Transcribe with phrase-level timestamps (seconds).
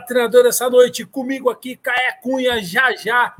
[0.00, 3.36] Treinador, essa noite comigo aqui, Caé Cunha, já já.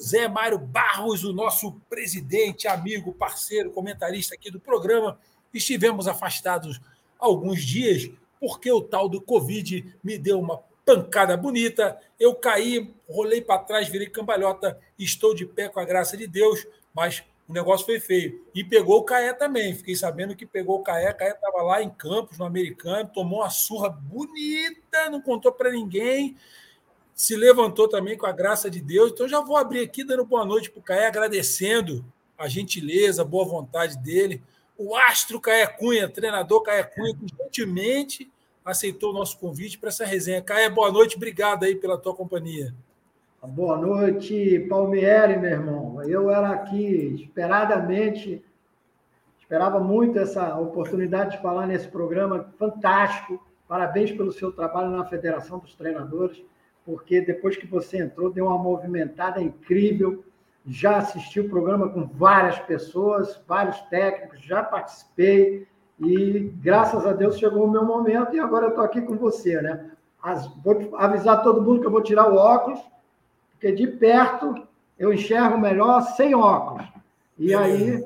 [0.00, 5.18] Zé Mário Barros, o nosso presidente, amigo, parceiro, comentarista aqui do programa.
[5.52, 6.80] Estivemos afastados
[7.18, 11.98] alguns dias porque o tal do Covid me deu uma pancada bonita.
[12.18, 16.66] Eu caí, rolei para trás, virei cambalhota, estou de pé com a graça de Deus,
[16.92, 18.42] mas o negócio foi feio.
[18.54, 19.74] E pegou o Caé também.
[19.74, 21.12] Fiquei sabendo que pegou o Caé.
[21.12, 26.36] Caé estava lá em Campos, no americano, tomou uma surra bonita, não contou para ninguém.
[27.14, 29.12] Se levantou também com a graça de Deus.
[29.12, 32.04] Então já vou abrir aqui dando boa noite para o Caé, agradecendo
[32.36, 34.42] a gentileza, a boa vontade dele.
[34.76, 38.30] O astro Caé Cunha, treinador Caé Cunha, que gentilmente
[38.64, 40.40] aceitou o nosso convite para essa resenha.
[40.40, 42.74] Caé, boa noite, obrigado aí pela tua companhia.
[43.48, 46.02] Boa noite, Palmieri, meu irmão.
[46.04, 48.42] Eu era aqui esperadamente,
[49.38, 53.38] esperava muito essa oportunidade de falar nesse programa fantástico.
[53.68, 56.42] Parabéns pelo seu trabalho na Federação dos Treinadores,
[56.86, 60.24] porque depois que você entrou, deu uma movimentada incrível.
[60.66, 65.68] Já assisti o programa com várias pessoas, vários técnicos, já participei
[66.00, 69.60] e graças a Deus chegou o meu momento e agora eu estou aqui com você,
[69.60, 69.90] né?
[70.22, 72.93] As, vou avisar todo mundo que eu vou tirar o óculos
[73.64, 74.66] porque de perto
[74.98, 76.86] eu enxergo melhor sem óculos.
[77.38, 78.04] E aí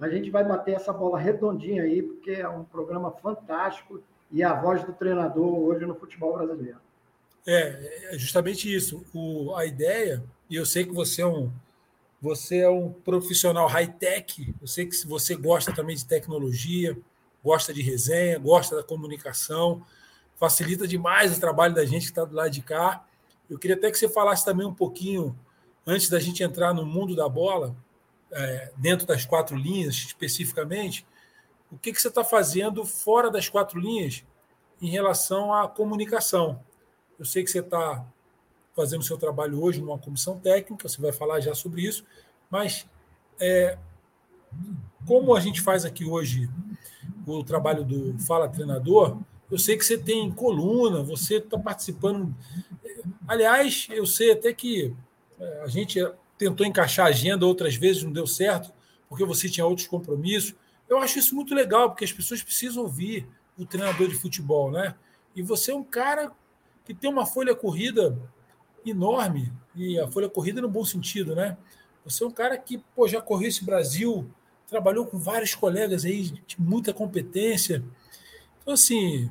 [0.00, 4.52] a gente vai bater essa bola redondinha aí, porque é um programa fantástico e a
[4.52, 6.78] voz do treinador hoje no futebol brasileiro.
[7.46, 9.04] É, é justamente isso.
[9.14, 11.52] O, a ideia, e eu sei que você é um,
[12.20, 16.98] você é um profissional high-tech, eu sei que você gosta também de tecnologia,
[17.44, 19.86] gosta de resenha, gosta da comunicação,
[20.34, 23.06] facilita demais o trabalho da gente que está do lado de cá.
[23.48, 25.38] Eu queria até que você falasse também um pouquinho,
[25.86, 27.76] antes da gente entrar no mundo da bola,
[28.32, 31.06] é, dentro das quatro linhas especificamente,
[31.70, 34.24] o que, que você está fazendo fora das quatro linhas
[34.80, 36.60] em relação à comunicação.
[37.18, 38.04] Eu sei que você está
[38.74, 42.04] fazendo seu trabalho hoje numa comissão técnica, você vai falar já sobre isso,
[42.50, 42.86] mas
[43.40, 43.78] é,
[45.06, 46.50] como a gente faz aqui hoje
[47.26, 49.18] o trabalho do Fala Treinador,
[49.50, 52.34] eu sei que você tem coluna, você está participando.
[53.26, 54.94] Aliás, eu sei até que
[55.38, 55.98] é, a gente
[56.36, 58.72] tentou encaixar a agenda outras vezes, não deu certo,
[59.08, 60.54] porque você tinha outros compromissos.
[60.88, 63.26] Eu acho isso muito legal, porque as pessoas precisam ouvir
[63.58, 64.94] o treinador de futebol, né?
[65.34, 66.32] E você é um cara
[66.84, 68.16] que tem uma folha corrida
[68.84, 71.56] enorme, e a folha corrida no bom sentido, né?
[72.04, 74.30] Você é um cara que pô, já correu esse Brasil,
[74.68, 77.82] trabalhou com vários colegas aí de muita competência.
[78.66, 79.30] Então, assim,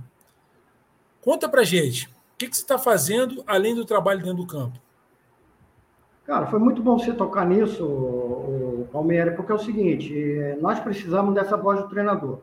[1.21, 4.79] conta pra gente, o que, que você está fazendo além do trabalho dentro do campo?
[6.25, 10.79] Cara, foi muito bom você tocar nisso, o Palmeiras, porque é o seguinte, é, nós
[10.79, 12.39] precisamos dessa voz do treinador.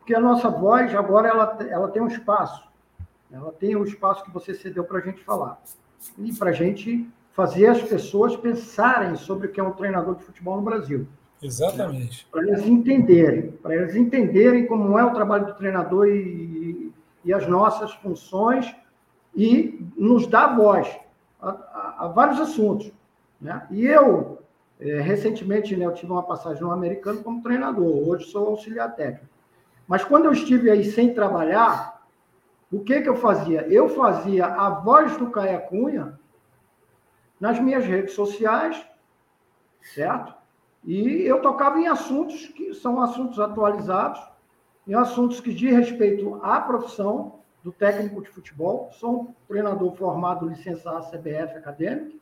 [0.00, 2.68] Porque a nossa voz, agora, ela, ela tem um espaço.
[3.30, 5.62] Ela tem o um espaço que você cedeu para a gente falar.
[6.18, 10.24] E para a gente fazer as pessoas pensarem sobre o que é um treinador de
[10.24, 11.06] futebol no Brasil.
[11.44, 12.26] Exatamente.
[12.30, 16.90] Para eles entenderem, para eles entenderem como é o trabalho do treinador e,
[17.22, 18.74] e as nossas funções
[19.36, 20.88] e nos dar voz
[21.42, 22.90] a, a, a vários assuntos.
[23.38, 23.66] Né?
[23.70, 24.38] E eu,
[24.80, 29.26] é, recentemente, né, eu tive uma passagem no americano como treinador, hoje sou auxiliar técnico.
[29.86, 32.06] Mas quando eu estive aí sem trabalhar,
[32.72, 33.66] o que, que eu fazia?
[33.68, 36.18] Eu fazia a voz do Caia Cunha
[37.38, 38.82] nas minhas redes sociais,
[39.82, 40.43] certo?
[40.84, 44.20] E eu tocava em assuntos que são assuntos atualizados,
[44.86, 48.90] em assuntos que diz respeito à profissão do técnico de futebol.
[48.92, 52.18] Sou um treinador formado, licenciado CBF acadêmico,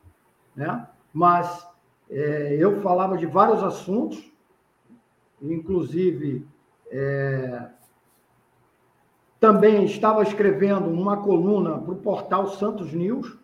[0.55, 0.87] né?
[1.11, 1.67] mas
[2.09, 4.31] é, eu falava de vários assuntos,
[5.41, 6.47] inclusive
[6.89, 7.69] é,
[9.41, 13.37] também estava escrevendo uma coluna para o portal Santos News,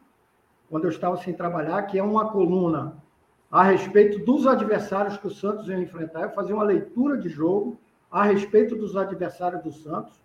[0.69, 3.03] quando eu estava sem trabalhar, que é uma coluna
[3.51, 6.21] a respeito dos adversários que o Santos ia enfrentar.
[6.21, 7.77] Eu fazia uma leitura de jogo
[8.11, 10.19] a respeito dos adversários do Santos.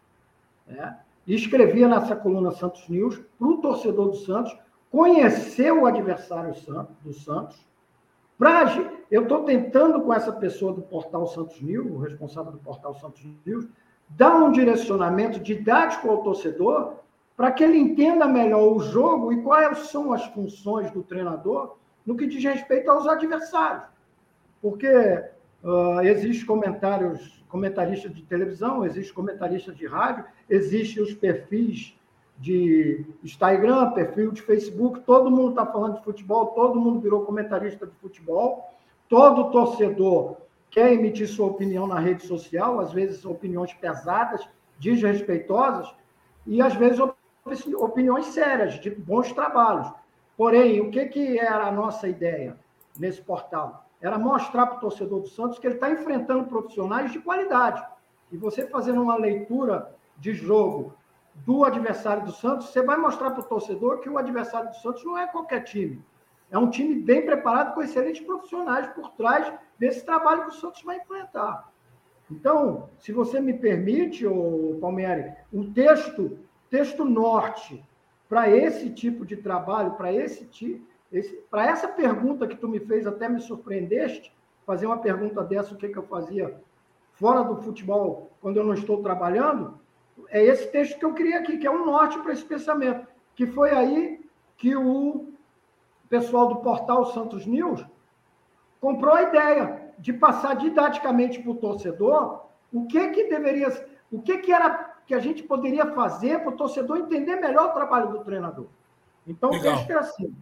[0.67, 0.99] Né?
[1.27, 4.57] E escrevia nessa coluna Santos News para o torcedor do Santos
[4.91, 6.55] conhecer o adversário
[7.03, 7.67] do Santos.
[8.39, 8.65] Pra,
[9.11, 13.25] eu estou tentando com essa pessoa do portal Santos News, o responsável do portal Santos
[13.47, 13.67] News,
[14.11, 16.97] dar um direcionamento didático ao torcedor
[17.37, 22.17] para que ele entenda melhor o jogo e quais são as funções do treinador no
[22.17, 23.85] que diz respeito aos adversários.
[24.61, 24.89] Porque
[25.63, 31.97] uh, existem comentários, comentaristas de televisão, existem comentaristas de rádio, existem os perfis
[32.39, 37.87] de Instagram, perfil de Facebook, todo mundo está falando de futebol, todo mundo virou comentarista
[37.87, 38.75] de futebol,
[39.09, 40.37] todo torcedor
[40.71, 44.47] quer emitir sua opinião na rede social, às vezes opiniões pesadas,
[44.81, 45.95] desrespeitosas,
[46.45, 46.99] e às vezes
[47.77, 49.93] opiniões sérias, de bons trabalhos.
[50.37, 52.59] Porém, o que, que era a nossa ideia
[52.99, 53.87] nesse portal?
[54.01, 57.83] Era mostrar para o torcedor do Santos que ele está enfrentando profissionais de qualidade.
[58.31, 60.95] E você fazendo uma leitura de jogo
[61.35, 65.05] do adversário do Santos, você vai mostrar para o torcedor que o adversário do Santos
[65.05, 66.05] não é qualquer time.
[66.51, 70.83] É um time bem preparado, com excelentes profissionais por trás desse trabalho que o Santos
[70.83, 71.73] vai enfrentar.
[72.31, 76.39] Então, se você me permite, ô Palmieri, um texto,
[76.71, 77.85] texto norte
[78.35, 80.85] para esse tipo de trabalho, para esse tipo,
[81.49, 84.35] para essa pergunta que tu me fez, até me surpreendeste,
[84.67, 86.53] fazer uma pergunta dessa, o que, que eu fazia
[87.13, 89.79] fora do futebol quando eu não estou trabalhando,
[90.31, 93.47] é esse texto que eu queria aqui, que é um norte para esse pensamento, que
[93.47, 94.21] foi aí
[94.57, 95.29] que o
[96.09, 97.87] pessoal do portal Santos News
[98.81, 103.69] comprou a ideia de passar didaticamente para o torcedor o que que deveria,
[104.11, 107.75] o que que era que a gente poderia fazer para o torcedor entender melhor o
[107.75, 108.67] trabalho do treinador.
[109.27, 109.75] Então, Legal.
[109.75, 110.35] o texto é assim.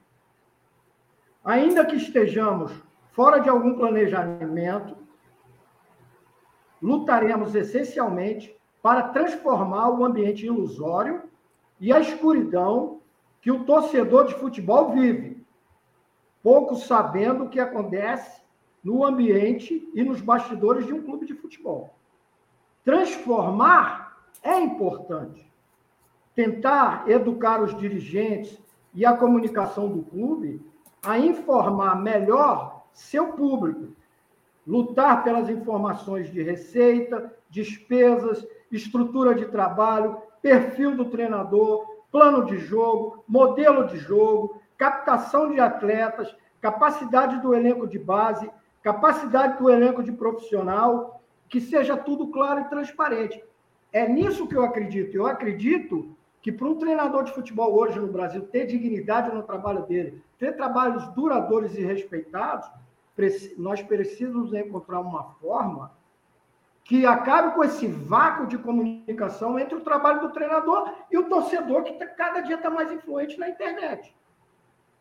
[1.45, 2.73] Ainda que estejamos
[3.11, 4.97] fora de algum planejamento,
[6.81, 11.23] lutaremos essencialmente para transformar o ambiente ilusório
[11.81, 13.01] e a escuridão
[13.41, 15.45] que o torcedor de futebol vive,
[16.43, 18.43] pouco sabendo o que acontece
[18.83, 21.95] no ambiente e nos bastidores de um clube de futebol.
[22.85, 24.02] Transformar
[24.43, 25.51] é importante.
[26.35, 28.59] Tentar educar os dirigentes
[28.95, 30.65] e a comunicação do clube
[31.05, 33.89] a informar melhor seu público,
[34.67, 43.25] lutar pelas informações de receita, despesas, estrutura de trabalho, perfil do treinador, plano de jogo,
[43.27, 48.51] modelo de jogo, captação de atletas, capacidade do elenco de base,
[48.83, 53.43] capacidade do elenco de profissional, que seja tudo claro e transparente.
[53.93, 55.15] É nisso que eu acredito.
[55.15, 59.87] Eu acredito que para um treinador de futebol hoje no Brasil ter dignidade no trabalho
[59.87, 62.69] dele, ter trabalhos duradouros e respeitados,
[63.57, 65.93] nós precisamos encontrar uma forma
[66.85, 71.85] que acabe com esse vácuo de comunicação entre o trabalho do treinador e o torcedor,
[71.85, 74.15] que tá, cada dia está mais influente na internet.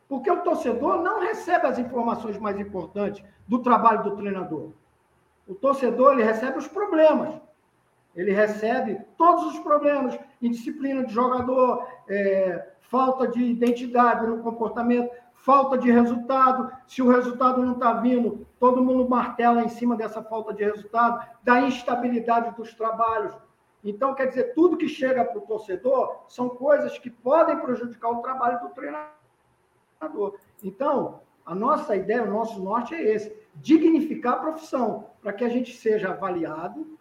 [0.07, 4.71] Porque o torcedor não recebe as informações mais importantes do trabalho do treinador.
[5.47, 7.33] O torcedor ele recebe os problemas.
[8.15, 15.77] Ele recebe todos os problemas, indisciplina de jogador, é, falta de identidade no comportamento, falta
[15.77, 16.71] de resultado.
[16.85, 21.25] Se o resultado não está vindo, todo mundo martela em cima dessa falta de resultado,
[21.41, 23.33] da instabilidade dos trabalhos.
[23.83, 28.21] Então, quer dizer, tudo que chega para o torcedor são coisas que podem prejudicar o
[28.21, 30.37] trabalho do treinador.
[30.63, 35.49] Então, a nossa ideia, o nosso norte é esse: dignificar a profissão, para que a
[35.49, 36.99] gente seja avaliado,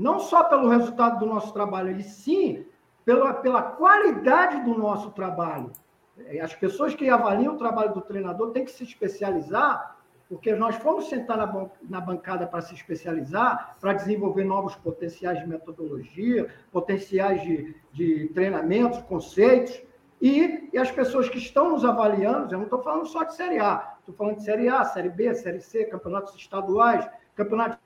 [0.00, 2.64] não só pelo resultado do nosso trabalho, e sim
[3.04, 5.70] pela, pela qualidade do nosso trabalho.
[6.16, 10.76] É, as pessoas que avaliam o trabalho do treinador têm que se especializar, porque nós
[10.76, 17.42] fomos sentar na, na bancada para se especializar, para desenvolver novos potenciais de metodologia, potenciais
[17.42, 19.82] de, de treinamentos, conceitos,
[20.20, 23.58] e, e, as pessoas que estão nos avaliando, eu não estou falando só de Série
[23.58, 27.79] A, estou falando de Série A, Série B, Série C, campeonatos estaduais, campeonato de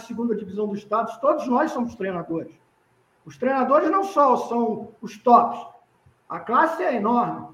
[0.00, 2.52] segunda divisão dos estados, todos nós somos treinadores.
[3.24, 5.64] Os treinadores não só são os tops,
[6.28, 7.48] a classe é enorme.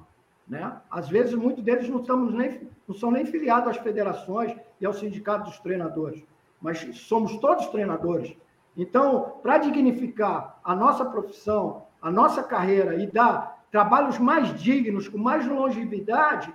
[0.47, 0.81] Né?
[0.91, 4.99] Às vezes, muitos deles não, estamos nem, não são nem filiados às federações e aos
[4.99, 6.25] sindicatos dos treinadores,
[6.61, 8.37] mas somos todos treinadores.
[8.77, 15.19] Então, para dignificar a nossa profissão, a nossa carreira e dar trabalhos mais dignos, com
[15.19, 16.53] mais longevidade,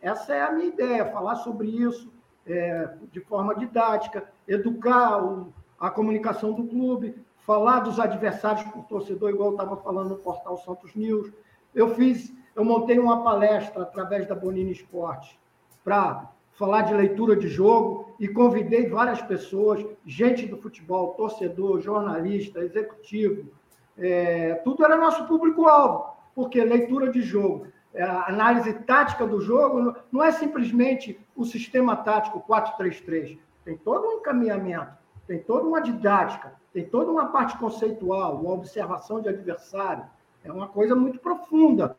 [0.00, 2.10] essa é a minha ideia, falar sobre isso
[2.46, 7.14] é, de forma didática, educar o, a comunicação do clube,
[7.46, 11.32] falar dos adversários o torcedor, igual estava falando no portal Santos News.
[11.74, 15.38] Eu fiz eu montei uma palestra através da Bonini Esporte
[15.84, 22.60] para falar de leitura de jogo e convidei várias pessoas, gente do futebol, torcedor, jornalista,
[22.60, 23.50] executivo,
[23.96, 30.22] é, tudo era nosso público-alvo, porque leitura de jogo, é, análise tática do jogo não
[30.22, 34.92] é simplesmente o sistema tático 4-3-3, tem todo um encaminhamento,
[35.26, 40.04] tem toda uma didática, tem toda uma parte conceitual, uma observação de adversário,
[40.44, 41.96] é uma coisa muito profunda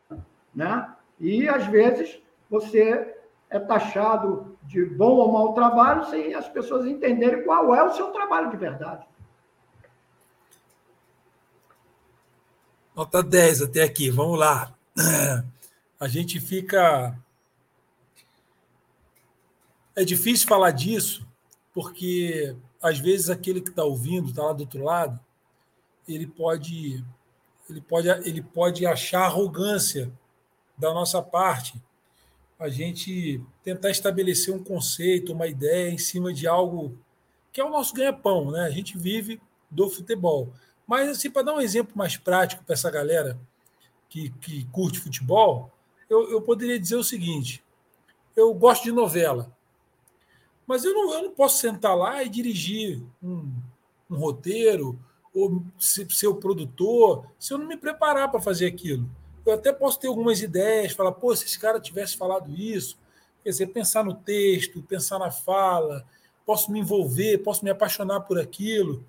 [0.54, 0.94] né?
[1.18, 3.16] E às vezes você
[3.48, 8.10] é taxado de bom ou mau trabalho sem as pessoas entenderem qual é o seu
[8.10, 9.06] trabalho de verdade.
[12.94, 14.74] Nota 10 até aqui, vamos lá.
[15.98, 17.16] A gente fica.
[19.94, 21.26] É difícil falar disso,
[21.74, 25.18] porque às vezes aquele que está ouvindo, está lá do outro lado,
[26.06, 27.04] ele pode
[27.70, 30.12] ele pode, ele pode achar arrogância
[30.76, 31.80] da nossa parte
[32.62, 36.96] a gente tentar estabelecer um conceito, uma ideia em cima de algo
[37.52, 38.60] que é o nosso ganha-pão, né?
[38.60, 40.52] A gente vive do futebol.
[40.86, 43.36] Mas, assim, para dar um exemplo mais prático para essa galera
[44.08, 45.72] que, que curte futebol,
[46.08, 47.64] eu, eu poderia dizer o seguinte:
[48.36, 49.52] eu gosto de novela,
[50.72, 53.46] mas eu não, eu não posso sentar lá e dirigir um,
[54.10, 54.98] um roteiro
[55.34, 59.06] ou ser o produtor se eu não me preparar para fazer aquilo.
[59.44, 62.96] Eu até posso ter algumas ideias, falar, pô, se esse cara tivesse falado isso,
[63.44, 66.06] quer dizer, pensar no texto, pensar na fala,
[66.46, 69.04] posso me envolver, posso me apaixonar por aquilo.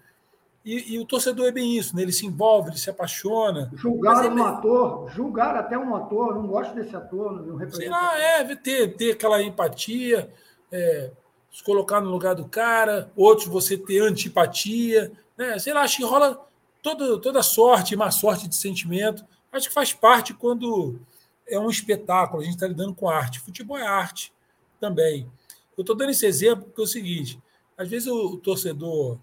[0.65, 2.01] E, e, o torcedor é bem isso, né?
[2.01, 3.71] ele se envolve, ele se apaixona.
[3.73, 7.75] Julgar um ator, julgar até um ator, não gosto desse ator, não representa.
[7.77, 10.29] Sei lá, é, ter, ter aquela empatia,
[10.69, 11.11] é,
[11.53, 15.59] se colocar no lugar do cara, outros você ter antipatia, né?
[15.59, 16.43] sei lá, acho que rola
[16.81, 19.23] toda, toda sorte, má sorte de sentimento.
[19.51, 20.99] Acho que faz parte quando
[21.47, 23.39] é um espetáculo, a gente está lidando com arte.
[23.39, 24.33] Futebol é arte
[24.79, 25.31] também.
[25.77, 27.39] Eu estou dando esse exemplo porque é o seguinte:
[27.77, 29.19] às vezes o, o torcedor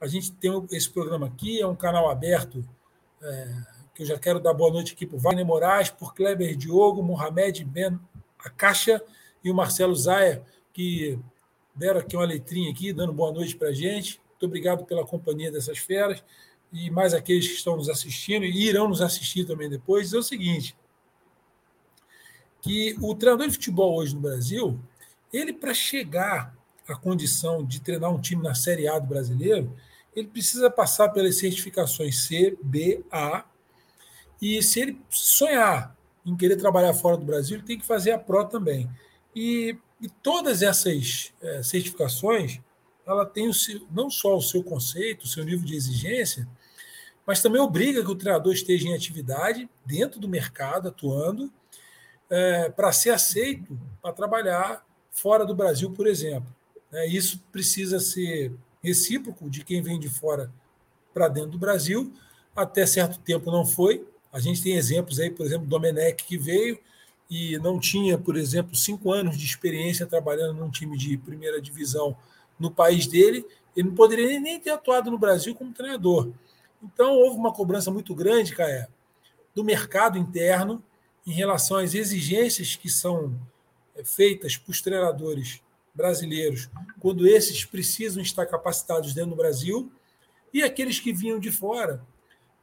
[0.00, 2.64] a gente tem esse programa aqui, é um canal aberto,
[3.20, 3.56] é,
[3.94, 7.02] que eu já quero dar boa noite aqui para o Wagner Moraes, por Kleber Diogo,
[7.02, 7.98] Mohamed Ben
[8.38, 9.00] Acacha
[9.44, 11.18] e o Marcelo Zaia, que
[11.74, 14.20] deram aqui uma letrinha aqui, dando boa noite para a gente.
[14.30, 16.22] Muito obrigado pela companhia dessas feras
[16.72, 20.12] e mais aqueles que estão nos assistindo e irão nos assistir também depois.
[20.12, 20.76] É o seguinte,
[22.62, 24.80] que o treinador de futebol hoje no Brasil,
[25.32, 26.56] ele para chegar
[26.88, 29.76] à condição de treinar um time na Série A do brasileiro,
[30.14, 33.44] ele precisa passar pelas certificações C, B, A.
[34.40, 38.18] E se ele sonhar em querer trabalhar fora do Brasil, ele tem que fazer a
[38.18, 38.88] PRO também.
[39.34, 42.60] E, e todas essas é, certificações,
[43.06, 46.48] ela tem o seu, não só o seu conceito, o seu nível de exigência,
[47.24, 51.52] mas também obriga que o treinador esteja em atividade, dentro do mercado, atuando,
[52.28, 56.52] é, para ser aceito para trabalhar fora do Brasil, por exemplo.
[56.90, 60.52] É, isso precisa ser recíproco de quem vem de fora
[61.14, 62.12] para dentro do Brasil.
[62.56, 64.04] Até certo tempo não foi.
[64.32, 66.80] A gente tem exemplos aí, por exemplo, Domenech que veio
[67.30, 72.16] e não tinha, por exemplo, cinco anos de experiência trabalhando num time de primeira divisão
[72.58, 73.46] no país dele.
[73.76, 76.30] Ele não poderia nem ter atuado no Brasil como treinador.
[76.82, 78.88] Então, houve uma cobrança muito grande, Caé,
[79.54, 80.82] do mercado interno
[81.26, 83.34] em relação às exigências que são
[83.94, 85.62] é, feitas para os treinadores
[85.94, 89.92] brasileiros, quando esses precisam estar capacitados dentro do Brasil,
[90.52, 92.02] e aqueles que vinham de fora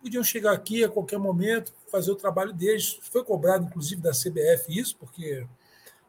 [0.02, 3.00] podiam chegar aqui a qualquer momento, fazer o trabalho deles.
[3.02, 5.46] Foi cobrado, inclusive, da CBF isso, porque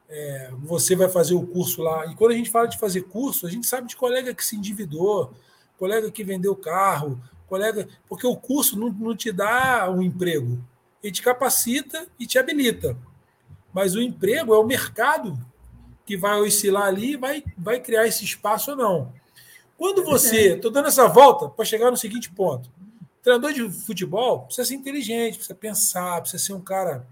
[0.08, 2.06] é, você vai fazer o curso lá.
[2.06, 4.56] E quando a gente fala de fazer curso, a gente sabe de colega que se
[4.56, 5.32] endividou,
[5.78, 7.88] colega que vendeu carro, colega.
[8.08, 10.58] Porque o curso não, não te dá um emprego,
[11.02, 12.96] ele te capacita e te habilita.
[13.72, 15.38] Mas o emprego é o mercado
[16.04, 19.12] que vai oscilar ali e vai, vai criar esse espaço ou não.
[19.76, 20.54] Quando você.
[20.54, 22.70] Estou dando essa volta para chegar no seguinte ponto.
[23.22, 27.06] Treinador de futebol precisa ser inteligente, precisa pensar, precisa ser um cara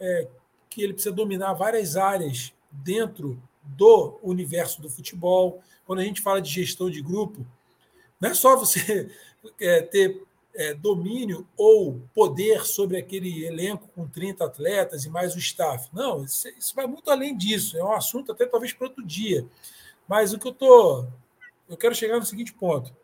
[0.00, 0.28] é,
[0.68, 5.62] que ele precisa dominar várias áreas dentro do universo do futebol.
[5.86, 7.46] Quando a gente fala de gestão de grupo,
[8.20, 9.10] não é só você
[9.60, 10.22] é, ter
[10.54, 15.88] é, domínio ou poder sobre aquele elenco com 30 atletas e mais o staff.
[15.92, 17.76] Não, isso, isso vai muito além disso.
[17.76, 19.46] É um assunto até talvez para outro dia.
[20.06, 21.06] Mas o que eu tô,
[21.68, 22.94] eu quero chegar no seguinte ponto.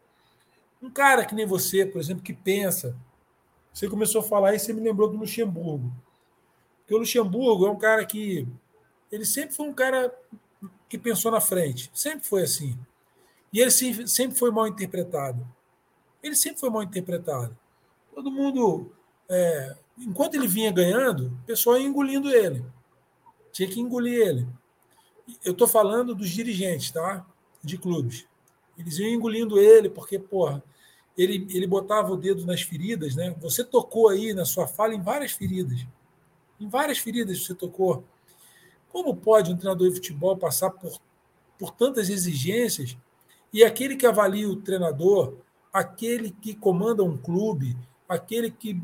[0.83, 2.97] Um cara que nem você, por exemplo, que pensa,
[3.73, 5.93] você começou a falar e você me lembrou do Luxemburgo.
[6.81, 8.47] Porque o Luxemburgo é um cara que
[9.13, 10.15] ele sempre foi um cara
[10.89, 12.79] que pensou na frente, sempre foi assim.
[13.53, 15.47] E ele sempre foi mal interpretado
[16.23, 17.57] ele sempre foi mal interpretado.
[18.15, 18.93] Todo mundo,
[19.29, 22.65] é, enquanto ele vinha ganhando, o pessoal ia engolindo ele.
[23.53, 24.49] Tinha que engolir ele.
[25.45, 27.27] Eu estou falando dos dirigentes, tá?
[27.63, 28.27] De clubes.
[28.81, 30.63] Eles iam engolindo ele, porque, porra,
[31.17, 33.35] ele, ele botava o dedo nas feridas, né?
[33.41, 35.87] Você tocou aí na sua fala em várias feridas.
[36.59, 38.05] Em várias feridas você tocou.
[38.89, 40.99] Como pode um treinador de futebol passar por,
[41.59, 42.97] por tantas exigências
[43.53, 45.35] e aquele que avalia o treinador,
[45.73, 47.77] aquele que comanda um clube,
[48.09, 48.81] aquele que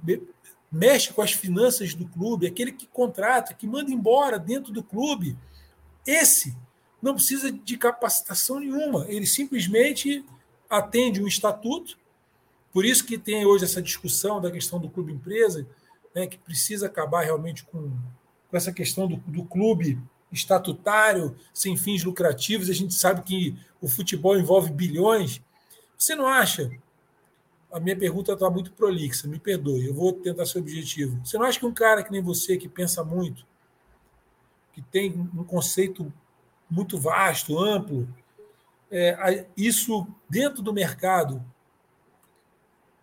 [0.71, 5.37] mexe com as finanças do clube, aquele que contrata, que manda embora dentro do clube,
[6.07, 6.55] esse
[7.01, 10.25] não precisa de capacitação nenhuma, ele simplesmente
[10.69, 11.99] atende um estatuto.
[12.73, 15.67] Por isso que tem hoje essa discussão da questão do clube empresa,
[16.15, 17.91] né, que precisa acabar realmente com,
[18.51, 19.99] com essa questão do, do clube
[20.33, 22.69] estatutário, sem fins lucrativos.
[22.69, 25.41] A gente sabe que o futebol envolve bilhões
[25.97, 26.71] você não acha
[27.73, 31.21] a minha pergunta está muito prolixa, me perdoe, eu vou tentar ser objetivo.
[31.25, 33.45] Você não acha que um cara que nem você, que pensa muito,
[34.73, 36.13] que tem um conceito
[36.71, 38.09] muito vasto, amplo,
[38.91, 41.45] é, isso dentro do mercado,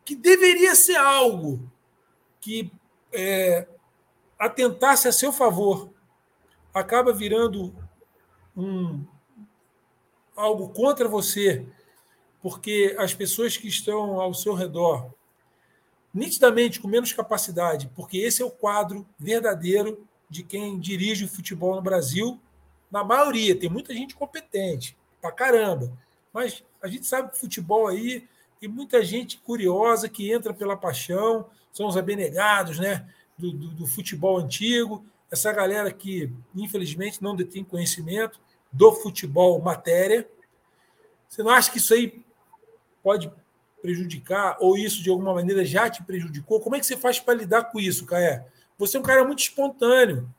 [0.05, 1.71] que deveria ser algo
[2.39, 2.71] que
[3.11, 3.67] é,
[4.37, 5.89] atentasse a seu favor,
[6.73, 7.73] acaba virando
[8.55, 9.05] um,
[10.35, 11.65] algo contra você,
[12.41, 15.13] porque as pessoas que estão ao seu redor,
[16.13, 21.75] nitidamente com menos capacidade, porque esse é o quadro verdadeiro de quem dirige o futebol
[21.75, 22.39] no Brasil,
[22.93, 25.91] na maioria, tem muita gente competente, pra caramba,
[26.31, 28.27] mas a gente sabe que futebol aí
[28.59, 33.87] tem muita gente curiosa que entra pela paixão, são os abnegados né, do, do, do
[33.87, 38.39] futebol antigo, essa galera que, infelizmente, não detém conhecimento
[38.71, 40.29] do futebol matéria.
[41.27, 42.23] Você não acha que isso aí
[43.01, 43.31] pode
[43.81, 46.59] prejudicar, ou isso de alguma maneira já te prejudicou?
[46.59, 48.45] Como é que você faz para lidar com isso, Caé?
[48.77, 50.29] Você é um cara muito espontâneo.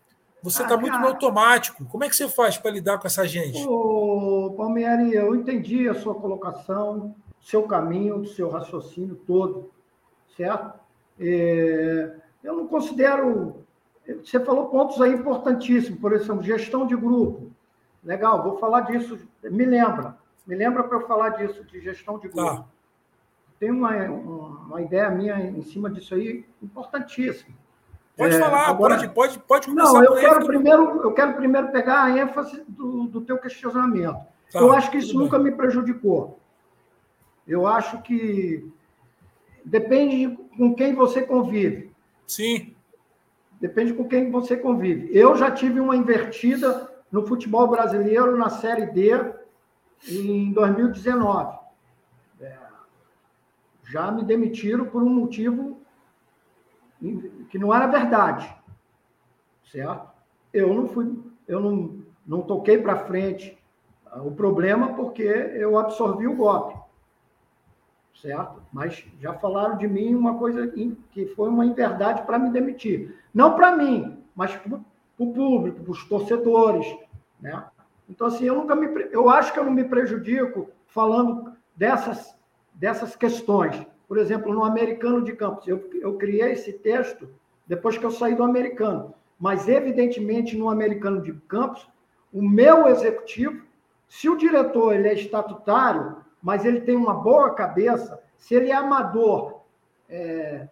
[0.45, 1.85] Você está ah, muito no automático.
[1.87, 3.67] Como é que você faz para lidar com essa gente?
[3.67, 9.71] Ô, Palmieri, eu entendi a sua colocação, seu caminho, seu raciocínio todo,
[10.37, 10.79] certo?
[11.19, 13.65] É, eu não considero
[14.23, 17.51] você falou pontos aí importantíssimos, por exemplo, gestão de grupo.
[18.03, 19.19] Legal, vou falar disso.
[19.43, 22.57] Me lembra, me lembra para eu falar disso, de gestão de grupo.
[22.57, 22.65] Tá.
[23.59, 27.57] Tem uma, uma ideia minha em cima disso aí importantíssima.
[28.17, 29.93] Pode é, falar, agora, pode, pode, pode começar.
[29.93, 34.19] Não, eu quero, primeiro, eu quero primeiro pegar a ênfase do, do teu questionamento.
[34.53, 35.51] Tá, eu acho que isso nunca bem.
[35.51, 36.39] me prejudicou.
[37.47, 38.73] Eu acho que
[39.65, 41.91] depende de com quem você convive.
[42.27, 42.75] Sim.
[43.61, 45.09] Depende com quem você convive.
[45.13, 49.11] Eu já tive uma invertida no futebol brasileiro na Série D
[50.09, 51.59] em 2019.
[52.41, 52.57] É,
[53.89, 55.84] já me demitiram por um motivo
[57.51, 58.53] que não era verdade.
[59.71, 60.09] Certo?
[60.53, 63.59] Eu não fui, eu não, não toquei para frente
[64.17, 66.85] o problema porque eu absorvi o golpe
[68.25, 68.63] certo?
[68.73, 73.15] Mas já falaram de mim uma coisa que foi uma inverdade para me demitir.
[73.35, 74.81] Não para mim, mas para
[75.19, 76.87] o público, para os torcedores,
[77.39, 77.65] né?
[78.09, 78.87] Então, assim, eu nunca me.
[79.11, 82.35] Eu acho que eu não me prejudico falando dessas,
[82.73, 83.87] dessas questões.
[84.07, 87.29] Por exemplo, no Americano de Campos, eu, eu criei esse texto
[87.67, 89.15] depois que eu saí do Americano.
[89.39, 91.89] Mas, evidentemente, no Americano de Campos,
[92.33, 93.63] o meu executivo,
[94.09, 98.75] se o diretor ele é estatutário, mas ele tem uma boa cabeça, se ele é
[98.75, 99.61] amador
[100.09, 100.69] é,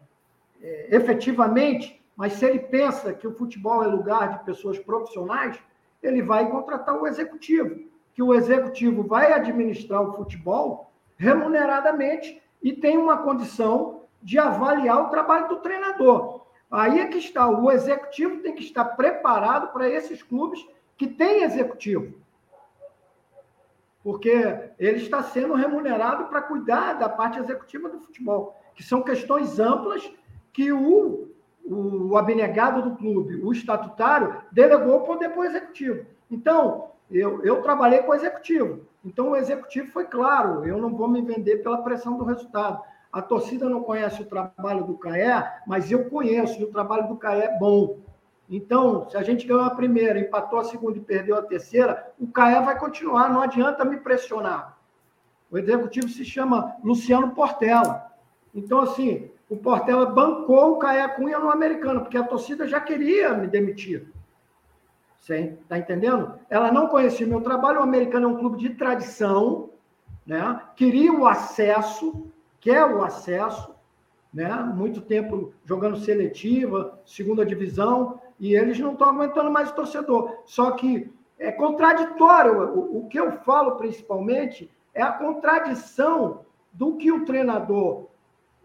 [0.61, 5.59] é, efetivamente, mas se ele pensa que o futebol é lugar de pessoas profissionais,
[6.03, 7.81] ele vai contratar o executivo,
[8.13, 15.11] que o executivo vai administrar o futebol remuneradamente e tem uma condição de avaliar o
[15.11, 16.43] trabalho do treinador.
[16.71, 20.65] Aí é que está, o executivo tem que estar preparado para esses clubes
[20.97, 22.23] que têm executivo
[24.03, 24.31] porque
[24.79, 30.11] ele está sendo remunerado para cuidar da parte executiva do futebol, que são questões amplas
[30.53, 31.29] que o,
[31.65, 36.05] o abnegado do clube, o estatutário, delegou para o executivo.
[36.31, 38.81] Então, eu, eu trabalhei com o executivo.
[39.05, 42.83] Então, o executivo foi claro: eu não vou me vender pela pressão do resultado.
[43.13, 47.17] A torcida não conhece o trabalho do Caé, mas eu conheço, e o trabalho do
[47.17, 47.99] Caé é bom.
[48.49, 52.27] Então, se a gente ganhou a primeira, empatou a segunda e perdeu a terceira, o
[52.27, 54.79] CAE vai continuar, não adianta me pressionar.
[55.51, 58.11] O executivo se chama Luciano Portela.
[58.55, 63.35] Então, assim, o Portela bancou o Caé Cunha no americano, porque a torcida já queria
[63.35, 64.11] me demitir.
[65.23, 66.35] Você está entendendo?
[66.51, 67.79] Ela não conhecia meu trabalho.
[67.79, 69.71] O americano é um clube de tradição,
[70.27, 70.61] né?
[70.75, 72.27] queria o acesso,
[72.59, 73.73] quer o acesso,
[74.35, 74.53] né?
[74.53, 80.43] muito tempo jogando seletiva, segunda divisão, e eles não estão aguentando mais o torcedor.
[80.45, 81.09] Só que
[81.39, 82.77] é contraditório.
[82.77, 86.41] O, o que eu falo principalmente é a contradição
[86.73, 88.09] do que o treinador,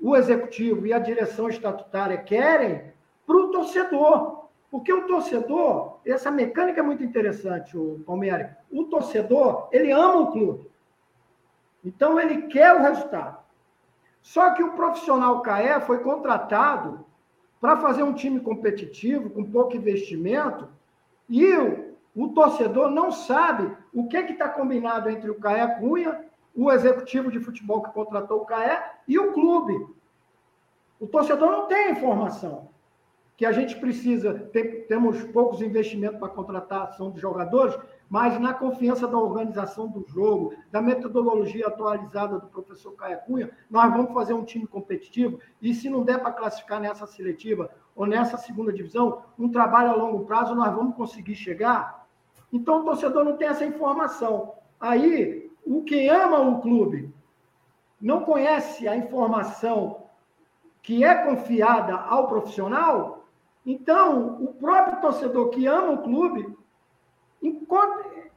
[0.01, 2.91] o executivo e a direção estatutária querem
[3.27, 4.46] para o torcedor.
[4.69, 8.51] Porque o torcedor, essa mecânica é muito interessante, o Palmeiras.
[8.71, 10.69] O torcedor, ele ama o clube.
[11.83, 13.39] Então, ele quer o resultado.
[14.21, 17.05] Só que o profissional CAE foi contratado
[17.61, 20.67] para fazer um time competitivo, com pouco investimento,
[21.29, 26.25] e o, o torcedor não sabe o que é está combinado entre o Caé Cunha,
[26.53, 29.87] o executivo de futebol que contratou o Caé, e o clube.
[30.99, 32.69] O torcedor não tem informação.
[33.37, 37.77] Que a gente precisa, ter, temos poucos investimentos para contratação de jogadores,
[38.09, 43.93] mas na confiança da organização do jogo, da metodologia atualizada do professor Caia Cunha, nós
[43.93, 48.37] vamos fazer um time competitivo e se não der para classificar nessa seletiva ou nessa
[48.37, 52.07] segunda divisão, um trabalho a longo prazo nós vamos conseguir chegar.
[52.51, 54.53] Então o torcedor não tem essa informação.
[54.79, 57.13] Aí, o que ama o clube
[58.01, 60.07] não conhece a informação
[60.81, 63.16] que é confiada ao profissional,
[63.67, 66.57] então o próprio torcedor que ama o clube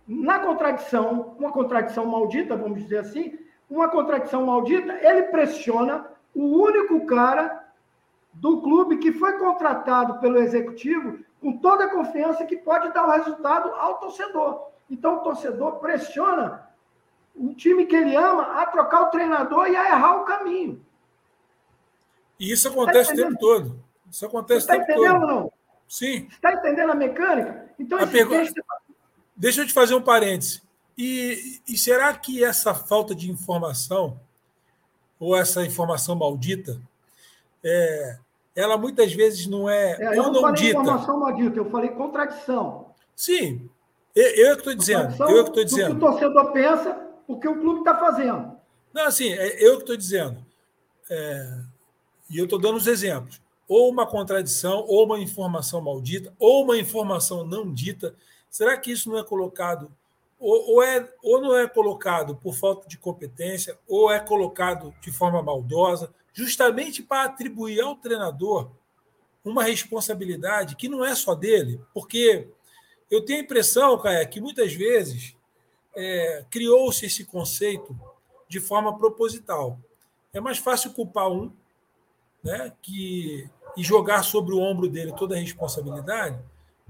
[0.04, 3.38] na contradição, uma contradição maldita, vamos dizer assim,
[3.70, 7.64] uma contradição maldita, ele pressiona o único cara
[8.32, 13.10] do clube que foi contratado pelo executivo com toda a confiança que pode dar o
[13.12, 14.66] resultado ao torcedor.
[14.90, 16.68] Então o torcedor pressiona
[17.36, 20.84] o time que ele ama a trocar o treinador e a errar o caminho.
[22.38, 23.89] E isso acontece tá o tempo todo.
[24.10, 24.72] Isso acontece Você.
[24.72, 25.52] Está entendendo não?
[25.88, 26.28] Sim.
[26.30, 27.70] Está entendendo a mecânica?
[27.78, 28.52] Então, a pergunta...
[29.36, 30.60] Deixa eu te fazer um parêntese.
[30.96, 34.20] E, e será que essa falta de informação,
[35.18, 36.78] ou essa informação maldita,
[37.64, 38.18] é,
[38.54, 39.92] ela muitas vezes não é.
[39.92, 40.78] é eu não, falei dita.
[40.78, 42.94] informação maldita, eu falei contradição.
[43.16, 43.70] Sim,
[44.14, 45.22] eu, eu que estou dizendo.
[45.22, 45.96] Eu que estou dizendo.
[45.96, 48.52] O que o torcedor pensa, o que o clube está fazendo.
[48.92, 50.44] Não, assim, é eu que estou dizendo.
[51.08, 51.58] É,
[52.28, 53.40] e eu estou dando os exemplos.
[53.70, 58.16] Ou uma contradição, ou uma informação maldita, ou uma informação não dita.
[58.50, 59.88] Será que isso não é colocado,
[60.40, 65.12] ou, ou, é, ou não é colocado por falta de competência, ou é colocado de
[65.12, 68.72] forma maldosa, justamente para atribuir ao treinador
[69.44, 71.80] uma responsabilidade que não é só dele?
[71.94, 72.48] Porque
[73.08, 75.36] eu tenho a impressão, Caia, que muitas vezes
[75.94, 77.96] é, criou-se esse conceito
[78.48, 79.78] de forma proposital.
[80.32, 81.52] É mais fácil culpar um
[82.42, 86.38] né, que, e jogar sobre o ombro dele toda a responsabilidade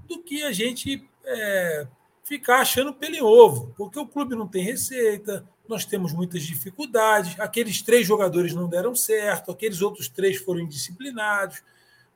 [0.09, 1.87] do que a gente é,
[2.25, 7.39] ficar achando pelo em ovo, porque o clube não tem receita, nós temos muitas dificuldades,
[7.39, 11.63] aqueles três jogadores não deram certo, aqueles outros três foram indisciplinados,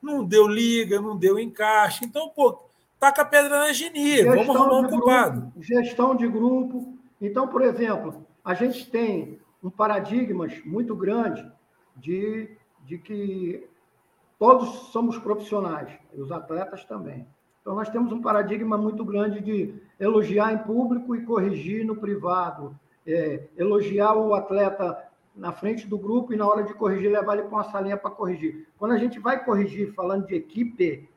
[0.03, 2.05] não deu liga, não deu encaixe.
[2.05, 2.59] Então, pô,
[2.99, 5.41] taca a pedra na genia, vamos arrumar um culpado.
[5.41, 6.99] Grupo, gestão de grupo.
[7.21, 11.51] Então, por exemplo, a gente tem um paradigma muito grande
[11.97, 12.51] de,
[12.85, 13.67] de que
[14.39, 17.27] todos somos profissionais, os atletas também.
[17.61, 22.79] Então, nós temos um paradigma muito grande de elogiar em público e corrigir no privado.
[23.07, 24.97] É, elogiar o atleta
[25.35, 28.11] na frente do grupo e na hora de corrigir, levar ele para uma salinha para
[28.11, 28.67] corrigir.
[28.79, 31.09] Quando a gente vai corrigir falando de equipe,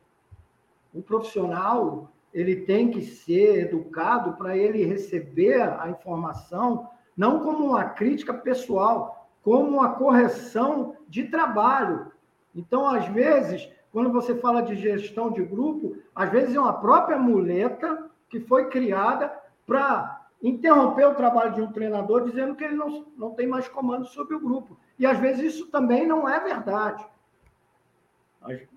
[0.93, 7.83] o profissional ele tem que ser educado para ele receber a informação não como uma
[7.85, 12.11] crítica pessoal, como uma correção de trabalho.
[12.57, 17.17] Então, às vezes, quando você fala de gestão de grupo, às vezes é uma própria
[17.17, 19.31] muleta que foi criada
[19.65, 24.05] para interromper o trabalho de um treinador, dizendo que ele não, não tem mais comando
[24.07, 24.75] sobre o grupo.
[24.97, 27.05] E às vezes isso também não é verdade.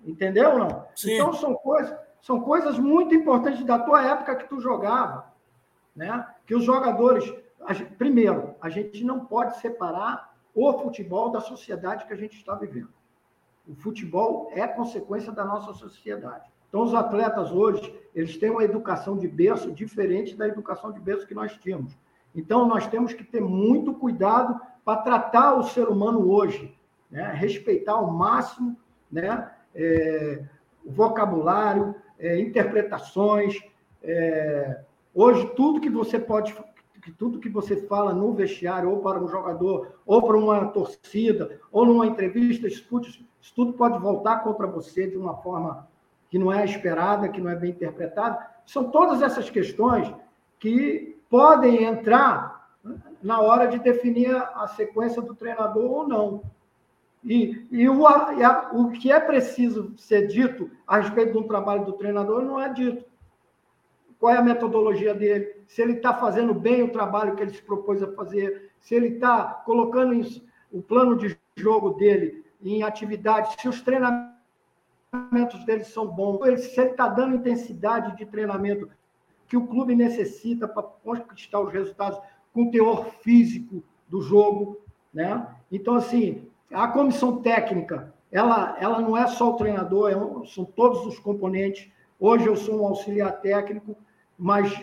[0.05, 0.87] Entendeu ou não?
[0.95, 1.13] Sim.
[1.13, 5.31] Então são coisas, são coisas muito importantes da tua época que tu jogava.
[5.95, 6.25] Né?
[6.45, 7.33] Que os jogadores.
[7.97, 12.89] Primeiro, a gente não pode separar o futebol da sociedade que a gente está vivendo.
[13.67, 16.49] O futebol é consequência da nossa sociedade.
[16.67, 21.27] Então, os atletas hoje, eles têm uma educação de berço diferente da educação de berço
[21.27, 21.97] que nós tínhamos.
[22.33, 26.73] Então, nós temos que ter muito cuidado para tratar o ser humano hoje,
[27.09, 27.31] né?
[27.33, 28.77] respeitar ao máximo
[29.11, 29.51] né?
[29.75, 30.43] É,
[30.83, 33.59] o vocabulário, é, interpretações.
[34.01, 34.81] É,
[35.13, 36.55] hoje, tudo que você pode
[37.03, 41.59] que tudo que você fala no vestiário, ou para um jogador, ou para uma torcida,
[41.71, 42.87] ou numa entrevista, isso,
[43.41, 45.87] isso tudo pode voltar contra você de uma forma
[46.29, 48.47] que não é esperada, que não é bem interpretada.
[48.65, 50.13] São todas essas questões
[50.59, 52.69] que podem entrar
[53.21, 56.43] na hora de definir a sequência do treinador ou não.
[57.23, 58.01] E, e, o,
[58.37, 62.41] e a, o que é preciso ser dito a respeito de um trabalho do treinador
[62.43, 63.05] não é dito
[64.21, 67.61] qual é a metodologia dele, se ele está fazendo bem o trabalho que ele se
[67.61, 73.59] propôs a fazer, se ele está colocando isso, o plano de jogo dele em atividade,
[73.59, 74.33] se os treinamentos
[75.65, 78.89] dele são bons, se ele está dando intensidade de treinamento
[79.47, 82.19] que o clube necessita para conquistar os resultados
[82.53, 84.79] com o teor físico do jogo,
[85.13, 85.45] né?
[85.71, 91.05] Então, assim, a comissão técnica, ela, ela não é só o treinador, é são todos
[91.05, 91.91] os componentes.
[92.19, 93.95] Hoje eu sou um auxiliar técnico,
[94.37, 94.73] mas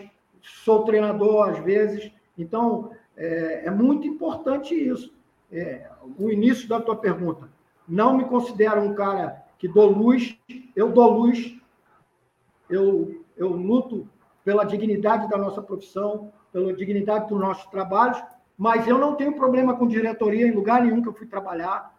[0.41, 2.11] sou treinador às vezes.
[2.37, 5.13] Então, é, é muito importante isso.
[5.51, 7.49] É, o início da tua pergunta.
[7.89, 10.37] Não me considero um cara que dou luz,
[10.75, 11.57] eu dou luz,
[12.69, 14.07] eu, eu luto
[14.45, 18.23] pela dignidade da nossa profissão, pela dignidade dos nossos trabalhos,
[18.55, 21.97] mas eu não tenho problema com diretoria em lugar nenhum que eu fui trabalhar.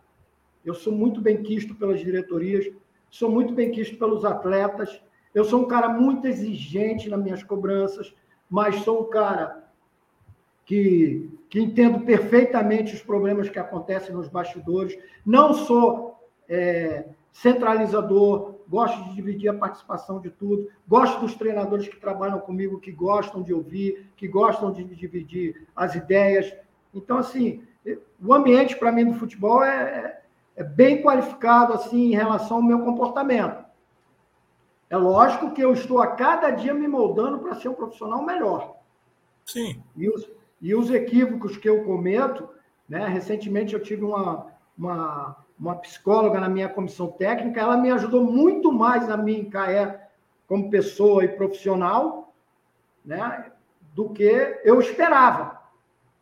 [0.64, 2.70] Eu sou muito bem quisto pelas diretorias,
[3.10, 5.02] sou muito bem quisto pelos atletas.
[5.34, 8.14] Eu sou um cara muito exigente nas minhas cobranças,
[8.48, 9.69] mas sou um cara
[10.70, 14.96] que, que entendo perfeitamente os problemas que acontecem nos bastidores.
[15.26, 16.16] Não sou
[16.48, 22.78] é, centralizador, gosto de dividir a participação de tudo, gosto dos treinadores que trabalham comigo,
[22.78, 26.54] que gostam de ouvir, que gostam de dividir as ideias.
[26.94, 27.64] Então, assim,
[28.24, 30.20] o ambiente para mim do futebol é,
[30.54, 33.64] é, bem qualificado assim em relação ao meu comportamento.
[34.88, 38.76] É lógico que eu estou a cada dia me moldando para ser um profissional melhor.
[39.44, 39.82] Sim.
[39.96, 40.30] E os,
[40.60, 42.48] e os equívocos que eu cometo,
[42.88, 43.06] né?
[43.06, 44.46] Recentemente eu tive uma,
[44.76, 50.00] uma uma psicóloga na minha comissão técnica, ela me ajudou muito mais a mim cair
[50.48, 52.32] como pessoa e profissional,
[53.04, 53.52] né,
[53.94, 55.60] do que eu esperava.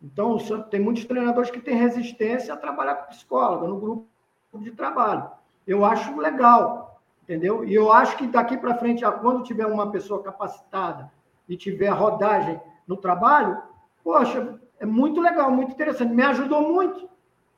[0.02, 0.36] Então,
[0.68, 4.08] tem muitos treinadores que têm resistência a trabalhar com psicóloga no grupo
[4.54, 5.30] de trabalho.
[5.66, 7.64] Eu acho legal, entendeu?
[7.64, 11.10] E eu acho que daqui para frente, quando tiver uma pessoa capacitada
[11.48, 13.60] e tiver rodagem no trabalho,
[14.08, 16.14] poxa, é muito legal, muito interessante.
[16.14, 17.06] Me ajudou muito.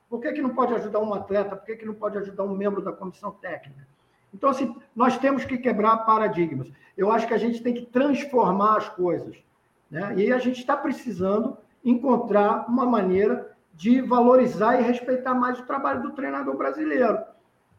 [0.09, 1.55] Por que, que não pode ajudar um atleta?
[1.55, 3.87] Por que, que não pode ajudar um membro da comissão técnica?
[4.35, 6.69] Então, assim, nós temos que quebrar paradigmas.
[6.97, 9.37] Eu acho que a gente tem que transformar as coisas.
[9.89, 10.13] Né?
[10.17, 16.03] E a gente está precisando encontrar uma maneira de valorizar e respeitar mais o trabalho
[16.03, 17.21] do treinador brasileiro.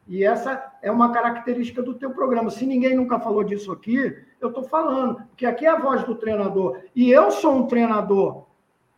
[0.08, 2.50] E essa é uma característica do teu programa.
[2.50, 6.16] Se ninguém nunca falou disso aqui, eu estou falando, porque aqui é a voz do
[6.16, 6.80] treinador.
[6.96, 8.50] E eu sou um treinador.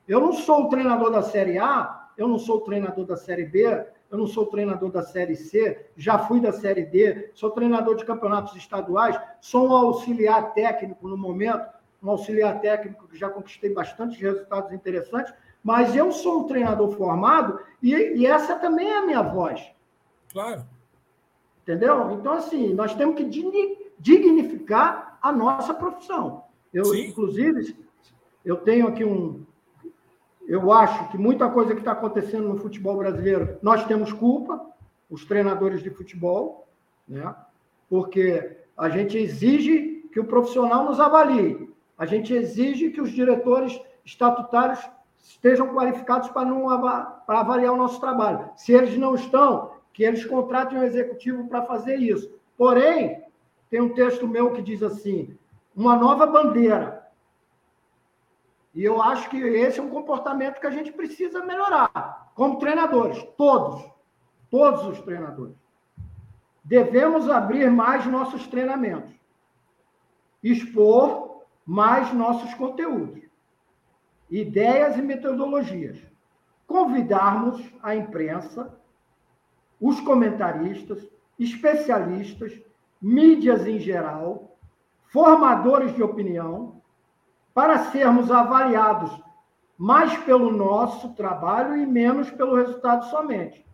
[0.08, 3.86] Eu não sou o treinador da Série A eu não sou treinador da Série B,
[4.12, 8.06] eu não sou treinador da Série C, já fui da Série D, sou treinador de
[8.06, 11.68] campeonatos estaduais, sou um auxiliar técnico no momento,
[12.02, 17.60] um auxiliar técnico que já conquistei bastante resultados interessantes, mas eu sou um treinador formado
[17.82, 19.66] e, e essa também é a minha voz.
[20.32, 20.66] Claro.
[21.64, 22.12] Entendeu?
[22.12, 23.24] Então, assim, nós temos que
[23.98, 26.44] dignificar a nossa profissão.
[26.74, 27.08] Eu, Sim.
[27.08, 27.78] inclusive,
[28.44, 29.46] eu tenho aqui um,
[30.48, 34.66] eu acho que muita coisa que está acontecendo no futebol brasileiro, nós temos culpa,
[35.10, 36.68] os treinadores de futebol,
[37.08, 37.34] né?
[37.90, 43.80] porque a gente exige que o profissional nos avalie, a gente exige que os diretores
[44.04, 44.80] estatutários
[45.18, 46.66] estejam qualificados para, não,
[47.26, 48.50] para avaliar o nosso trabalho.
[48.56, 52.34] Se eles não estão, que eles contratem um executivo para fazer isso.
[52.58, 53.24] Porém,
[53.70, 55.38] tem um texto meu que diz assim:
[55.76, 57.03] uma nova bandeira
[58.74, 63.22] e eu acho que esse é um comportamento que a gente precisa melhorar, como treinadores,
[63.38, 63.84] todos,
[64.50, 65.56] todos os treinadores.
[66.64, 69.14] Devemos abrir mais nossos treinamentos,
[70.42, 73.22] expor mais nossos conteúdos,
[74.30, 76.00] ideias e metodologias,
[76.66, 78.76] convidarmos a imprensa,
[79.80, 81.08] os comentaristas,
[81.38, 82.60] especialistas,
[83.00, 84.58] mídias em geral,
[85.12, 86.82] formadores de opinião,
[87.54, 89.22] para sermos avaliados
[89.78, 93.66] mais pelo nosso trabalho e menos pelo resultado somente.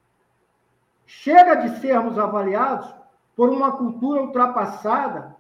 [1.06, 2.94] Chega de sermos avaliados
[3.36, 5.36] por uma cultura ultrapassada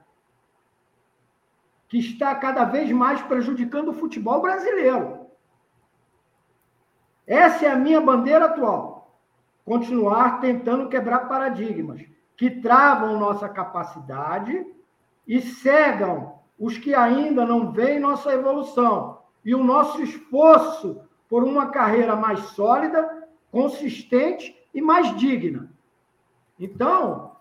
[1.87, 5.27] que está cada vez mais prejudicando o futebol brasileiro.
[7.25, 9.17] Essa é a minha bandeira atual.
[9.65, 12.03] Continuar tentando quebrar paradigmas
[12.37, 14.65] que travam nossa capacidade
[15.27, 21.69] e cegam os que ainda não veem nossa evolução e o nosso esforço por uma
[21.69, 25.71] carreira mais sólida, consistente e mais digna.
[26.59, 27.31] Então,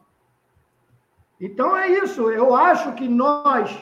[1.41, 2.31] então é isso.
[2.31, 3.77] Eu acho que nós,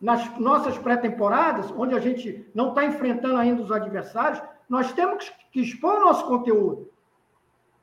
[0.00, 5.60] nas nossas pré-temporadas, onde a gente não está enfrentando ainda os adversários, nós temos que
[5.60, 6.90] expor o nosso conteúdo.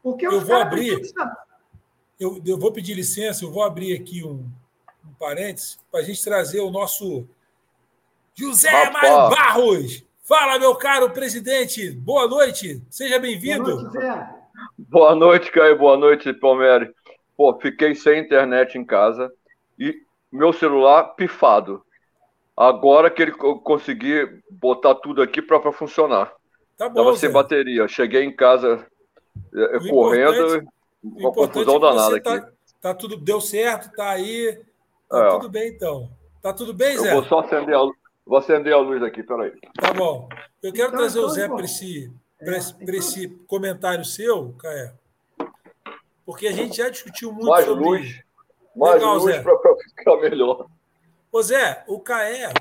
[0.03, 1.01] Porque eu vou abrir.
[2.19, 4.49] Eu, eu vou pedir licença, eu vou abrir aqui um,
[5.07, 7.27] um parênteses, para a gente trazer o nosso
[8.35, 8.93] José Rapaz.
[8.93, 10.03] Mário Barros.
[10.23, 11.89] Fala, meu caro presidente.
[11.91, 12.81] Boa noite.
[12.89, 13.63] Seja bem-vindo.
[13.63, 14.29] Boa noite, Zé.
[14.77, 15.77] Boa noite, Caio.
[15.77, 16.89] Boa noite, Palmeiras.
[17.35, 19.31] Pô, fiquei sem internet em casa
[19.79, 19.95] e
[20.31, 21.81] meu celular pifado.
[22.55, 26.33] Agora que ele consegui botar tudo aqui para funcionar.
[26.77, 27.19] Tá bom, Tava Zé.
[27.19, 27.87] sem bateria.
[27.87, 28.85] Cheguei em casa
[29.53, 30.67] o correndo,
[31.03, 32.47] uma confusão é danada tá, aqui.
[32.81, 34.59] Tá tudo, deu certo, tá aí,
[35.09, 35.29] Tá é.
[35.31, 36.09] tudo bem, então.
[36.41, 37.11] Tá tudo bem, Zé?
[37.11, 37.79] Eu vou só acender a,
[38.25, 39.51] vou acender a luz aqui, peraí.
[39.79, 40.27] Tá bom.
[40.61, 42.95] Eu quero então, trazer então, o Zé para esse, é, esse, então...
[42.95, 44.93] esse comentário seu, Caé.
[46.25, 48.23] porque a gente já discutiu muito mais sobre luz,
[48.75, 49.57] mais Legal, luz para
[49.97, 50.67] ficar melhor.
[51.31, 52.53] Ô Zé, o Caé,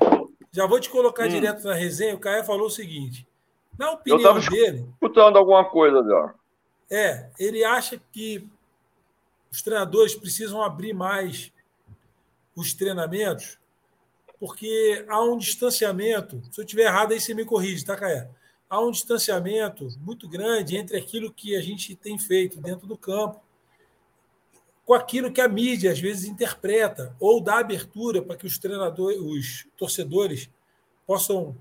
[0.51, 1.29] já vou te colocar hum.
[1.29, 3.27] direto na resenha, o Caé falou o seguinte,
[3.77, 4.85] na opinião Eu dele...
[4.93, 6.33] escutando alguma coisa já.
[6.89, 8.49] É, ele acha que
[9.51, 11.51] os treinadores precisam abrir mais
[12.57, 13.59] os treinamentos,
[14.39, 16.41] porque há um distanciamento.
[16.51, 18.27] Se eu estiver errado, aí você me corrige, tá, Caé?
[18.69, 23.39] Há um distanciamento muito grande entre aquilo que a gente tem feito dentro do campo
[24.85, 29.19] com aquilo que a mídia às vezes interpreta ou dá abertura para que os treinadores,
[29.19, 30.49] os torcedores
[31.05, 31.55] possam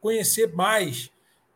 [0.00, 1.10] conhecer mais.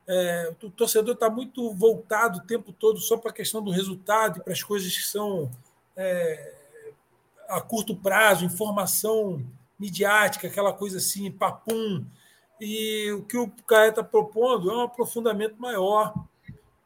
[0.08, 4.38] É, o torcedor está muito voltado o tempo todo só para a questão do resultado
[4.38, 5.50] e para as coisas que são
[5.96, 6.54] é,
[7.48, 9.42] a curto prazo, informação
[9.78, 12.04] midiática, aquela coisa assim, papum.
[12.60, 16.14] E o que o Caio está propondo é um aprofundamento maior.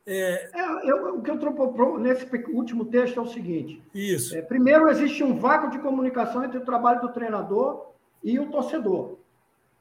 [0.07, 0.51] É...
[0.53, 4.37] É, eu, o que eu tropo nesse último texto é o seguinte: Isso.
[4.37, 7.91] É, primeiro, existe um vácuo de comunicação entre o trabalho do treinador
[8.23, 9.19] e o torcedor.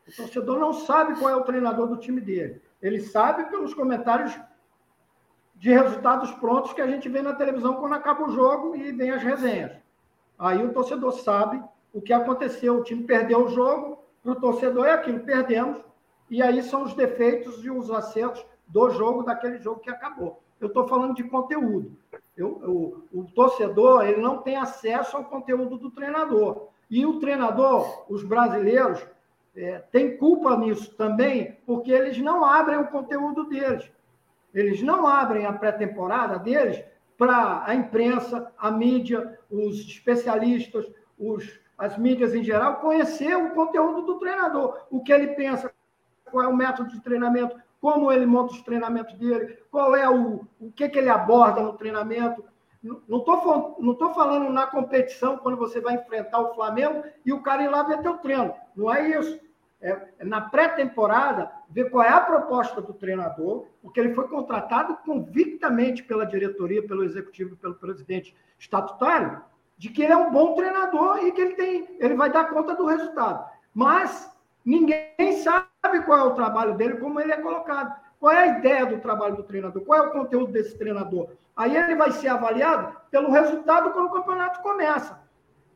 [0.08, 2.62] O torcedor não sabe qual é o treinador do time dele.
[2.82, 4.38] Ele sabe pelos comentários
[5.56, 9.12] de resultados prontos que a gente vê na televisão quando acaba o jogo e vem
[9.12, 9.74] as resenhas.
[10.40, 11.62] Aí o torcedor sabe
[11.94, 12.78] o que aconteceu.
[12.78, 15.84] O time perdeu o jogo, para o torcedor é aquilo, perdemos,
[16.30, 20.42] e aí são os defeitos e os acertos do jogo, daquele jogo que acabou.
[20.62, 21.98] Eu estou falando de conteúdo.
[22.38, 26.68] Eu, eu, o torcedor ele não tem acesso ao conteúdo do treinador.
[26.90, 29.06] E o treinador, os brasileiros,
[29.56, 33.92] é, têm culpa nisso também, porque eles não abrem o conteúdo deles.
[34.54, 36.84] Eles não abrem a pré-temporada deles
[37.20, 44.04] para a imprensa, a mídia, os especialistas, os, as mídias em geral, conhecer o conteúdo
[44.04, 45.70] do treinador, o que ele pensa,
[46.32, 50.48] qual é o método de treinamento, como ele monta os treinamentos dele, qual é o,
[50.62, 52.42] o que, que ele aborda no treinamento.
[52.82, 57.42] Não estou não tô falando na competição, quando você vai enfrentar o Flamengo e o
[57.42, 58.54] cara ir lá ver teu treino.
[58.74, 59.38] Não é isso.
[59.82, 64.98] É, é na pré-temporada, ver qual é a proposta do treinador, porque ele foi contratado
[65.06, 69.42] convictamente pela diretoria, pelo executivo, pelo presidente estatutário,
[69.78, 72.76] de que ele é um bom treinador e que ele tem, ele vai dar conta
[72.76, 73.50] do resultado.
[73.74, 74.30] Mas
[74.66, 77.96] ninguém sabe qual é o trabalho dele, como ele é colocado.
[78.20, 79.82] Qual é a ideia do trabalho do treinador?
[79.84, 81.30] Qual é o conteúdo desse treinador?
[81.56, 85.22] Aí ele vai ser avaliado pelo resultado quando o campeonato começa.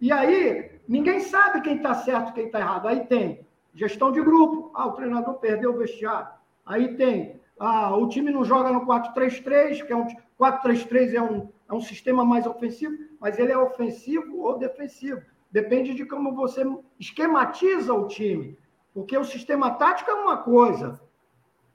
[0.02, 2.90] E aí, ninguém sabe quem está certo e quem está errado.
[2.90, 4.72] Aí tem gestão de grupo.
[4.74, 6.30] Ah, o treinador perdeu o vestiário.
[6.66, 10.08] Aí tem, ah, o time não joga no 4-3-3, que é um
[10.40, 15.22] 4-3-3 é um, é um sistema mais ofensivo, mas ele é ofensivo ou defensivo.
[15.52, 16.64] Depende de como você
[17.00, 18.58] esquematiza o time.
[18.94, 21.00] Porque o sistema tático é uma coisa.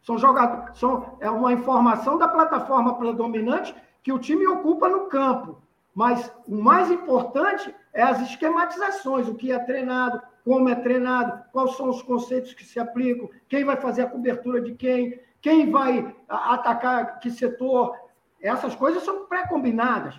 [0.02, 5.61] São jogadores, são, é uma informação da plataforma predominante que o time ocupa no campo.
[5.94, 11.76] Mas o mais importante é as esquematizações, o que é treinado, como é treinado, quais
[11.76, 16.16] são os conceitos que se aplicam, quem vai fazer a cobertura de quem, quem vai
[16.26, 17.94] atacar que setor.
[18.40, 20.18] Essas coisas são pré-combinadas.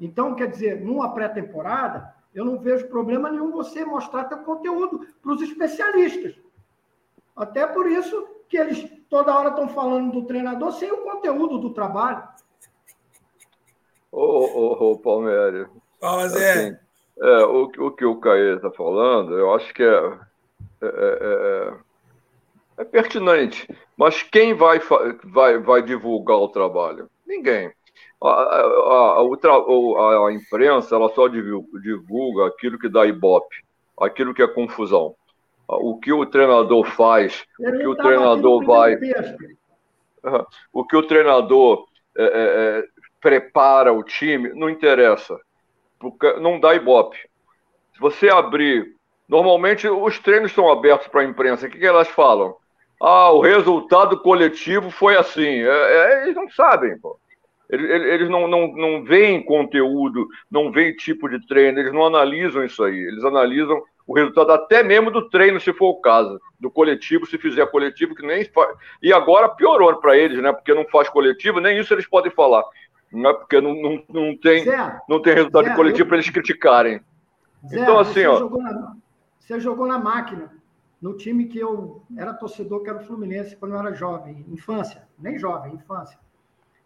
[0.00, 5.32] Então, quer dizer, numa pré-temporada, eu não vejo problema nenhum você mostrar teu conteúdo para
[5.32, 6.34] os especialistas.
[7.36, 11.74] Até por isso que eles toda hora estão falando do treinador sem o conteúdo do
[11.74, 12.26] trabalho.
[14.10, 15.68] Ô, ô, ô Palmeiras.
[16.00, 16.52] Fala, Zé.
[16.52, 16.85] Assim,
[17.18, 20.12] é, o, o que o Caê está falando, eu acho que é,
[20.82, 21.72] é, é,
[22.78, 23.66] é, pertinente.
[23.96, 24.80] Mas quem vai,
[25.24, 27.08] vai, vai divulgar o trabalho?
[27.26, 27.72] Ninguém.
[28.22, 33.56] A, a, a, a, imprensa ela só divulga aquilo que dá ibope,
[34.00, 35.14] aquilo que é confusão.
[35.68, 38.96] O que o treinador faz, o que o treinador vai.
[40.72, 42.28] O que o treinador é, é,
[42.78, 42.84] é,
[43.20, 45.38] prepara o time, não interessa.
[46.40, 47.18] Não dá ibope.
[47.94, 48.94] Se você abrir.
[49.28, 51.66] Normalmente os treinos estão abertos para a imprensa.
[51.66, 52.54] O que, que elas falam?
[53.02, 55.62] Ah, o resultado coletivo foi assim.
[55.62, 57.18] É, é, eles não sabem, pô.
[57.68, 62.64] Eles, eles não, não, não veem conteúdo, não veem tipo de treino, eles não analisam
[62.64, 62.96] isso aí.
[62.96, 67.36] Eles analisam o resultado até mesmo do treino, se for o caso, do coletivo, se
[67.36, 68.76] fizer coletivo, que nem faz.
[69.02, 70.52] E agora piorou para eles, né?
[70.52, 72.64] Porque não faz coletivo, nem isso eles podem falar.
[73.12, 76.06] Não é porque não, não, não, tem, Zé, não tem resultado Zé, coletivo eu...
[76.08, 77.00] para eles criticarem.
[77.68, 78.38] Zé, então, assim, você ó.
[78.38, 78.96] Jogou na,
[79.38, 80.52] você jogou na máquina,
[81.00, 85.06] no time que eu era torcedor, que era o Fluminense, quando eu era jovem, infância,
[85.18, 86.18] nem jovem, infância.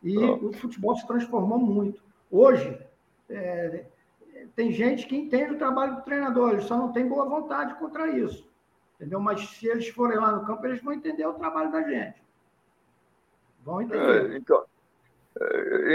[0.02, 2.02] E o futebol se transformou muito.
[2.30, 2.78] Hoje,
[3.28, 3.86] é,
[4.54, 8.08] tem gente que entende o trabalho do treinador, eles só não tem boa vontade contra
[8.08, 8.48] isso.
[8.96, 9.20] Entendeu?
[9.20, 12.22] Mas se eles forem lá no campo, eles vão entender o trabalho da gente.
[13.64, 14.32] Vão entender.
[14.32, 14.69] É, então, É,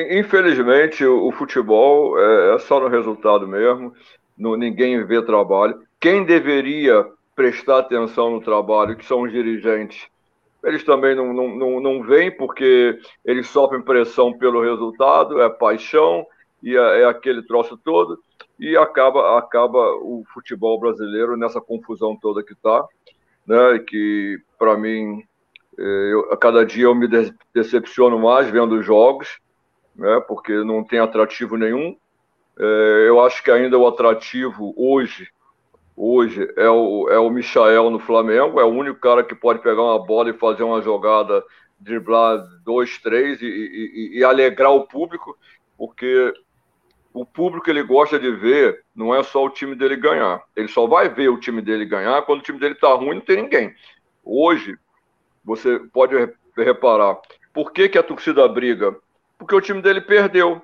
[0.09, 3.93] infelizmente, o futebol é, é só no resultado mesmo,
[4.37, 5.79] no, ninguém vê trabalho.
[5.99, 7.05] Quem deveria
[7.35, 10.07] prestar atenção no trabalho, que são os dirigentes,
[10.63, 16.25] eles também não, não, não, não vêm porque eles sofrem pressão pelo resultado, é paixão
[16.63, 18.17] e é, é aquele troço todo,
[18.59, 22.83] e acaba, acaba o futebol brasileiro nessa confusão toda que está,
[23.45, 25.23] né, que para mim
[25.77, 27.07] eu, a cada dia eu me
[27.53, 29.39] decepciono mais vendo os jogos,
[29.95, 31.95] né, porque não tem atrativo nenhum.
[32.57, 35.27] É, eu acho que ainda o atrativo hoje,
[35.95, 39.83] hoje é o, é o Michael no Flamengo, é o único cara que pode pegar
[39.83, 41.43] uma bola e fazer uma jogada,
[41.79, 45.37] driblar dois, três e, e, e alegrar o público,
[45.77, 46.33] porque
[47.13, 50.43] o público ele gosta de ver não é só o time dele ganhar.
[50.55, 53.21] Ele só vai ver o time dele ganhar quando o time dele tá ruim, não
[53.21, 53.73] tem ninguém.
[54.23, 54.77] Hoje,
[55.45, 56.15] você pode
[56.57, 57.17] reparar.
[57.53, 58.95] Por que, que a torcida briga?
[59.37, 60.61] Porque o time dele perdeu.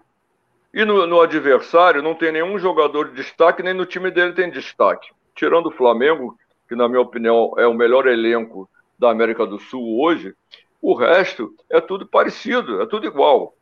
[0.74, 4.50] E no, no, adversário não tem nenhum jogador de destaque, nem no time dele tem
[4.50, 5.10] destaque.
[5.36, 10.02] Tirando o Flamengo, que na minha opinião é o melhor elenco da América do Sul
[10.02, 10.34] hoje,
[10.82, 13.54] o resto é tudo parecido, é tudo igual.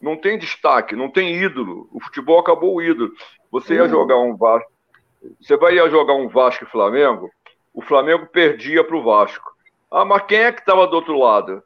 [0.00, 1.88] Não tem destaque, não tem ídolo.
[1.92, 3.12] O futebol acabou o ídolo.
[3.50, 3.88] Você ia uhum.
[3.88, 4.70] jogar um Vasco,
[5.40, 7.30] você vai ia jogar um Vasco e Flamengo,
[7.74, 9.47] o Flamengo perdia para o Vasco.
[9.90, 11.62] Ah, mas quem é que estava do outro lado?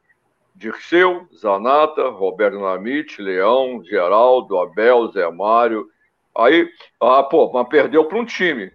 [0.55, 5.87] Dirceu, Zanata, Roberto Namite, Leão, Geraldo, Abel, Zé Mário.
[6.35, 6.69] Aí,
[7.01, 8.71] ah, pô, mas perdeu para um time.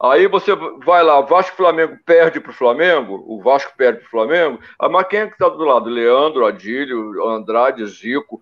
[0.00, 4.10] Aí você vai lá, Vasco Flamengo perde para o Flamengo, o Vasco perde para o
[4.10, 4.60] Flamengo.
[4.78, 5.90] Ah, mas quem é que está do lado?
[5.90, 8.40] Leandro, Adílio, Andrade, Zico.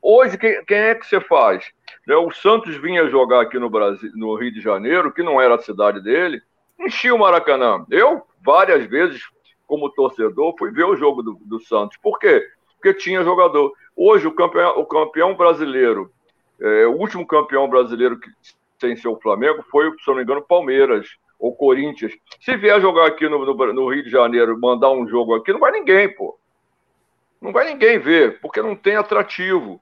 [0.00, 1.64] Hoje, quem, quem é que você faz?
[2.06, 5.56] Né, o Santos vinha jogar aqui no Brasil, no Rio de Janeiro, que não era
[5.56, 6.40] a cidade dele,
[6.78, 7.84] enchia o Maracanã.
[7.90, 9.22] Eu, várias vezes,
[9.66, 11.96] como torcedor, fui ver o jogo do, do Santos.
[11.98, 12.46] Por quê?
[12.76, 13.72] Porque tinha jogador.
[13.96, 16.10] Hoje, o campeão, o campeão brasileiro,
[16.60, 18.30] é, o último campeão brasileiro que
[18.80, 21.08] sem ser o Flamengo foi, se não me engano, Palmeiras
[21.38, 22.12] ou Corinthians.
[22.40, 25.60] Se vier jogar aqui no, no, no, Rio de Janeiro, mandar um jogo aqui, não
[25.60, 26.38] vai ninguém, pô.
[27.40, 29.80] Não vai ninguém ver, porque não tem atrativo.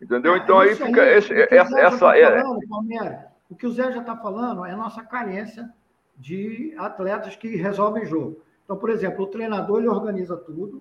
[0.00, 0.34] Entendeu?
[0.34, 1.02] Ah, então aí fica.
[1.02, 1.80] Aí, esse, essa.
[1.80, 2.42] essa tá é...
[2.42, 5.70] falando, o que o Zé já está falando é a nossa carência
[6.16, 8.42] de atletas que resolvem jogo.
[8.64, 10.80] Então, por exemplo, o treinador ele organiza tudo,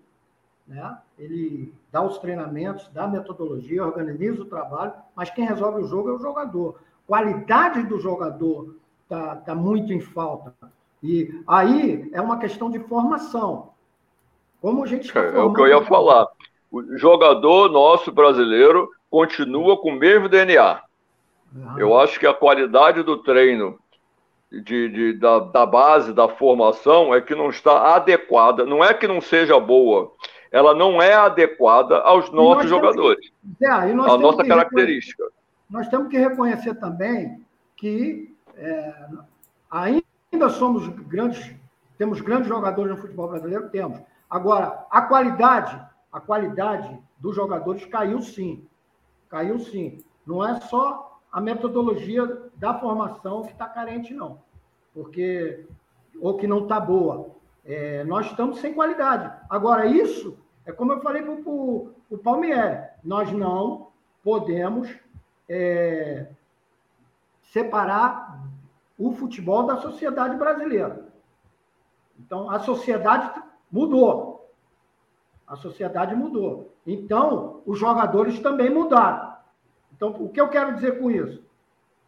[0.67, 0.97] né?
[1.19, 6.09] ele dá os treinamentos, dá a metodologia, organiza o trabalho, mas quem resolve o jogo
[6.09, 6.79] é o jogador.
[7.05, 10.53] Qualidade do jogador está tá muito em falta.
[11.01, 13.73] E aí é uma questão de formação.
[14.61, 16.27] Como a gente tá É o que eu ia falar.
[16.71, 20.81] O jogador nosso brasileiro continua com o mesmo DNA.
[21.53, 21.77] Uhum.
[21.77, 23.77] Eu acho que a qualidade do treino
[24.62, 28.66] de, de da, da, base, da formação, é que não está adequada.
[28.66, 30.14] Não é que não seja boa,
[30.51, 33.32] ela não é adequada aos nossos jogadores.
[33.58, 35.24] Que, é, a nossa característica.
[35.70, 37.43] Nós temos que reconhecer também
[37.76, 38.93] que é,
[39.72, 41.56] ainda somos grandes,
[41.97, 43.99] temos grandes jogadores no futebol brasileiro, temos.
[44.30, 45.82] Agora, a qualidade,
[46.12, 48.64] a qualidade dos jogadores caiu sim.
[49.30, 49.97] Caiu sim.
[50.26, 54.39] Não é só a metodologia da formação que está carente, não.
[54.93, 55.65] Porque,
[56.21, 57.31] ou que não está boa.
[57.65, 59.36] É, nós estamos sem qualidade.
[59.49, 63.88] Agora, isso é como eu falei para o Palmieri, nós não
[64.23, 64.88] podemos
[65.49, 66.27] é,
[67.41, 68.43] separar
[68.97, 71.07] o futebol da sociedade brasileira.
[72.19, 74.51] Então, a sociedade mudou.
[75.47, 76.71] A sociedade mudou.
[76.86, 79.32] Então, os jogadores também mudaram.
[79.96, 81.44] Então, o que eu quero dizer com isso?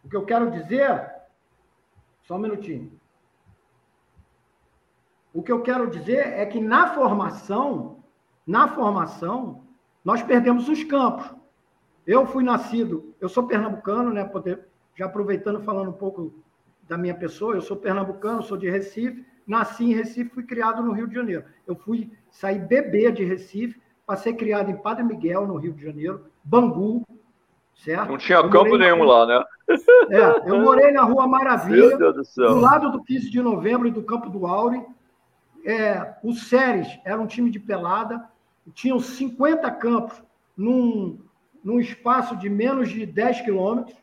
[0.04, 1.14] O que eu quero dizer.
[2.24, 2.92] Só um minutinho.
[5.34, 8.04] O que eu quero dizer é que na formação,
[8.48, 9.64] na formação,
[10.04, 11.36] nós perdemos os campos.
[12.08, 14.24] Eu fui nascido, eu sou pernambucano, né?
[14.24, 14.66] Poder,
[14.96, 16.34] já aproveitando falando um pouco
[16.88, 20.92] da minha pessoa, eu sou pernambucano, sou de Recife, nasci em Recife, fui criado no
[20.92, 21.44] Rio de Janeiro.
[21.66, 26.28] Eu fui sair bebê de Recife, passei criado em Padre Miguel, no Rio de Janeiro,
[26.44, 27.04] Bangu,
[27.76, 28.10] certo?
[28.10, 29.44] Não tinha eu campo nenhum lá, né?
[30.10, 34.04] É, eu morei na Rua Maravilha, do, do, lado do 15 de novembro e do
[34.04, 34.86] Campo do Aure.
[35.66, 38.24] É, o Séries era um time de pelada,
[38.74, 40.22] tinham 50 campos
[40.56, 41.20] num,
[41.64, 43.98] num espaço de menos de 10 quilômetros.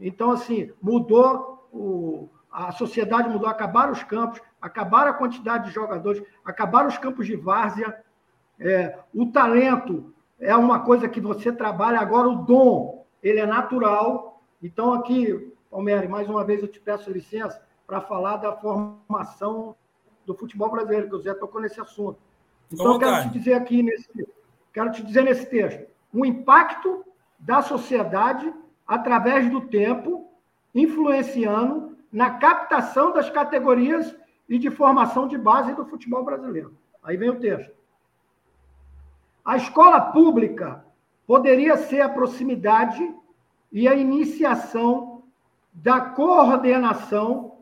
[0.00, 6.22] Então, assim, mudou, o, a sociedade mudou, acabaram os campos, acabaram a quantidade de jogadores,
[6.44, 8.02] acabaram os campos de várzea,
[8.58, 10.12] é, o talento
[10.42, 12.00] é uma coisa que você trabalha.
[12.00, 14.42] Agora, o dom, ele é natural.
[14.60, 19.76] Então, aqui, Palmeiras, mais uma vez eu te peço licença para falar da formação
[20.26, 22.18] do futebol brasileiro, que o Zé tocou nesse assunto.
[22.72, 24.08] Então, eu quero te dizer aqui, nesse,
[24.72, 27.04] quero te dizer nesse texto, o impacto
[27.38, 28.52] da sociedade
[28.86, 30.28] através do tempo,
[30.74, 34.14] influenciando na captação das categorias
[34.48, 36.76] e de formação de base do futebol brasileiro.
[37.02, 37.72] Aí vem o texto.
[39.44, 40.84] A escola pública
[41.26, 43.14] poderia ser a proximidade
[43.70, 45.24] e a iniciação
[45.72, 47.58] da coordenação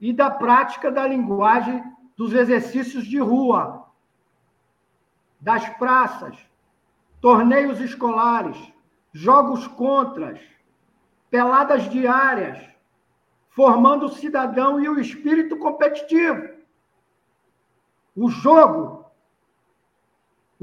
[0.00, 1.82] e da prática da linguagem
[2.16, 3.88] dos exercícios de rua,
[5.40, 6.38] das praças,
[7.20, 8.56] torneios escolares,
[9.12, 10.40] jogos contras,
[11.30, 12.58] peladas diárias,
[13.50, 16.48] formando o cidadão e o espírito competitivo.
[18.16, 19.03] O jogo,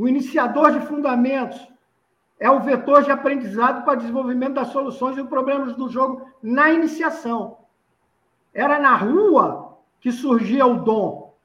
[0.01, 1.71] o iniciador de fundamentos,
[2.39, 7.59] é o vetor de aprendizado para desenvolvimento das soluções e problemas do jogo na iniciação.
[8.51, 11.35] Era na rua que surgia o dom.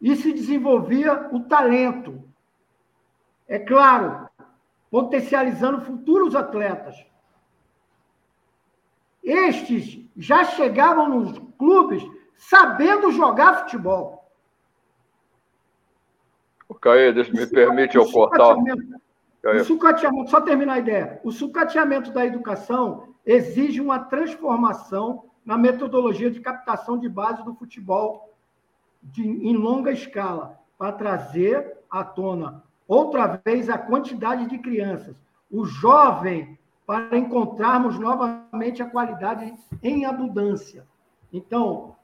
[0.00, 2.24] E se desenvolvia o talento.
[3.46, 4.28] É claro,
[4.90, 7.06] potencializando futuros atletas.
[9.22, 12.02] Estes já chegavam nos clubes
[12.36, 14.17] sabendo jogar futebol.
[17.14, 18.56] Deixa, me permite eu cortar.
[19.44, 21.20] O sucateamento, só terminar a ideia.
[21.22, 28.34] O sucateamento da educação exige uma transformação na metodologia de captação de base do futebol
[29.02, 35.16] de, em longa escala, para trazer à tona outra vez a quantidade de crianças,
[35.50, 40.86] o jovem, para encontrarmos novamente a qualidade em abundância.
[41.30, 41.94] Então,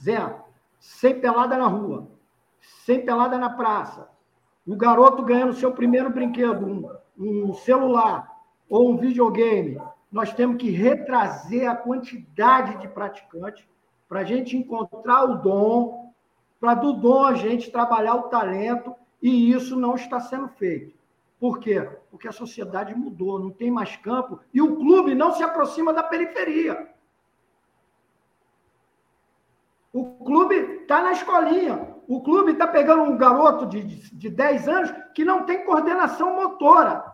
[0.00, 0.36] Zé,
[0.78, 2.08] sem pelada na rua,
[2.60, 4.08] sem pelada na praça,
[4.68, 8.30] o garoto ganhando seu primeiro brinquedo, um, um celular
[8.68, 9.80] ou um videogame,
[10.12, 13.66] nós temos que retrazer a quantidade de praticantes
[14.06, 16.12] para a gente encontrar o dom,
[16.60, 20.94] para do dom a gente trabalhar o talento, e isso não está sendo feito.
[21.40, 21.88] Por quê?
[22.10, 26.02] Porque a sociedade mudou, não tem mais campo, e o clube não se aproxima da
[26.02, 26.90] periferia.
[29.94, 31.97] O clube está na escolinha.
[32.08, 36.34] O clube está pegando um garoto de, de, de 10 anos que não tem coordenação
[36.34, 37.04] motora.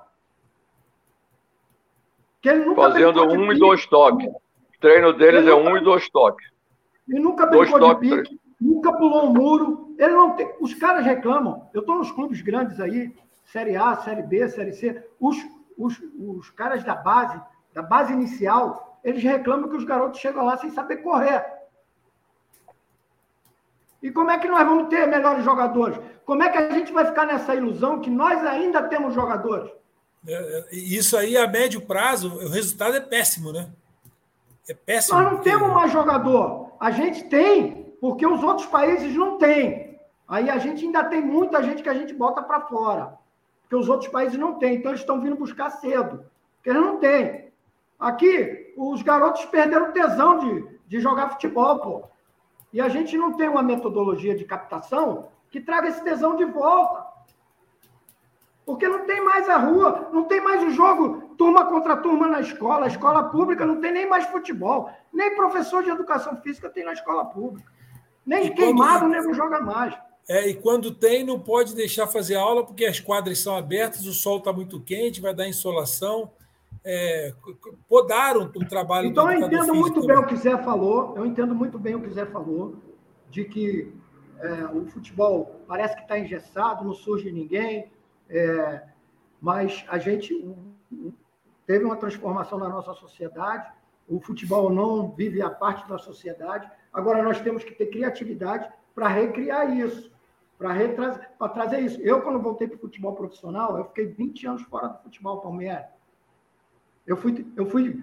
[2.40, 4.28] Que ele nunca Fazendo um e dois toques.
[4.28, 6.48] O treino deles é um e dois toques.
[7.08, 9.96] E nunca brincou dois de pique, nunca pulou um muro.
[9.98, 10.54] Ele não tem...
[10.60, 11.68] Os caras reclamam.
[11.74, 13.12] Eu estou nos clubes grandes aí,
[13.46, 15.04] Série A, Série B, Série C.
[15.18, 15.36] Os,
[15.76, 17.40] os, os caras da base,
[17.72, 21.44] da base inicial, eles reclamam que os garotos chegam lá sem saber correr.
[24.04, 25.98] E como é que nós vamos ter melhores jogadores?
[26.26, 29.72] Como é que a gente vai ficar nessa ilusão que nós ainda temos jogadores?
[30.28, 33.66] É, é, isso aí, a médio prazo, o resultado é péssimo, né?
[34.68, 35.16] É péssimo.
[35.16, 35.48] Nós não porque...
[35.48, 36.70] temos mais jogador.
[36.78, 39.98] A gente tem, porque os outros países não têm.
[40.28, 43.14] Aí a gente ainda tem muita gente que a gente bota para fora.
[43.62, 44.74] Porque os outros países não têm.
[44.74, 46.26] Então eles estão vindo buscar cedo.
[46.56, 47.48] Porque eles não têm.
[47.98, 52.13] Aqui, os garotos perderam tesão de, de jogar futebol, pô.
[52.74, 57.06] E a gente não tem uma metodologia de captação que traga esse tesão de volta.
[58.66, 62.40] Porque não tem mais a rua, não tem mais o jogo turma contra turma na
[62.40, 62.86] escola.
[62.86, 64.90] A escola pública não tem nem mais futebol.
[65.12, 67.70] Nem professor de educação física tem na escola pública.
[68.26, 69.12] Nem e queimado, quando...
[69.12, 69.94] nem não joga mais.
[70.28, 74.12] É, e quando tem, não pode deixar fazer aula porque as quadras são abertas, o
[74.12, 76.32] sol está muito quente, vai dar insolação
[76.84, 77.32] é,
[77.88, 80.16] podaram o trabalho então, do Então, eu entendo muito também.
[80.16, 82.76] bem o que Zé falou, eu entendo muito bem o que Zé falou,
[83.30, 83.92] de que
[84.38, 87.90] é, o futebol parece que está engessado, não surge ninguém,
[88.28, 88.82] é,
[89.40, 90.54] mas a gente
[91.66, 93.66] teve uma transformação na nossa sociedade,
[94.06, 99.08] o futebol não vive a parte da sociedade, agora nós temos que ter criatividade para
[99.08, 100.12] recriar isso,
[100.58, 102.00] para trazer isso.
[102.02, 105.86] Eu, quando voltei para o futebol profissional, eu fiquei 20 anos fora do futebol palmeiras.
[107.06, 108.02] Eu fui, eu fui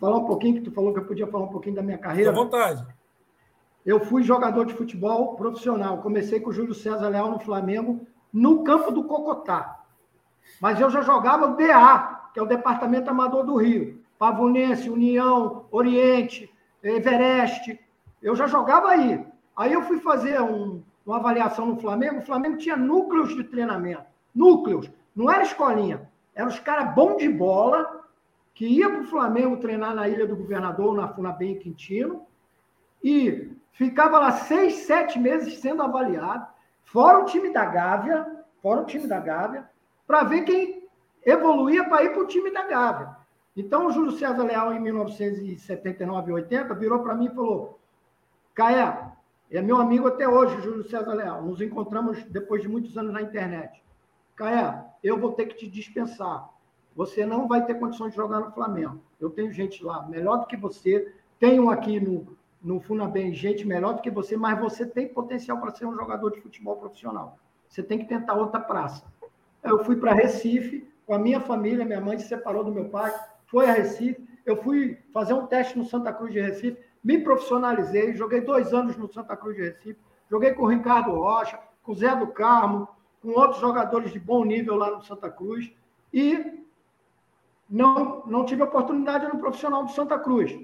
[0.00, 2.30] falar um pouquinho, que tu falou que eu podia falar um pouquinho da minha carreira.
[2.30, 2.86] À vontade.
[3.84, 5.98] Eu fui jogador de futebol profissional.
[5.98, 9.82] Comecei com o Júlio César Leal no Flamengo, no campo do Cocotá.
[10.60, 14.02] Mas eu já jogava o DA, que é o Departamento Amador do Rio.
[14.18, 17.78] Pavonense, União, Oriente, Everest.
[18.20, 19.24] Eu já jogava aí.
[19.56, 22.18] Aí eu fui fazer um, uma avaliação no Flamengo.
[22.18, 24.04] O Flamengo tinha núcleos de treinamento.
[24.34, 24.90] Núcleos.
[25.14, 26.10] Não era escolinha.
[26.34, 28.04] Eram os caras bons de bola,
[28.58, 32.26] que ia para o Flamengo treinar na Ilha do Governador, na Funabem Quintino,
[33.00, 36.44] e ficava lá seis, sete meses sendo avaliado,
[36.82, 38.26] fora o time da Gávea,
[38.60, 39.70] fora o time da Gávea,
[40.04, 40.82] para ver quem
[41.24, 43.16] evoluía para ir para o time da Gávea.
[43.56, 47.78] Então, o Júlio César Leal, em 1979 80, virou para mim e falou:
[48.56, 49.12] Caé,
[49.52, 51.42] é meu amigo até hoje, Júlio César Leal.
[51.42, 53.80] Nos encontramos depois de muitos anos na internet.
[54.34, 56.57] Caia, eu vou ter que te dispensar.
[56.98, 59.00] Você não vai ter condições de jogar no Flamengo.
[59.20, 63.94] Eu tenho gente lá melhor do que você, tenho aqui no, no Funabem gente melhor
[63.94, 67.38] do que você, mas você tem potencial para ser um jogador de futebol profissional.
[67.68, 69.04] Você tem que tentar outra praça.
[69.62, 73.14] Eu fui para Recife com a minha família, minha mãe se separou do meu pai,
[73.46, 74.20] foi a Recife.
[74.44, 78.96] Eu fui fazer um teste no Santa Cruz de Recife, me profissionalizei, joguei dois anos
[78.96, 82.88] no Santa Cruz de Recife, joguei com o Ricardo Rocha, com o Zé do Carmo,
[83.22, 85.72] com outros jogadores de bom nível lá no Santa Cruz
[86.12, 86.66] e
[87.68, 90.58] não, não tive oportunidade no profissional do Santa Cruz.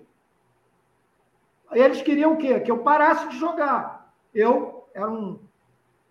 [1.73, 2.61] Eles queriam o quê?
[2.61, 4.15] Que eu parasse de jogar.
[4.33, 5.39] Eu era um,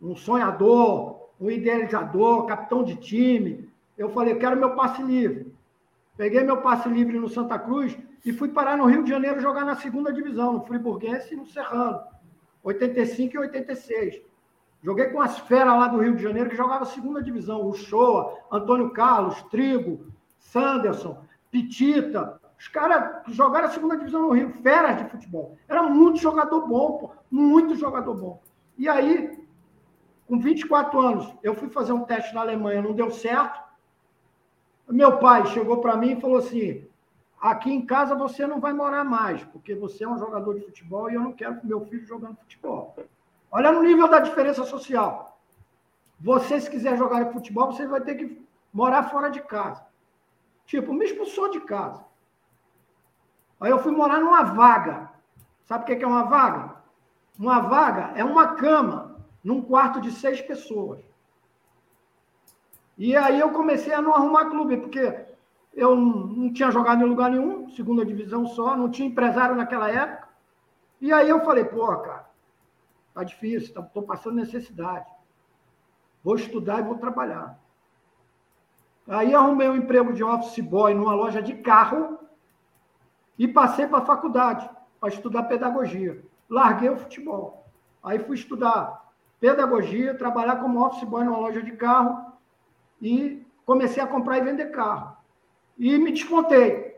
[0.02, 3.70] um sonhador, um idealizador, capitão de time.
[3.98, 5.54] Eu falei, quero meu passe livre.
[6.16, 9.66] Peguei meu passe livre no Santa Cruz e fui parar no Rio de Janeiro jogar
[9.66, 12.02] na segunda divisão, no Friburguense e no Serrano.
[12.64, 14.22] 85 e 86.
[14.84, 17.66] Joguei com as feras lá do Rio de Janeiro que jogava segunda divisão.
[17.66, 20.06] O Shoa, Antônio Carlos, Trigo,
[20.44, 21.18] Sanderson,
[21.50, 22.39] Pitita.
[22.60, 25.58] Os caras jogaram a segunda divisão no Rio, feras de futebol.
[25.68, 28.41] Era muito jogador bom, pô, muito jogador bom.
[28.78, 29.46] E aí,
[30.28, 33.62] com 24 anos, eu fui fazer um teste na Alemanha, não deu certo.
[34.88, 36.88] Meu pai chegou para mim e falou assim:
[37.39, 41.10] aqui em casa você não vai morar mais, porque você é um jogador de futebol
[41.10, 42.96] e eu não quero meu filho jogando futebol.
[43.52, 45.38] Olha no nível da diferença social.
[46.20, 48.41] Você, se quiser jogar futebol, você vai ter que
[48.72, 49.86] morar fora de casa.
[50.66, 52.03] Tipo, me expulsou de casa.
[53.59, 55.11] Aí eu fui morar numa vaga.
[55.64, 56.76] Sabe o que é uma vaga?
[57.38, 60.99] Uma vaga é uma cama num quarto de seis pessoas.
[62.97, 65.26] E aí eu comecei a não arrumar clube, porque
[65.74, 70.30] eu não tinha jogado em lugar nenhum, segunda divisão só, não tinha empresário naquela época.
[71.01, 72.34] E aí eu falei, pô, cara,
[73.14, 75.05] Está difícil, tá, passando necessidade.
[76.24, 77.59] Vou estudar e vou trabalhar.
[79.08, 82.20] Aí arrumei um emprego de office boy numa loja de carro
[83.38, 86.24] e passei para a faculdade para estudar pedagogia.
[86.49, 87.66] Larguei o futebol.
[88.01, 92.34] Aí fui estudar pedagogia, trabalhar como office boy numa loja de carro
[93.01, 95.18] e comecei a comprar e vender carro.
[95.78, 96.93] E me descontei.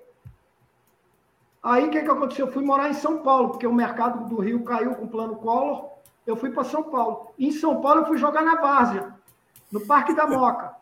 [1.63, 2.45] Aí o que, que aconteceu?
[2.45, 5.37] Eu fui morar em São Paulo, porque o mercado do Rio caiu com o plano
[5.37, 5.95] Collor
[6.25, 7.31] eu fui para São Paulo.
[7.37, 9.13] Em São Paulo, eu fui jogar na Várzea,
[9.71, 10.75] no Parque da Moca.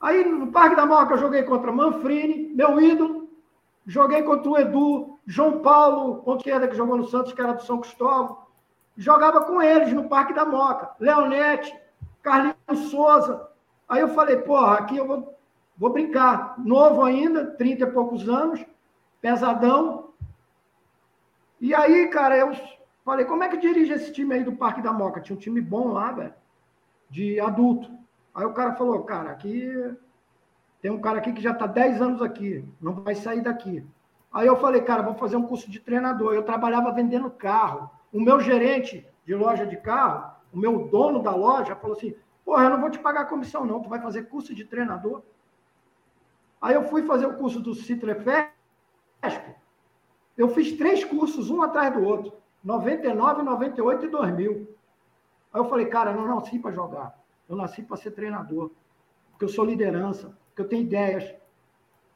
[0.00, 3.28] Aí, no Parque da Moca, eu joguei contra Manfrini, meu ídolo.
[3.86, 7.62] Joguei contra o Edu, João Paulo, ponto esquerda, que jogou no Santos, que era do
[7.62, 8.38] São Cristóvão.
[8.96, 10.90] Jogava com eles no Parque da Moca.
[11.00, 11.74] Leonete,
[12.22, 13.48] Carlinhos Souza.
[13.88, 15.34] Aí eu falei, porra, aqui eu vou,
[15.76, 16.54] vou brincar.
[16.58, 18.64] Novo ainda, 30 e poucos anos,
[19.20, 20.10] pesadão.
[21.60, 22.54] E aí, cara, eu
[23.04, 25.20] Falei, como é que dirige esse time aí do Parque da Moca?
[25.20, 26.34] Tinha um time bom lá, velho,
[27.08, 27.90] de adulto.
[28.34, 29.72] Aí o cara falou, cara, aqui
[30.80, 33.84] tem um cara aqui que já está 10 anos aqui, não vai sair daqui.
[34.32, 36.32] Aí eu falei, cara, vou fazer um curso de treinador.
[36.34, 37.90] Eu trabalhava vendendo carro.
[38.12, 42.14] O meu gerente de loja de carro, o meu dono da loja, falou assim:
[42.44, 45.22] porra, eu não vou te pagar comissão, não, tu vai fazer curso de treinador.
[46.60, 48.52] Aí eu fui fazer o curso do Citrefesp.
[50.36, 52.32] Eu fiz três cursos, um atrás do outro.
[52.62, 54.76] 99, 98 e 2000.
[55.52, 57.18] Aí eu falei, cara, não nasci para jogar.
[57.50, 58.70] Eu nasci para ser treinador.
[59.32, 61.34] Porque eu sou liderança, porque eu tenho ideias,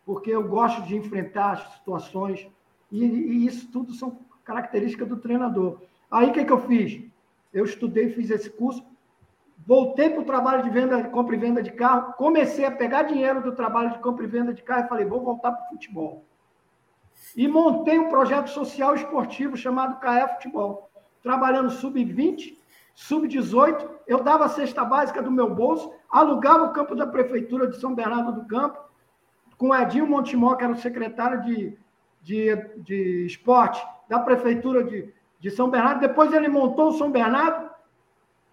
[0.07, 2.49] porque eu gosto de enfrentar situações.
[2.91, 5.81] E, e isso tudo são características do treinador.
[6.11, 7.03] Aí o que, que eu fiz?
[7.53, 8.85] Eu estudei, fiz esse curso,
[9.67, 13.43] voltei para o trabalho de venda, compra e venda de carro, comecei a pegar dinheiro
[13.43, 16.25] do trabalho de compra e venda de carro e falei, vou voltar para o futebol
[17.37, 20.91] e montei um projeto social esportivo chamado CAE Futebol,
[21.23, 22.57] trabalhando sub-20,
[22.95, 23.89] sub-18.
[24.07, 27.95] Eu dava a cesta básica do meu bolso, alugava o campo da prefeitura de São
[27.95, 28.79] Bernardo do Campo,
[29.59, 31.77] com o Edinho Montimó, que era o secretário de,
[32.23, 36.01] de, de esporte da prefeitura de, de São Bernardo.
[36.01, 37.71] Depois ele montou o São Bernardo,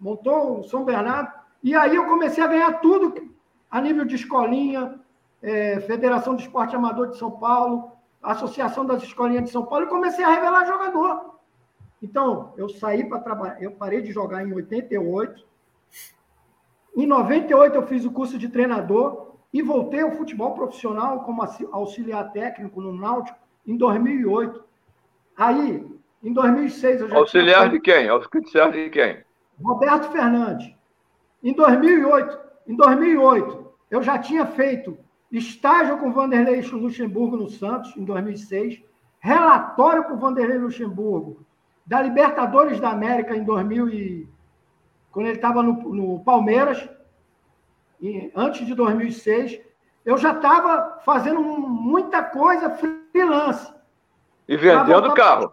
[0.00, 1.32] montou o São Bernardo,
[1.62, 3.32] e aí eu comecei a ganhar tudo
[3.70, 5.00] a nível de escolinha,
[5.40, 9.88] é, Federação de Esporte Amador de São Paulo, Associação das Escolinhas de São Paulo e
[9.88, 11.32] comecei a revelar jogador.
[12.02, 15.46] Então, eu saí para trabalhar, eu parei de jogar em 88.
[16.96, 22.32] Em 98 eu fiz o curso de treinador e voltei ao futebol profissional como auxiliar
[22.32, 24.64] técnico no Náutico em 2008.
[25.36, 25.86] Aí,
[26.22, 28.08] em 2006 eu já Auxiliar de quem?
[28.08, 29.24] Auxiliar de quem?
[29.62, 30.74] Roberto Fernandes.
[31.42, 34.98] Em 2008, em 2008 eu já tinha feito
[35.30, 38.82] estágio com Vanderlei Luxemburgo no Santos, em 2006,
[39.20, 41.44] relatório com Vanderlei Luxemburgo
[41.84, 44.28] da Libertadores da América em 2000 e...
[45.10, 46.88] quando ele estava no, no, Palmeiras,
[48.34, 49.60] antes de 2006,
[50.04, 53.72] eu já estava fazendo muita coisa freelance.
[54.48, 55.52] E vendendo carro.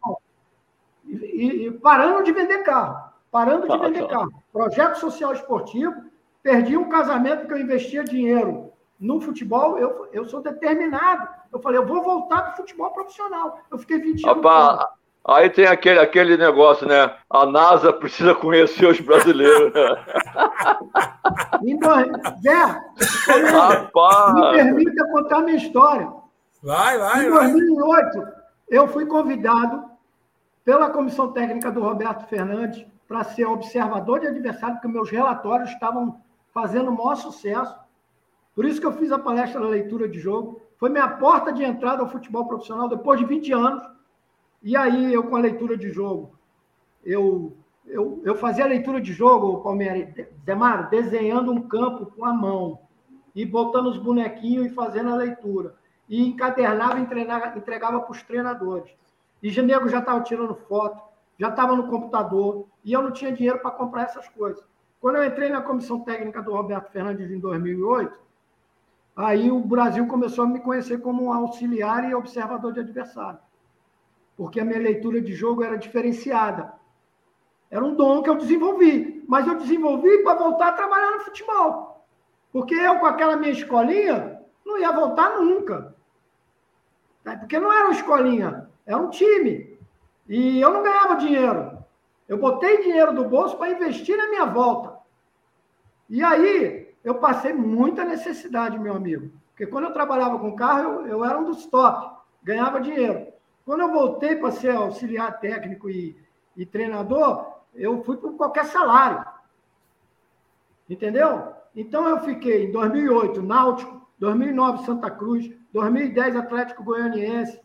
[1.06, 3.10] E, e, parando de vender carro.
[3.32, 4.08] Parando de ah, vender tá.
[4.08, 4.44] carro.
[4.52, 5.94] Projeto social esportivo.
[6.42, 9.78] Perdi um casamento que eu investia dinheiro no futebol.
[9.78, 11.28] Eu, eu sou determinado.
[11.52, 13.60] Eu falei, eu vou voltar para o futebol profissional.
[13.70, 14.38] Eu fiquei 20 anos.
[14.38, 14.98] Opa,
[15.34, 17.14] aí tem aquele, aquele negócio, né?
[17.30, 19.74] A NASA precisa conhecer os brasileiros.
[19.74, 20.06] Né?
[21.64, 22.06] então,
[22.42, 22.82] Zé,
[23.52, 24.34] Rapaz.
[24.34, 26.12] me permita contar minha história.
[26.62, 28.32] Vai, vai, em 2008, vai.
[28.70, 29.84] eu fui convidado
[30.66, 36.22] pela comissão técnica do Roberto Fernandes para ser observador de adversário, porque meus relatórios estavam
[36.54, 37.76] fazendo o maior sucesso.
[38.54, 40.62] Por isso que eu fiz a palestra da leitura de jogo.
[40.78, 43.99] Foi minha porta de entrada ao futebol profissional depois de 20 anos.
[44.62, 46.38] E aí, eu com a leitura de jogo,
[47.04, 47.56] eu,
[47.86, 52.80] eu, eu fazia a leitura de jogo, Palmeiras, Demar, desenhando um campo com a mão
[53.34, 55.76] e botando os bonequinhos e fazendo a leitura.
[56.10, 58.92] E encadernava e entregava para os treinadores.
[59.42, 61.02] E Genego já estava tirando foto,
[61.38, 64.62] já estava no computador, e eu não tinha dinheiro para comprar essas coisas.
[65.00, 68.20] Quando eu entrei na comissão técnica do Roberto Fernandes em 2008,
[69.16, 73.40] aí o Brasil começou a me conhecer como um auxiliar e observador de adversário.
[74.40, 76.72] Porque a minha leitura de jogo era diferenciada.
[77.70, 82.08] Era um dom que eu desenvolvi, mas eu desenvolvi para voltar a trabalhar no futebol.
[82.50, 85.94] Porque eu, com aquela minha escolinha, não ia voltar nunca.
[87.22, 89.78] Porque não era uma escolinha, era um time.
[90.30, 91.78] E eu não ganhava dinheiro.
[92.26, 95.00] Eu botei dinheiro do bolso para investir na minha volta.
[96.10, 99.34] E aí, eu passei muita necessidade, meu amigo.
[99.50, 103.38] Porque quando eu trabalhava com carro, eu, eu era um dos top, ganhava dinheiro.
[103.70, 106.18] Quando eu voltei para ser auxiliar técnico e,
[106.58, 109.24] e treinador, eu fui por qualquer salário.
[110.90, 111.54] Entendeu?
[111.76, 117.62] Então eu fiquei em 2008 Náutico, 2009 Santa Cruz, 2010 Atlético Goianiense,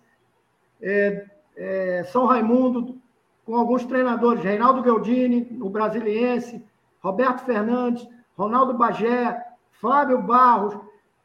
[0.82, 1.26] é,
[1.56, 3.00] é, São Raimundo,
[3.46, 6.62] com alguns treinadores, Reinaldo Galdini, o brasiliense,
[7.00, 10.76] Roberto Fernandes, Ronaldo Bagé, Fábio Barros.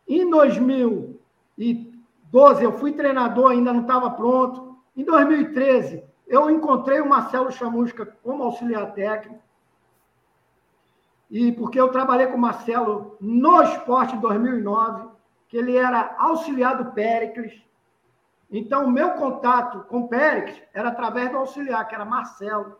[0.08, 4.69] Em 2012, eu fui treinador, ainda não estava pronto.
[4.96, 9.42] Em 2013, eu encontrei o Marcelo Chamusca como auxiliar técnico.
[11.30, 15.10] E porque eu trabalhei com o Marcelo no esporte em 2009,
[15.48, 17.64] que ele era auxiliar do Péricles.
[18.52, 22.78] Então, o meu contato com o Pérez era através do auxiliar, que era Marcelo.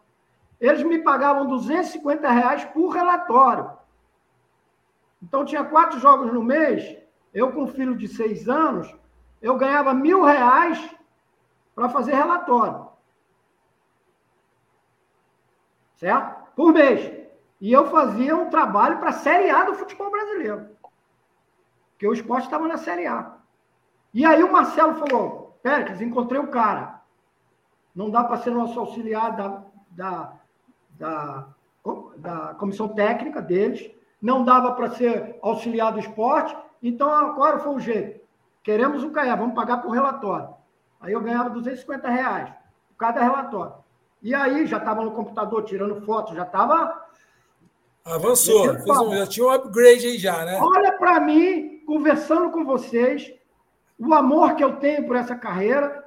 [0.60, 3.72] Eles me pagavam 250 reais por relatório.
[5.22, 6.98] Então, tinha quatro jogos no mês.
[7.34, 8.94] Eu, com um filho de seis anos,
[9.42, 10.80] eu ganhava mil reais
[11.80, 12.90] para fazer relatório.
[15.96, 16.52] Certo?
[16.54, 17.30] Por mês.
[17.62, 20.72] E eu fazia um trabalho para a Série A do futebol brasileiro.
[21.92, 23.38] Porque o esporte estava na Série A.
[24.14, 27.02] E aí o Marcelo falou: Péricles, encontrei o cara.
[27.96, 30.34] Não dá para ser nosso auxiliar da, da,
[30.98, 31.48] da,
[32.18, 33.90] da comissão técnica deles.
[34.22, 36.58] Não dava para ser auxiliar do esporte.
[36.84, 38.20] Então, agora foi o jeito.
[38.64, 40.59] Queremos o CAE, vamos pagar por relatório.
[41.00, 42.50] Aí eu ganhava 250 reais
[42.90, 43.74] por cada relatório.
[44.22, 47.06] E aí já estava no computador tirando foto, já estava.
[48.04, 50.60] Avançou, um, já tinha um upgrade aí já, né?
[50.62, 53.32] Olha para mim, conversando com vocês,
[53.98, 56.04] o amor que eu tenho por essa carreira,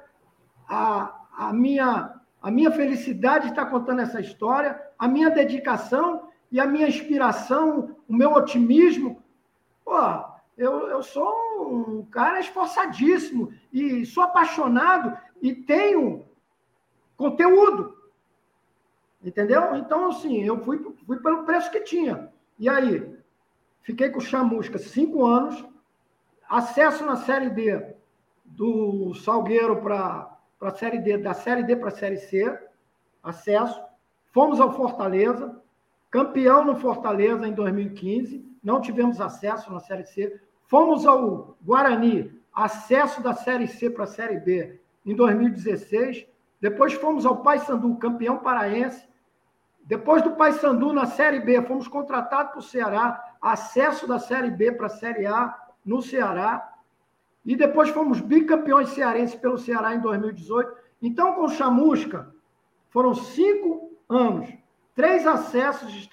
[0.67, 6.59] a, a, minha, a minha felicidade de estar contando essa história, a minha dedicação e
[6.59, 9.23] a minha inspiração, o meu otimismo.
[9.83, 9.97] Pô,
[10.57, 16.25] eu, eu sou um cara esforçadíssimo e sou apaixonado e tenho
[17.15, 17.97] conteúdo.
[19.23, 19.75] Entendeu?
[19.75, 22.31] Então, assim, eu fui, fui pelo preço que tinha.
[22.59, 23.17] E aí,
[23.81, 25.65] fiquei com o Chamusca cinco anos,
[26.49, 27.95] acesso na Série D
[28.43, 32.59] do Salgueiro para a Série D, da Série D para a Série C,
[33.23, 33.81] acesso.
[34.31, 35.61] Fomos ao Fortaleza,
[36.11, 40.39] campeão no Fortaleza em 2015, não tivemos acesso na Série C.
[40.73, 46.25] Fomos ao Guarani, acesso da Série C para a Série B em 2016.
[46.59, 49.07] Depois fomos ao Paysandu, campeão paraense.
[49.83, 54.71] Depois do Paysandu na Série B, fomos contratados para o Ceará, acesso da Série B
[54.71, 55.55] para a Série A
[55.85, 56.73] no Ceará.
[57.45, 60.75] E depois fomos bicampeões cearenses pelo Ceará em 2018.
[61.03, 62.33] Então, com Chamusca,
[62.89, 64.51] foram cinco anos,
[64.95, 66.09] três acessos,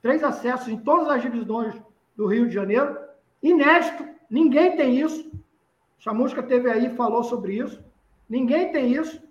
[0.00, 1.74] três acessos em todas as divisões
[2.16, 3.04] do Rio de Janeiro.
[3.46, 5.30] Inédito, ninguém tem isso.
[5.98, 7.82] Chamusca teve aí falou sobre isso.
[8.28, 9.22] Ninguém tem isso.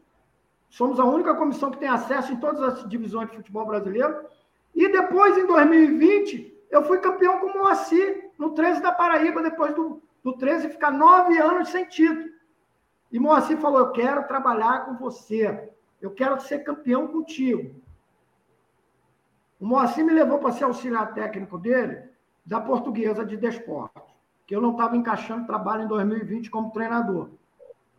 [0.70, 4.26] Somos a única comissão que tem acesso em todas as divisões de futebol brasileiro.
[4.74, 9.74] E depois, em 2020, eu fui campeão com o Moacir, no 13 da Paraíba, depois
[9.74, 12.30] do, do 13 ficar nove anos sem título.
[13.12, 15.70] E Moacir falou: Eu quero trabalhar com você,
[16.02, 17.76] eu quero ser campeão contigo.
[19.60, 22.15] O Moacir me levou para ser auxiliar técnico dele,
[22.46, 24.04] da portuguesa de desportos,
[24.46, 27.30] que eu não estava encaixando trabalho em 2020 como treinador.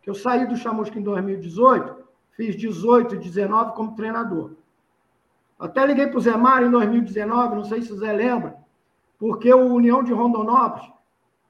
[0.05, 1.97] Eu saí do Chamusca em 2018,
[2.31, 4.51] fiz 18 e 19 como treinador.
[5.59, 8.55] Até liguei para o Zé Mário em 2019, não sei se o Zé lembra,
[9.19, 10.89] porque o União de Rondonópolis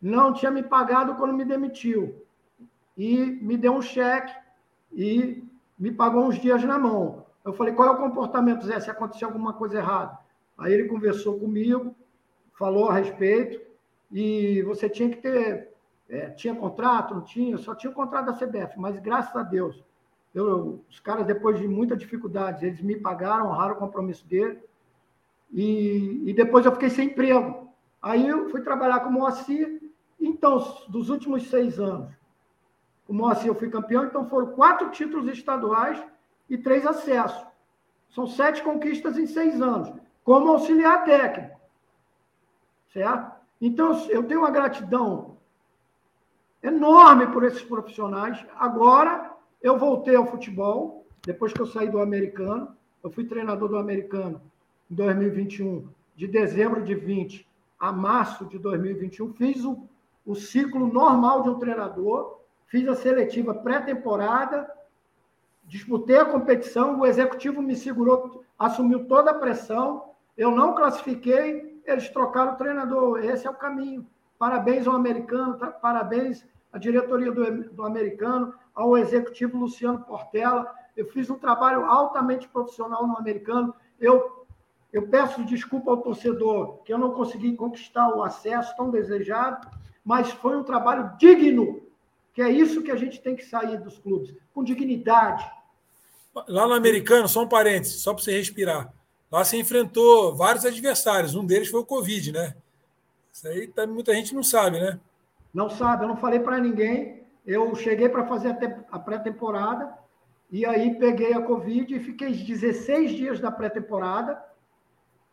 [0.01, 2.25] não tinha me pagado quando me demitiu.
[2.97, 4.33] E me deu um cheque
[4.91, 5.43] e
[5.77, 7.25] me pagou uns dias na mão.
[7.45, 10.17] Eu falei, qual é o comportamento, Zé, se acontecer alguma coisa errada?
[10.57, 11.95] Aí ele conversou comigo,
[12.57, 13.61] falou a respeito,
[14.11, 15.69] e você tinha que ter.
[16.09, 19.83] É, tinha contrato, não tinha, só tinha o contrato da CBF, mas graças a Deus,
[20.33, 24.57] eu, os caras, depois de muita dificuldade, eles me pagaram, honraram o compromisso dele,
[25.51, 27.67] e, e depois eu fiquei sem emprego.
[28.01, 29.81] Aí eu fui trabalhar com o Moacir,
[30.17, 32.13] então, dos últimos seis anos,
[33.05, 36.01] o Moacir eu fui campeão, então foram quatro títulos estaduais
[36.49, 37.45] e três acessos.
[38.09, 39.91] São sete conquistas em seis anos,
[40.23, 41.56] como auxiliar técnico.
[42.97, 43.31] Certo?
[43.61, 45.37] Então, eu tenho uma gratidão
[46.63, 48.43] enorme por esses profissionais.
[48.55, 52.75] Agora, eu voltei ao futebol, depois que eu saí do americano.
[53.03, 54.41] Eu fui treinador do americano
[54.89, 57.47] em 2021, de dezembro de 20
[57.79, 59.31] a março de 2021.
[59.33, 59.87] Fiz o,
[60.25, 64.67] o ciclo normal de um treinador, fiz a seletiva pré-temporada
[65.67, 72.09] disputei a competição, o executivo me segurou, assumiu toda a pressão, eu não classifiquei, eles
[72.09, 73.23] trocaram o treinador.
[73.23, 74.05] Esse é o caminho.
[74.37, 80.71] Parabéns ao americano, parabéns à diretoria do, do americano, ao executivo Luciano Portela.
[80.95, 83.73] Eu fiz um trabalho altamente profissional no americano.
[83.99, 84.45] Eu,
[84.93, 89.67] eu peço desculpa ao torcedor que eu não consegui conquistar o acesso tão desejado,
[90.03, 91.81] mas foi um trabalho digno,
[92.33, 95.49] que é isso que a gente tem que sair dos clubes, com dignidade,
[96.47, 98.93] Lá no americano, só um parênteses, só para você respirar.
[99.29, 102.55] Você enfrentou vários adversários, um deles foi o Covid, né?
[103.31, 104.99] Isso aí tá, muita gente não sabe, né?
[105.53, 107.23] Não sabe, eu não falei para ninguém.
[107.45, 108.57] Eu cheguei para fazer
[108.91, 109.93] a pré-temporada
[110.51, 114.41] e aí peguei a Covid e fiquei 16 dias da pré-temporada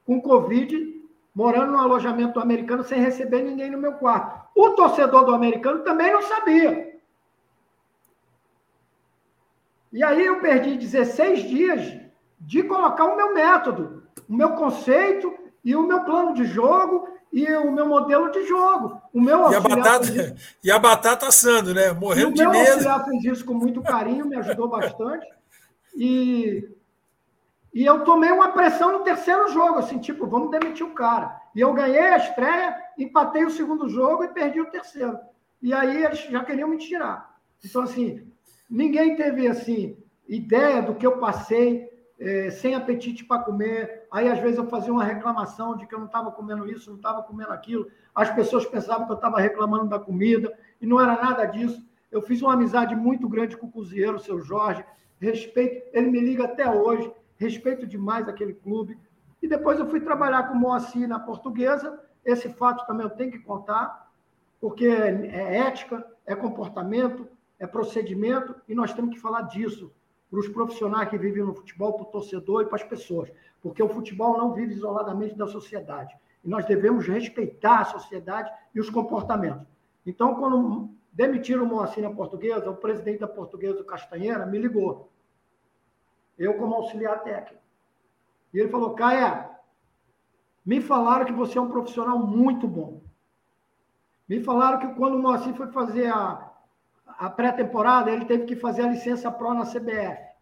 [0.04, 1.02] com Covid,
[1.34, 4.48] morando no alojamento do americano sem receber ninguém no meu quarto.
[4.54, 6.94] O torcedor do americano também não sabia.
[9.92, 12.03] E aí eu perdi 16 dias
[12.46, 15.32] de colocar o meu método, o meu conceito
[15.64, 19.00] e o meu plano de jogo e o meu modelo de jogo.
[19.12, 21.92] O meu e a batata e a batata assando, né?
[21.92, 22.50] Morrendo de medo.
[22.50, 25.26] O meu auxiliar fez isso com muito carinho, me ajudou bastante.
[25.94, 26.68] E
[27.72, 31.36] e eu tomei uma pressão no terceiro jogo, assim, tipo, vamos demitir o cara.
[31.56, 35.18] E eu ganhei a estreia, empatei o segundo jogo e perdi o terceiro.
[35.60, 37.34] E aí eles já queriam me tirar.
[37.64, 38.24] Então, assim,
[38.68, 39.96] Ninguém teve assim
[40.28, 41.88] ideia do que eu passei,
[42.18, 44.06] é, sem apetite para comer.
[44.10, 46.96] Aí, às vezes, eu fazia uma reclamação de que eu não estava comendo isso, não
[46.96, 47.88] estava comendo aquilo.
[48.14, 51.84] As pessoas pensavam que eu estava reclamando da comida, e não era nada disso.
[52.10, 54.84] Eu fiz uma amizade muito grande com o cozinheiro, o seu Jorge.
[55.20, 58.98] Respeito, ele me liga até hoje, respeito demais aquele clube.
[59.42, 62.00] E depois eu fui trabalhar com o Moacir na portuguesa.
[62.24, 64.10] Esse fato também eu tenho que contar,
[64.60, 69.92] porque é ética, é comportamento, é procedimento, e nós temos que falar disso
[70.34, 73.30] para os profissionais que vivem no futebol, para o torcedor e para as pessoas,
[73.62, 76.12] porque o futebol não vive isoladamente da sociedade.
[76.42, 79.64] E nós devemos respeitar a sociedade e os comportamentos.
[80.04, 85.08] Então, quando demitiram o Moacir na portuguesa, o presidente da portuguesa, o Castanheira, me ligou.
[86.36, 87.62] Eu, como auxiliar técnico.
[88.52, 89.48] E ele falou: Caia,
[90.66, 93.00] me falaram que você é um profissional muito bom.
[94.28, 96.53] Me falaram que quando o Moacir foi fazer a,
[97.06, 100.34] a pré-temporada, ele teve que fazer a licença pró na CBF.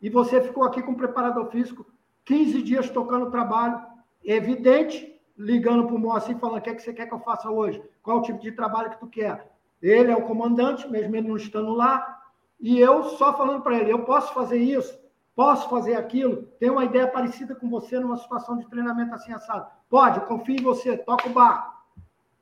[0.00, 1.86] E você ficou aqui com o preparador físico
[2.24, 3.80] 15 dias tocando trabalho,
[4.24, 7.50] evidente, ligando para o Moacir falando: o que, é que você quer que eu faça
[7.50, 7.82] hoje?
[8.02, 9.50] Qual o tipo de trabalho que tu quer?
[9.80, 12.22] Ele é o comandante, mesmo ele não estando lá,
[12.60, 14.96] e eu só falando para ele: eu posso fazer isso,
[15.34, 19.66] posso fazer aquilo, tenho uma ideia parecida com você numa situação de treinamento assim assado.
[19.88, 21.72] Pode, confio em você, toca o barco.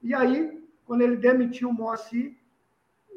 [0.03, 2.37] E aí, quando ele demitiu o Moacir,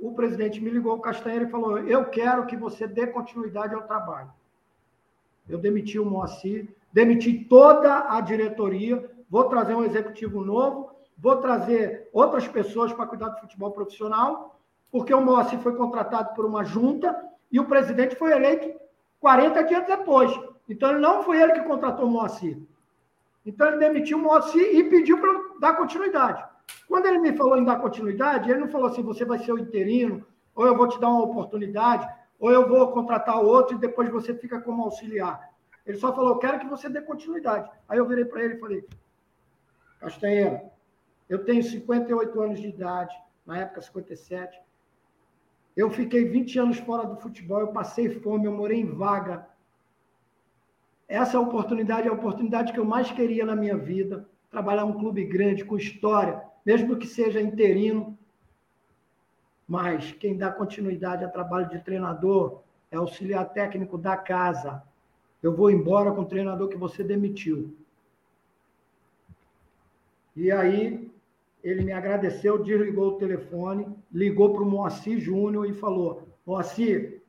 [0.08, 3.84] o presidente me ligou, o Castanheira, e falou: Eu quero que você dê continuidade ao
[3.84, 4.30] trabalho.
[5.48, 12.10] Eu demiti o Moacir, demiti toda a diretoria, vou trazer um executivo novo, vou trazer
[12.12, 14.60] outras pessoas para cuidar do futebol profissional,
[14.92, 17.16] porque o Moacir foi contratado por uma junta
[17.52, 18.78] e o presidente foi eleito
[19.20, 20.32] 40 dias depois.
[20.68, 22.58] Então, não foi ele que contratou o Moacir.
[23.46, 26.44] Então ele demitiu o Moacir e pediu para dar continuidade.
[26.88, 29.60] Quando ele me falou em dar continuidade, ele não falou assim: você vai ser o
[29.60, 32.08] interino, ou eu vou te dar uma oportunidade,
[32.40, 35.52] ou eu vou contratar outro e depois você fica como auxiliar.
[35.86, 37.70] Ele só falou: eu quero que você dê continuidade.
[37.88, 38.88] Aí eu virei para ele e falei:
[40.00, 40.72] Castanheira,
[41.30, 44.60] eu tenho 58 anos de idade, na época 57.
[45.76, 49.48] Eu fiquei 20 anos fora do futebol, eu passei fome, eu morei em vaga.
[51.08, 54.30] Essa oportunidade é a oportunidade que eu mais queria na minha vida.
[54.52, 58.18] Trabalhar um clube grande, com história, mesmo que seja interino.
[59.68, 62.62] Mas quem dá continuidade a trabalho de treinador
[62.92, 64.84] é auxiliar técnico da casa.
[65.42, 67.76] Eu vou embora com o treinador que você demitiu.
[70.36, 71.12] E aí
[71.64, 77.22] ele me agradeceu, desligou o telefone, ligou para o Moacir Júnior e falou: Moacir,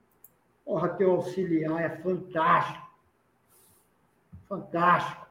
[0.64, 2.84] porra, teu auxiliar é fantástico.
[4.48, 5.23] Fantástico.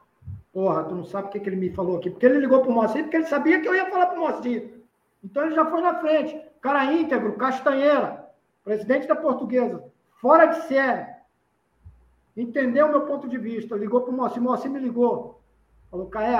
[0.53, 2.11] Porra, tu não sabe o que, que ele me falou aqui.
[2.11, 4.21] Porque ele ligou para o Moacir, porque ele sabia que eu ia falar para o
[4.21, 4.83] Moacir.
[5.23, 6.39] Então ele já foi na frente.
[6.61, 8.29] Cara íntegro, castanheira,
[8.63, 9.83] presidente da portuguesa,
[10.21, 11.11] fora de série.
[12.37, 13.75] Entendeu o meu ponto de vista.
[13.75, 15.41] Ligou para o Moacir, Moacir me ligou.
[15.89, 16.39] Falou, Caé,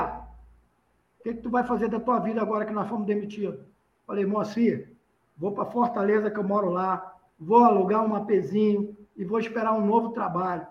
[1.20, 3.66] o que, que tu vai fazer da tua vida agora que nós fomos demitidos?
[4.06, 4.94] Falei, Moacir,
[5.38, 9.86] vou para Fortaleza, que eu moro lá, vou alugar um apezinho e vou esperar um
[9.86, 10.68] novo trabalho.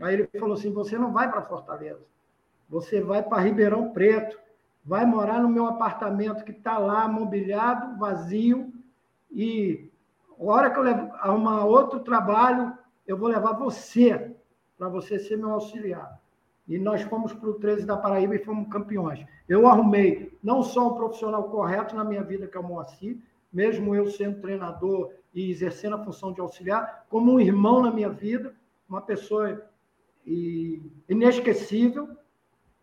[0.00, 2.04] Aí ele falou assim: você não vai para Fortaleza,
[2.68, 4.38] você vai para Ribeirão Preto,
[4.84, 8.72] vai morar no meu apartamento que está lá, mobiliado, vazio,
[9.30, 9.90] e
[10.38, 14.32] a hora que eu arrumar outro trabalho, eu vou levar você,
[14.78, 16.20] para você ser meu auxiliar
[16.68, 19.24] e nós fomos para o 13 da Paraíba e fomos campeões.
[19.48, 23.18] Eu arrumei não só um profissional correto na minha vida, que é o Moacir,
[23.52, 28.08] mesmo eu sendo treinador e exercendo a função de auxiliar, como um irmão na minha
[28.08, 28.54] vida,
[28.88, 29.64] uma pessoa
[31.08, 32.08] inesquecível.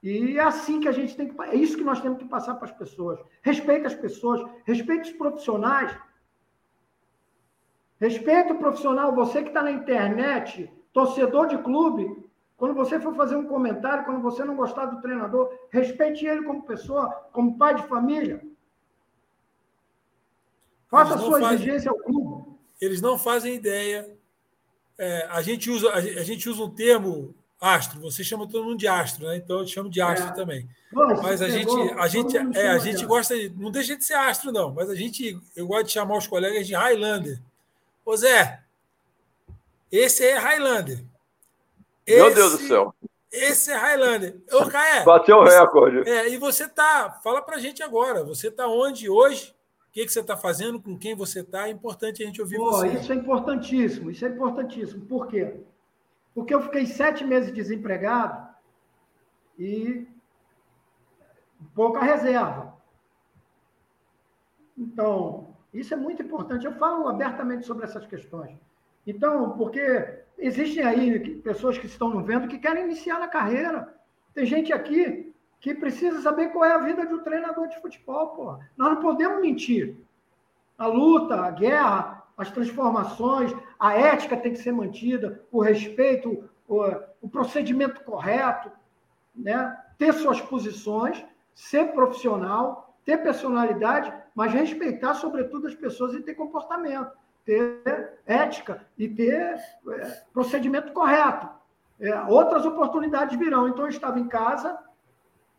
[0.03, 1.41] E é assim que a gente tem que.
[1.43, 3.21] É isso que nós temos que passar para as pessoas.
[3.41, 5.97] Respeite as pessoas, respeite os profissionais.
[8.01, 13.37] Respeite o profissional, você que está na internet, torcedor de clube, quando você for fazer
[13.37, 17.83] um comentário, quando você não gostar do treinador, respeite ele como pessoa, como pai de
[17.83, 18.43] família.
[20.89, 22.57] Faça a sua fazem, exigência ao clube.
[22.81, 24.17] Eles não fazem ideia.
[24.97, 27.33] É, a, gente usa, a, gente usa um termo
[27.63, 29.37] astro, você chama todo mundo de astro, né?
[29.37, 30.33] Então eu chamo de astro é.
[30.33, 30.67] também.
[30.91, 33.49] mas a gente, a gente, é, a gente gosta de.
[33.49, 35.39] Não deixa de ser astro, não, mas a gente.
[35.55, 37.39] Eu gosto de chamar os colegas de Highlander.
[38.05, 38.59] Ô Zé,
[39.89, 41.05] esse é Highlander.
[42.05, 42.93] Meu esse, Deus do céu.
[43.31, 44.35] Esse é Highlander.
[44.51, 46.09] Ô, Caé, Bateu o recorde.
[46.09, 47.21] É, e você tá.
[47.23, 48.25] Fala pra gente agora.
[48.25, 49.55] Você tá onde hoje?
[49.89, 50.81] O que, que você está fazendo?
[50.81, 51.67] Com quem você está?
[51.67, 52.87] É importante a gente ouvir Pô, você.
[52.89, 54.11] Isso é importantíssimo.
[54.11, 55.05] Isso é importantíssimo.
[55.05, 55.53] Por quê?
[56.33, 58.47] Porque eu fiquei sete meses desempregado
[59.57, 60.07] e
[61.75, 62.73] pouca reserva.
[64.77, 66.65] Então, isso é muito importante.
[66.65, 68.57] Eu falo abertamente sobre essas questões.
[69.05, 73.93] Então, porque existem aí pessoas que estão no vento que querem iniciar na carreira.
[74.33, 78.29] Tem gente aqui que precisa saber qual é a vida de um treinador de futebol,
[78.29, 78.57] pô.
[78.75, 79.95] Nós não podemos mentir.
[80.77, 86.81] A luta, a guerra, as transformações, a ética tem que ser mantida, o respeito, o,
[87.21, 88.71] o procedimento correto,
[89.35, 89.77] né?
[89.97, 91.23] ter suas posições,
[91.53, 97.11] ser profissional, ter personalidade, mas respeitar, sobretudo, as pessoas e ter comportamento
[97.45, 99.59] ter ética e ter
[99.89, 101.49] é, procedimento correto.
[101.99, 103.67] É, outras oportunidades virão.
[103.67, 104.77] Então, eu estava em casa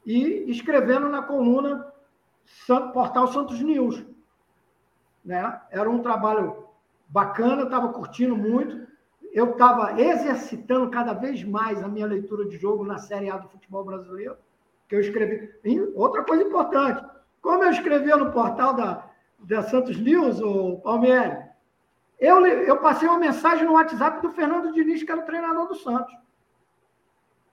[0.04, 1.92] e escrevendo na coluna
[2.92, 4.04] Portal Santos News.
[5.24, 5.60] Né?
[5.70, 6.68] Era um trabalho
[7.08, 8.86] bacana, estava curtindo muito.
[9.32, 13.48] Eu estava exercitando cada vez mais a minha leitura de jogo na Série A do
[13.48, 14.36] futebol brasileiro,
[14.88, 15.50] que eu escrevi.
[15.64, 17.04] E outra coisa importante,
[17.40, 19.10] como eu escrevia no portal da,
[19.40, 21.44] da Santos News, o Palmeiras,
[22.18, 25.74] eu, eu passei uma mensagem no WhatsApp do Fernando Diniz, que era o treinador do
[25.74, 26.14] Santos.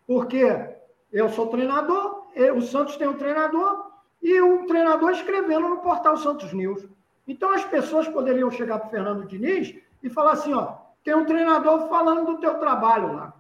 [0.06, 0.76] Porque
[1.12, 3.92] eu sou treinador, o Santos tem um treinador,
[4.22, 6.88] e o treinador escrevendo no portal Santos News.
[7.32, 9.74] Então as pessoas poderiam chegar para o Fernando Diniz
[10.04, 13.34] e falar assim: ó, tem um treinador falando do teu trabalho lá.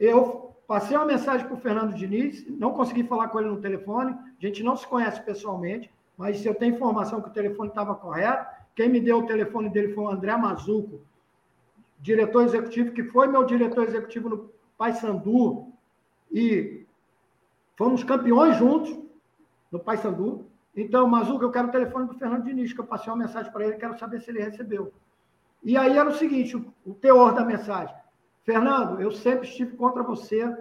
[0.00, 4.12] Eu passei uma mensagem para o Fernando Diniz, não consegui falar com ele no telefone,
[4.12, 7.94] a gente não se conhece pessoalmente, mas se eu tenho informação que o telefone estava
[7.94, 11.02] correto, quem me deu o telefone dele foi o André Mazuco,
[12.00, 15.70] diretor executivo, que foi meu diretor executivo no Paysandu.
[16.32, 16.86] E
[17.76, 18.96] fomos campeões juntos
[19.70, 20.47] no Paysandu.
[20.80, 23.66] Então, Mazuco, eu quero o telefone do Fernando Diniz, que eu passei uma mensagem para
[23.66, 24.92] ele, quero saber se ele recebeu.
[25.60, 26.56] E aí era o seguinte,
[26.86, 27.92] o teor da mensagem.
[28.44, 30.56] Fernando, eu sempre estive contra você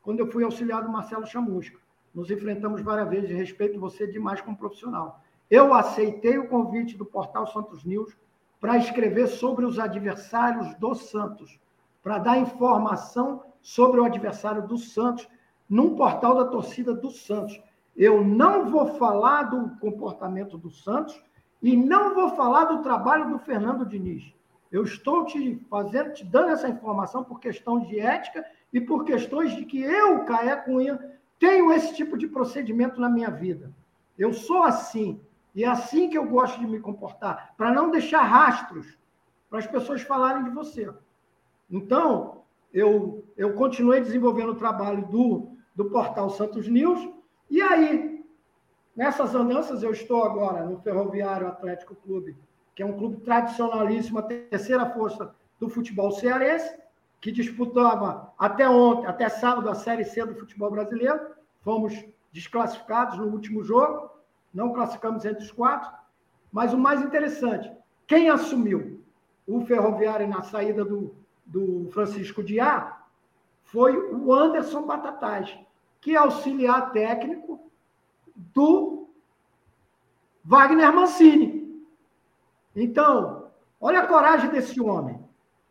[0.00, 1.78] quando eu fui auxiliar do Marcelo Chamusca.
[2.14, 5.20] Nos enfrentamos várias vezes e respeito você demais como profissional.
[5.50, 8.16] Eu aceitei o convite do portal Santos News
[8.58, 11.60] para escrever sobre os adversários do Santos,
[12.02, 15.28] para dar informação sobre o adversário do Santos
[15.68, 17.60] num portal da torcida do Santos.
[17.96, 21.22] Eu não vou falar do comportamento do Santos
[21.62, 24.34] e não vou falar do trabalho do Fernando Diniz.
[24.70, 29.54] Eu estou te fazendo, te dando essa informação por questão de ética e por questões
[29.54, 30.98] de que eu, Caé Cunha,
[31.38, 33.72] tenho esse tipo de procedimento na minha vida.
[34.18, 35.20] Eu sou assim.
[35.54, 38.98] E é assim que eu gosto de me comportar, para não deixar rastros
[39.48, 40.92] para as pessoas falarem de você.
[41.70, 42.42] Então,
[42.72, 47.08] eu, eu continuei desenvolvendo o trabalho do, do portal Santos News,
[47.56, 48.24] e aí,
[48.96, 52.36] nessas andanças, eu estou agora no Ferroviário Atlético Clube
[52.74, 56.76] que é um clube tradicionalíssimo, a terceira força do futebol cearense,
[57.20, 61.20] que disputava até ontem, até sábado, a Série C do futebol brasileiro.
[61.62, 64.10] Fomos desclassificados no último jogo,
[64.52, 65.90] não classificamos entre os quatro.
[66.52, 67.70] Mas o mais interessante,
[68.06, 69.00] quem assumiu
[69.46, 71.14] o Ferroviário na saída do,
[71.46, 73.02] do Francisco Diá
[73.62, 75.56] foi o Anderson Batatais,
[76.04, 77.58] que é auxiliar técnico
[78.36, 79.08] do
[80.44, 81.82] Wagner Mancini.
[82.76, 83.46] Então,
[83.80, 85.18] olha a coragem desse homem.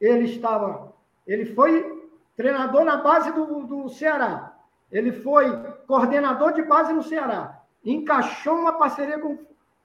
[0.02, 0.92] Ele estava,
[1.28, 4.58] ele foi treinador na base do, do Ceará.
[4.92, 5.56] Ele foi
[5.86, 7.62] coordenador de base no Ceará.
[7.86, 9.38] Encaixou uma parceria com,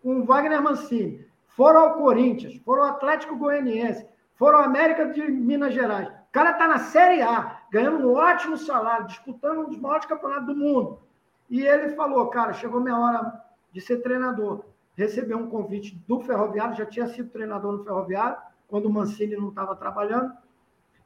[0.03, 1.27] com o Wagner Mancini.
[1.49, 6.09] Foram ao Corinthians, foram ao Atlético Goianiense, foram ao América de Minas Gerais.
[6.09, 10.47] O cara está na Série A, ganhando um ótimo salário, disputando um dos maiores campeonatos
[10.47, 11.01] do mundo.
[11.49, 13.43] E ele falou, cara, chegou minha hora
[13.73, 14.64] de ser treinador
[14.99, 19.51] recebeu um convite do Ferroviário, já tinha sido treinador no Ferroviário, quando o Mancini não
[19.51, 20.37] estava trabalhando.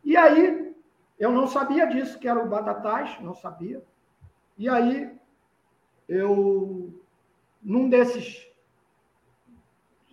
[0.03, 0.75] E aí,
[1.19, 3.85] eu não sabia disso, que era o Batatais, não sabia.
[4.57, 5.15] E aí,
[6.09, 6.91] eu,
[7.63, 8.49] num desses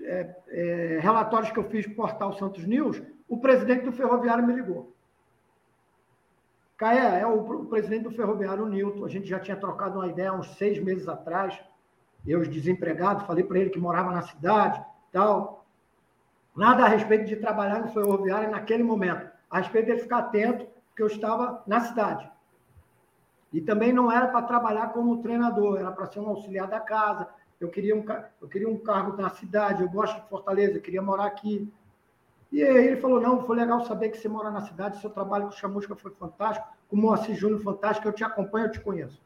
[0.02, 4.46] é, é, relatórios que eu fiz para o portal Santos News, o presidente do Ferroviário
[4.46, 4.94] me ligou.
[6.80, 9.06] Caé, é o, presidente do Ferroviário, o Nilton.
[9.06, 11.60] A gente já tinha trocado uma ideia uns seis meses atrás
[12.26, 15.66] eu desempregado, falei para ele que morava na cidade, tal.
[16.56, 21.02] Nada a respeito de trabalhar no ferroviário naquele momento, a respeito dele ficar atento, porque
[21.02, 22.30] eu estava na cidade.
[23.52, 27.28] E também não era para trabalhar como treinador, era para ser um auxiliar da casa.
[27.60, 28.06] Eu queria, um,
[28.42, 31.72] eu queria um cargo na cidade, eu gosto de Fortaleza, eu queria morar aqui.
[32.52, 35.46] E aí ele falou: não, foi legal saber que você mora na cidade, seu trabalho
[35.46, 39.22] com Chamusca foi fantástico, com o Moacir Júnior fantástico, eu te acompanho, eu te conheço.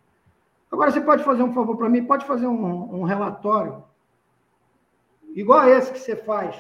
[0.71, 2.03] Agora, você pode fazer um favor para mim?
[2.03, 3.84] Pode fazer um, um relatório
[5.36, 6.55] igual a esse que você faz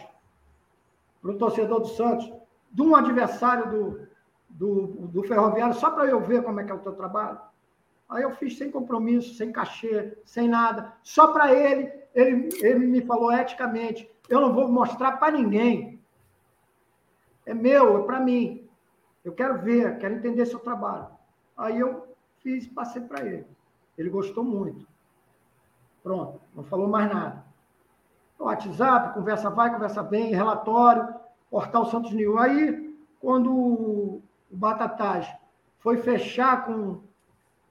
[1.21, 2.31] para o torcedor do Santos,
[2.71, 4.07] de um adversário do,
[4.49, 7.39] do, do Ferroviário, só para eu ver como é que é o teu trabalho.
[8.09, 11.91] Aí eu fiz sem compromisso, sem cachê, sem nada, só para ele.
[12.13, 12.49] ele.
[12.61, 15.92] Ele me falou eticamente: eu não vou mostrar para ninguém.
[17.45, 18.67] É meu, é para mim.
[19.23, 21.07] Eu quero ver, quero entender seu trabalho.
[21.57, 22.07] Aí eu
[22.39, 23.45] fiz, passei para ele.
[23.97, 24.85] Ele gostou muito.
[26.01, 27.43] Pronto, não falou mais nada.
[28.37, 31.15] WhatsApp, conversa vai, conversa vem, relatório,
[31.49, 32.37] portal Santos News.
[32.37, 34.21] Aí, quando o
[34.51, 35.27] Batatais
[35.79, 37.01] foi fechar com,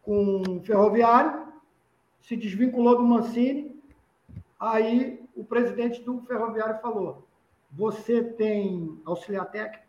[0.03, 1.47] com o Ferroviário,
[2.23, 3.79] se desvinculou do Mancini,
[4.59, 7.27] aí o presidente do Ferroviário falou:
[7.73, 9.85] Você tem auxiliar técnico?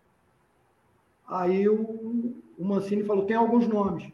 [1.27, 4.11] Aí o, o Mancini falou: Tem alguns nomes.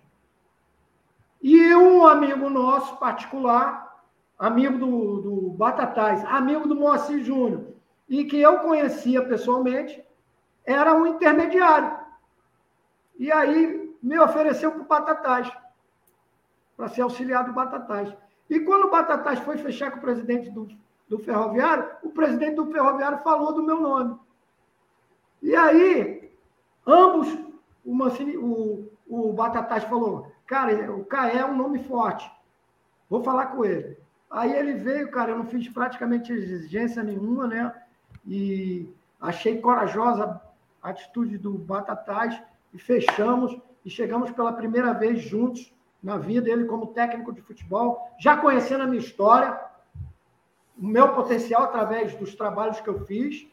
[1.41, 4.03] E um amigo nosso particular,
[4.37, 7.67] amigo do, do Batatais, amigo do Moacir Júnior,
[8.09, 10.03] e que eu conhecia pessoalmente,
[10.65, 11.97] era um intermediário.
[13.17, 15.51] E aí me ofereceu para o Batatais,
[16.75, 18.13] para ser auxiliar do Batatais.
[18.49, 20.67] E quando o Batatais foi fechar com o presidente do,
[21.09, 24.17] do Ferroviário, o presidente do Ferroviário falou do meu nome.
[25.41, 26.31] E aí,
[26.85, 27.27] ambos,
[27.83, 32.29] o, Mancini, o, o Batatais falou, Cara, o Caé é um nome forte.
[33.07, 33.95] Vou falar com ele.
[34.31, 37.71] Aí ele veio, cara, eu não fiz praticamente exigência nenhuma, né?
[38.25, 38.91] E
[39.21, 40.41] achei corajosa
[40.81, 42.41] a atitude do Batatais
[42.73, 43.55] e fechamos
[43.85, 45.71] e chegamos pela primeira vez juntos
[46.01, 49.59] na vida, ele como técnico de futebol, já conhecendo a minha história,
[50.79, 53.47] o meu potencial através dos trabalhos que eu fiz,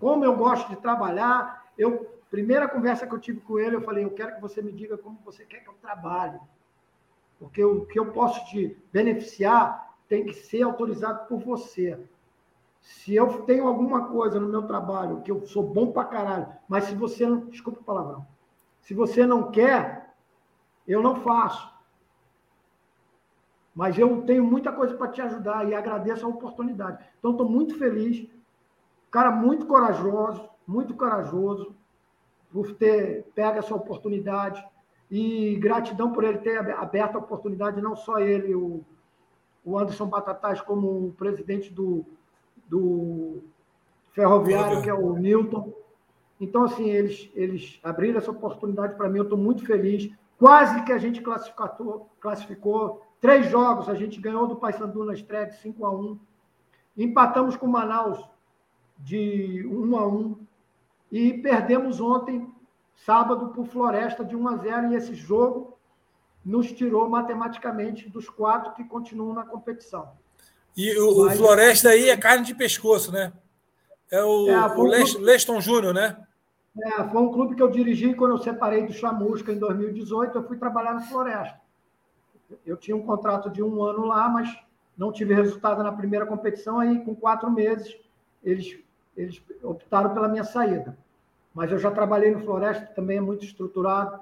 [0.00, 4.04] como eu gosto de trabalhar, eu Primeira conversa que eu tive com ele, eu falei:
[4.04, 6.40] eu quero que você me diga como você quer que eu trabalhe.
[7.38, 12.00] Porque o que eu posso te beneficiar tem que ser autorizado por você.
[12.80, 16.84] Se eu tenho alguma coisa no meu trabalho que eu sou bom pra caralho, mas
[16.84, 17.50] se você não.
[17.50, 18.26] Desculpa o palavrão.
[18.80, 20.14] Se você não quer,
[20.88, 21.70] eu não faço.
[23.74, 27.04] Mas eu tenho muita coisa para te ajudar e agradeço a oportunidade.
[27.18, 28.28] Então, estou muito feliz.
[29.10, 31.74] Cara muito corajoso, muito corajoso
[32.52, 34.62] por ter pego essa oportunidade.
[35.10, 38.82] E gratidão por ele ter aberto a oportunidade, não só ele, o,
[39.64, 42.04] o Anderson Batatais, como o presidente do,
[42.66, 43.42] do
[44.12, 45.72] Ferroviário, que é o Newton.
[46.40, 50.10] Então, assim, eles, eles abriram essa oportunidade para mim, eu estou muito feliz.
[50.38, 55.46] Quase que a gente classificou, classificou Três jogos, a gente ganhou do Paysandu na estreia
[55.46, 56.18] de 5 a 1
[56.96, 58.18] Empatamos com o Manaus
[58.98, 60.36] de 1 a 1
[61.12, 62.52] E perdemos ontem,
[62.96, 65.78] sábado, por Floresta de 1 a 0 E esse jogo
[66.44, 70.10] nos tirou matematicamente dos quatro que continuam na competição.
[70.76, 73.32] E o, Mas, o Floresta aí é carne de pescoço, né?
[74.10, 74.82] É o, é, o
[75.20, 76.16] Leston Júnior, né?
[76.76, 80.36] É, foi um clube que eu dirigi quando eu separei do Chamusca em 2018.
[80.36, 81.61] Eu fui trabalhar no Floresta.
[82.64, 84.56] Eu tinha um contrato de um ano lá, mas
[84.96, 86.78] não tive resultado na primeira competição.
[86.78, 87.96] Aí, com quatro meses,
[88.42, 88.78] eles,
[89.16, 90.96] eles optaram pela minha saída.
[91.54, 94.18] Mas eu já trabalhei no Floresta, que também é muito estruturado.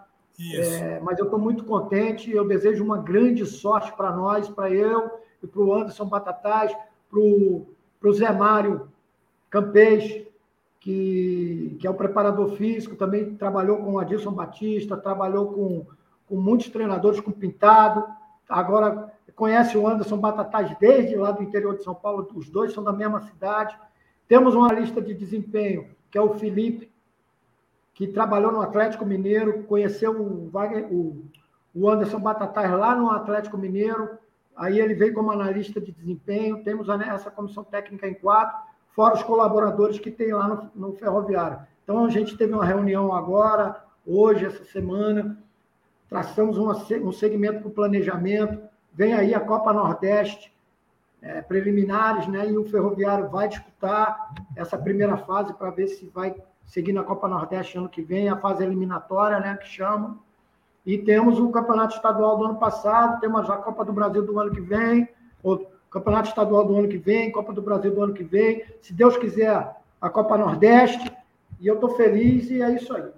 [0.55, 2.31] É, mas eu estou muito contente.
[2.31, 6.73] Eu desejo uma grande sorte para nós, para eu e para o Anderson Batatais,
[7.11, 8.89] para o Zé Mário
[9.49, 10.25] Campês,
[10.79, 15.87] que, que é o preparador físico, também trabalhou com o Adilson Batista, trabalhou com,
[16.27, 18.07] com muitos treinadores, com Pintado
[18.51, 22.85] agora conhece o Anderson Batatais desde lá do interior de São Paulo, os dois são
[22.85, 23.75] da mesma cidade.
[24.29, 26.93] Temos uma lista de desempenho, que é o Felipe,
[27.95, 30.51] que trabalhou no Atlético Mineiro, conheceu o,
[30.91, 31.25] o,
[31.75, 34.19] o Anderson Batatais lá no Atlético Mineiro,
[34.57, 36.63] aí ele veio como analista de desempenho.
[36.63, 38.59] Temos essa comissão técnica em quatro,
[38.91, 41.61] fora os colaboradores que tem lá no, no Ferroviário.
[41.83, 45.39] Então, a gente teve uma reunião agora, hoje, essa semana,
[46.11, 48.61] traçamos uma, um segmento para o planejamento.
[48.93, 50.53] Vem aí a Copa Nordeste,
[51.23, 52.51] é, preliminares, né?
[52.51, 56.35] E o Ferroviário vai disputar essa primeira fase para ver se vai
[56.67, 59.57] seguir na Copa Nordeste ano que vem, a fase eliminatória, né?
[59.57, 60.19] Que chamam.
[60.85, 64.51] E temos o Campeonato Estadual do ano passado, temos a Copa do Brasil do ano
[64.51, 65.09] que vem,
[65.43, 65.59] o
[65.91, 68.65] Campeonato Estadual do ano que vem, Copa do Brasil do ano que vem.
[68.81, 71.13] Se Deus quiser, a Copa Nordeste.
[71.61, 73.11] E eu estou feliz e é isso aí.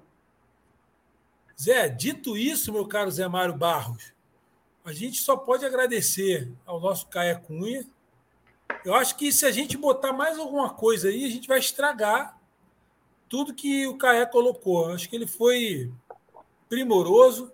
[1.63, 4.13] Zé, dito isso, meu caro Zé Mário Barros,
[4.85, 7.87] a gente só pode agradecer ao nosso Caia Cunha.
[8.85, 12.37] Eu acho que se a gente botar mais alguma coisa aí, a gente vai estragar
[13.29, 14.89] tudo que o Caé colocou.
[14.89, 15.93] Eu acho que ele foi
[16.69, 17.53] primoroso.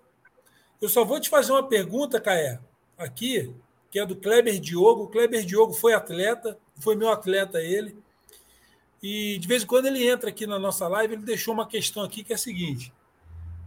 [0.81, 2.59] Eu só vou te fazer uma pergunta, Caé,
[2.97, 3.53] aqui,
[3.91, 5.03] que é do Kleber Diogo.
[5.03, 7.95] O Kleber Diogo foi atleta, foi meu atleta ele.
[9.03, 12.01] E de vez em quando ele entra aqui na nossa live, ele deixou uma questão
[12.01, 12.91] aqui que é a seguinte: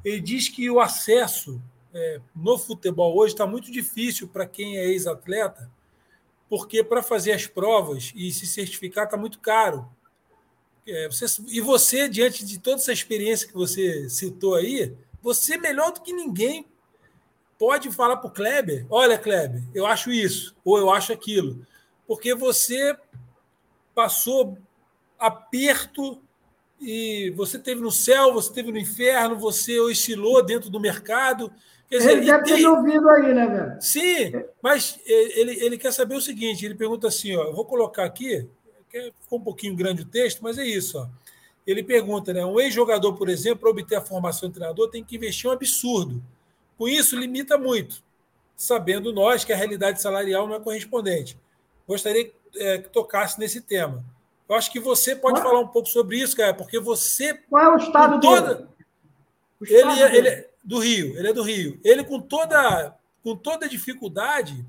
[0.05, 1.61] ele diz que o acesso
[1.95, 5.71] é, no futebol hoje está muito difícil para quem é ex-atleta,
[6.49, 9.89] porque para fazer as provas e se certificar está muito caro.
[10.87, 15.93] É, você, e você, diante de toda essa experiência que você citou aí, você melhor
[15.93, 16.67] do que ninguém
[17.59, 21.65] pode falar para o Kleber: olha, Kleber, eu acho isso, ou eu acho aquilo,
[22.07, 22.97] porque você
[23.95, 24.59] passou
[25.19, 26.21] aperto
[26.83, 31.53] e você teve no céu, você teve no inferno, você oscilou dentro do mercado.
[31.89, 33.81] Quer dizer, ele deve ter me ouvido aí, né, velho?
[33.81, 38.05] Sim, mas ele, ele quer saber o seguinte: ele pergunta assim, ó, eu vou colocar
[38.05, 38.49] aqui,
[39.21, 40.99] ficou um pouquinho grande o texto, mas é isso.
[40.99, 41.07] Ó.
[41.65, 42.45] Ele pergunta, né?
[42.45, 46.23] Um ex-jogador, por exemplo, para obter a formação de treinador, tem que investir um absurdo.
[46.77, 48.03] Com isso, limita muito,
[48.57, 51.39] sabendo nós que a realidade salarial não é correspondente.
[51.87, 54.05] Gostaria é, que tocasse nesse tema.
[54.53, 55.51] Eu acho que você pode Qual?
[55.51, 57.33] falar um pouco sobre isso, cara, porque você.
[57.49, 58.55] Qual é o estado toda...
[58.55, 58.69] dele?
[59.59, 61.81] O ele, estado é, ele é do Rio, ele é do Rio.
[61.83, 64.63] Ele, com toda, com toda a dificuldade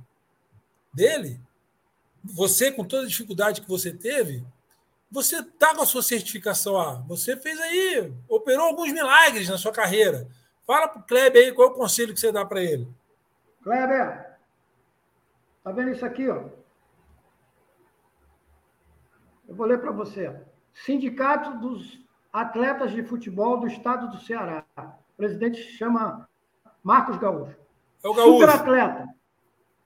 [0.93, 1.37] dele,
[2.23, 4.41] você, com toda a dificuldade que você teve,
[5.11, 6.93] você está com a sua certificação A.
[7.09, 10.29] Você fez aí, operou alguns milagres na sua carreira.
[10.65, 12.87] Fala para o Kleber aí qual é o conselho que você dá para ele.
[13.61, 14.37] Kleber,
[15.61, 16.62] tá vendo isso aqui, ó?
[19.53, 20.35] Eu vou ler para você.
[20.73, 22.03] Sindicato dos
[22.33, 24.65] Atletas de Futebol do Estado do Ceará.
[24.75, 26.27] O presidente chama
[26.81, 27.55] Marcos Gaúcho.
[28.03, 28.39] É o Gaúcho.
[28.39, 29.09] Superatleta.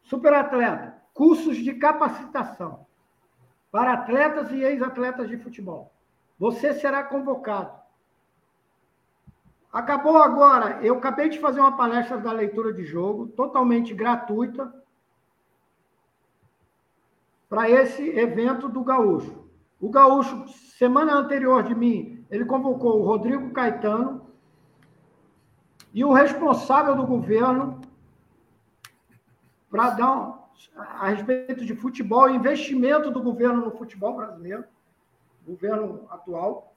[0.04, 1.04] Superatleta.
[1.14, 2.88] Cursos de capacitação
[3.70, 5.92] para atletas e ex-atletas de futebol.
[6.40, 7.78] Você será convocado.
[9.74, 10.80] Acabou agora.
[10.82, 14.74] Eu acabei de fazer uma palestra da leitura de jogo, totalmente gratuita,
[17.50, 19.47] para esse evento do Gaúcho.
[19.80, 20.48] O Gaúcho,
[20.78, 24.28] semana anterior de mim, ele convocou o Rodrigo Caetano,
[25.94, 27.80] E o responsável do governo
[29.70, 30.38] para dar um,
[30.76, 34.66] a respeito de futebol, investimento do governo no futebol brasileiro,
[35.46, 36.76] governo atual,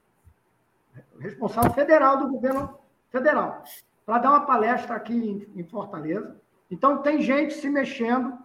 [1.19, 2.79] responsável federal do governo
[3.11, 3.63] federal,
[4.05, 6.37] para dar uma palestra aqui em, em Fortaleza.
[6.71, 8.39] Então, tem gente se mexendo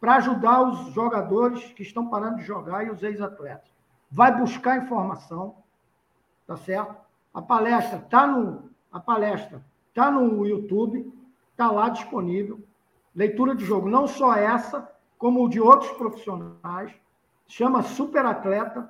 [0.00, 3.70] para ajudar os jogadores que estão parando de jogar e os ex-atletas.
[4.10, 5.56] Vai buscar informação,
[6.46, 6.96] tá certo?
[7.32, 9.64] A palestra está no a palestra
[9.94, 11.12] tá no YouTube,
[11.52, 12.60] está lá disponível.
[13.14, 16.92] Leitura de jogo, não só essa, como de outros profissionais.
[17.46, 18.88] Chama Super Atleta.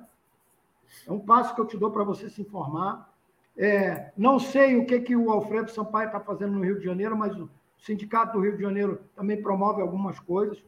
[1.05, 3.09] É um passo que eu te dou para você se informar.
[3.57, 7.17] É, não sei o que, que o Alfredo Sampaio está fazendo no Rio de Janeiro,
[7.17, 10.63] mas o Sindicato do Rio de Janeiro também promove algumas coisas.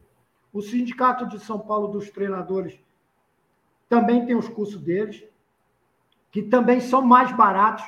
[0.52, 2.78] O Sindicato de São Paulo dos Treinadores
[3.94, 5.22] também tem os cursos deles,
[6.32, 7.84] que também são mais baratos.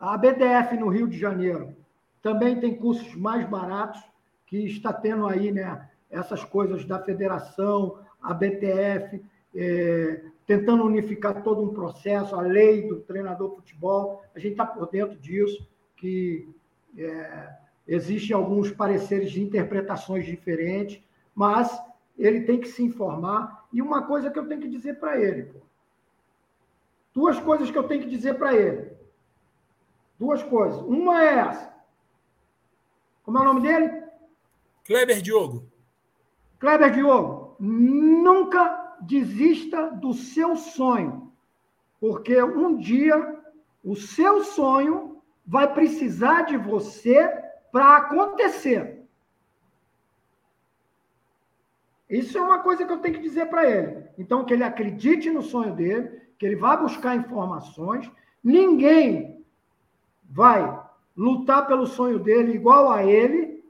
[0.00, 1.76] A BDF no Rio de Janeiro
[2.20, 4.02] também tem cursos mais baratos,
[4.48, 9.22] que está tendo aí né, essas coisas da federação, a BTF,
[9.54, 14.24] é, tentando unificar todo um processo, a lei do treinador de futebol.
[14.34, 16.48] A gente está por dentro disso, que
[16.96, 17.48] é,
[17.86, 21.00] existem alguns pareceres de interpretações diferentes,
[21.32, 21.80] mas
[22.18, 23.57] ele tem que se informar.
[23.72, 25.60] E uma coisa que eu tenho que dizer para ele, pô.
[27.14, 28.92] duas coisas que eu tenho que dizer para ele.
[30.18, 30.80] Duas coisas.
[30.82, 31.74] Uma é essa.
[33.22, 34.02] Como é o nome dele?
[34.84, 35.70] Kleber Diogo.
[36.58, 41.32] Kleber Diogo, nunca desista do seu sonho,
[42.00, 43.38] porque um dia
[43.84, 47.28] o seu sonho vai precisar de você
[47.70, 48.97] para acontecer.
[52.08, 54.04] Isso é uma coisa que eu tenho que dizer para ele.
[54.16, 58.10] Então, que ele acredite no sonho dele, que ele vá buscar informações.
[58.42, 59.44] Ninguém
[60.24, 60.80] vai
[61.14, 63.62] lutar pelo sonho dele igual a ele.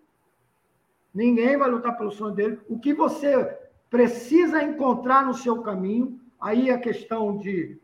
[1.13, 2.61] Ninguém vai lutar pelo sonho dele.
[2.69, 3.59] O que você
[3.91, 7.81] precisa encontrar no seu caminho, aí a questão de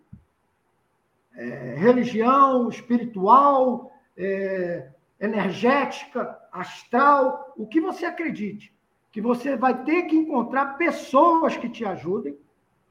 [1.34, 8.73] é, religião, espiritual, é, energética, astral, o que você acredite
[9.14, 12.36] que você vai ter que encontrar pessoas que te ajudem,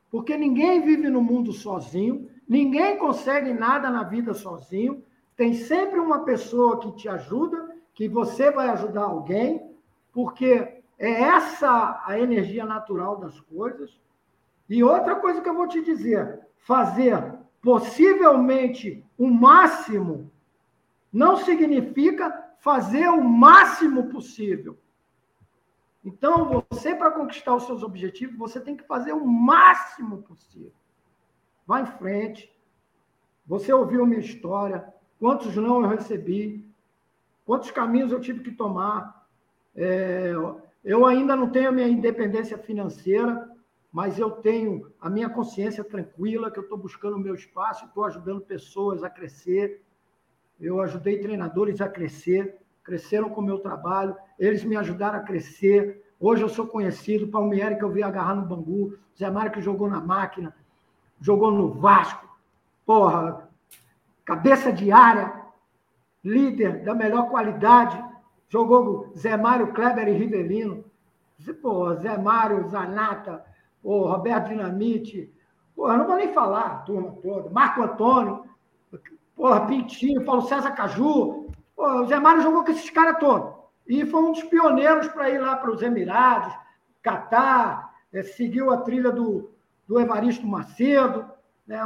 [0.10, 5.04] porque ninguém vive no mundo sozinho, ninguém consegue nada na vida sozinho.
[5.36, 9.70] Tem sempre uma pessoa que te ajuda, que você vai ajudar alguém,
[10.14, 14.00] porque é essa a energia natural das coisas.
[14.70, 20.32] E outra coisa que eu vou te dizer: fazer possivelmente o máximo
[21.12, 24.78] não significa fazer o máximo possível.
[26.04, 30.74] Então, você, para conquistar os seus objetivos, você tem que fazer o máximo possível.
[31.66, 32.52] Vá em frente.
[33.48, 34.86] Você ouviu minha história.
[35.18, 36.68] Quantos não eu recebi?
[37.46, 39.26] Quantos caminhos eu tive que tomar?
[39.76, 40.34] É,
[40.84, 43.50] eu ainda não tenho a minha independência financeira,
[43.92, 48.04] mas eu tenho a minha consciência tranquila, que eu estou buscando o meu espaço, estou
[48.04, 49.82] ajudando pessoas a crescer.
[50.60, 56.04] Eu ajudei treinadores a crescer cresceram com o meu trabalho, eles me ajudaram a crescer.
[56.20, 59.90] Hoje eu sou conhecido, Palmieri que eu vi agarrar no Bangu, Zé Mário que jogou
[59.90, 60.56] na máquina,
[61.20, 62.28] jogou no Vasco,
[62.86, 63.50] porra,
[64.26, 65.34] cabeça de área,
[66.24, 68.04] líder da melhor qualidade,
[68.50, 70.84] jogou Zé Mário, Kleber e Rivelino,
[71.62, 73.44] pô, Zé Mário, Zanata,
[73.82, 75.32] pô, Roberto Dinamite,
[75.76, 78.46] porra, não vou nem falar turma toda, Marco Antônio,
[79.36, 81.43] porra, Pintinho, Paulo César Caju,
[81.76, 83.54] Pô, o Zé Mário jogou com esses caras todos.
[83.88, 86.54] E foi um dos pioneiros para ir lá para os Emirados,
[87.02, 89.52] Catar, é, seguiu a trilha do,
[89.88, 91.26] do Evaristo Macedo.
[91.68, 91.82] Né?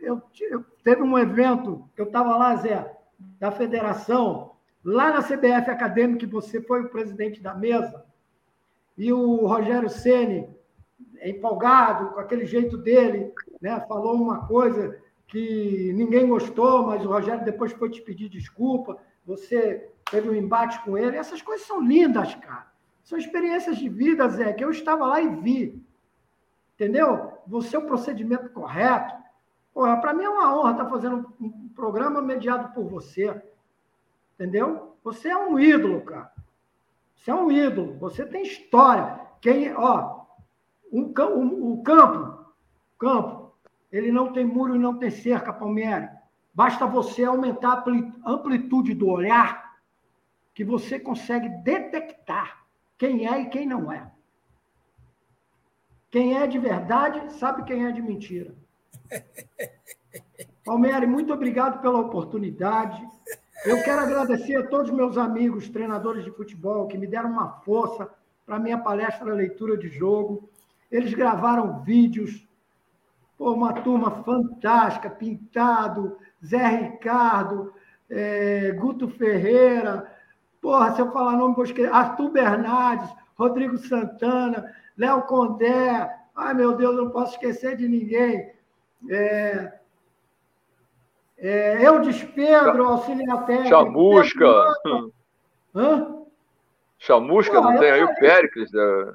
[0.00, 2.94] Eu, eu, teve um evento, eu estava lá, Zé,
[3.40, 4.52] da federação,
[4.84, 8.04] lá na CBF Acadêmica, que você foi o presidente da mesa,
[8.96, 10.48] e o Rogério Ceni
[11.22, 13.80] empolgado, com aquele jeito dele, né?
[13.88, 19.90] falou uma coisa que ninguém gostou, mas o Rogério depois foi te pedir desculpa, você
[20.10, 21.16] teve um embate com ele.
[21.16, 22.72] Essas coisas são lindas, cara.
[23.02, 25.84] São experiências de vida, Zé, que eu estava lá e vi.
[26.74, 27.32] Entendeu?
[27.46, 29.14] Você é o procedimento correto.
[29.72, 33.42] Para mim é uma honra estar fazendo um programa mediado por você.
[34.34, 34.96] Entendeu?
[35.02, 36.32] Você é um ídolo, cara.
[37.14, 37.96] Você é um ídolo.
[37.98, 39.20] Você tem história.
[39.40, 40.24] Quem, ó,
[40.92, 42.46] um, um, o campo,
[42.98, 43.43] campo,
[43.94, 46.08] ele não tem muro e não tem cerca, Palmieri.
[46.52, 47.84] Basta você aumentar
[48.24, 49.78] a amplitude do olhar
[50.52, 52.64] que você consegue detectar
[52.98, 54.10] quem é e quem não é.
[56.10, 58.52] Quem é de verdade sabe quem é de mentira.
[60.64, 63.00] Palmieri, muito obrigado pela oportunidade.
[63.64, 67.60] Eu quero agradecer a todos os meus amigos, treinadores de futebol, que me deram uma
[67.60, 68.10] força
[68.44, 70.48] para minha palestra Leitura de Jogo.
[70.90, 72.44] Eles gravaram vídeos,
[73.36, 77.72] pô, uma turma fantástica, Pintado, Zé Ricardo,
[78.10, 80.10] é, Guto Ferreira,
[80.60, 86.74] porra, se eu falar nome, vou esquecer, Arthur Bernardes, Rodrigo Santana, Léo Condé, ai meu
[86.74, 88.52] Deus, não posso esquecer de ninguém.
[89.10, 89.72] É,
[91.38, 92.00] é, eu
[92.34, 93.68] Pedro, auxiliar técnico.
[93.68, 94.46] Chamusca.
[95.74, 96.24] Hã?
[96.98, 98.72] Chamusca, não tem aí o Péricles.
[98.72, 99.14] Né?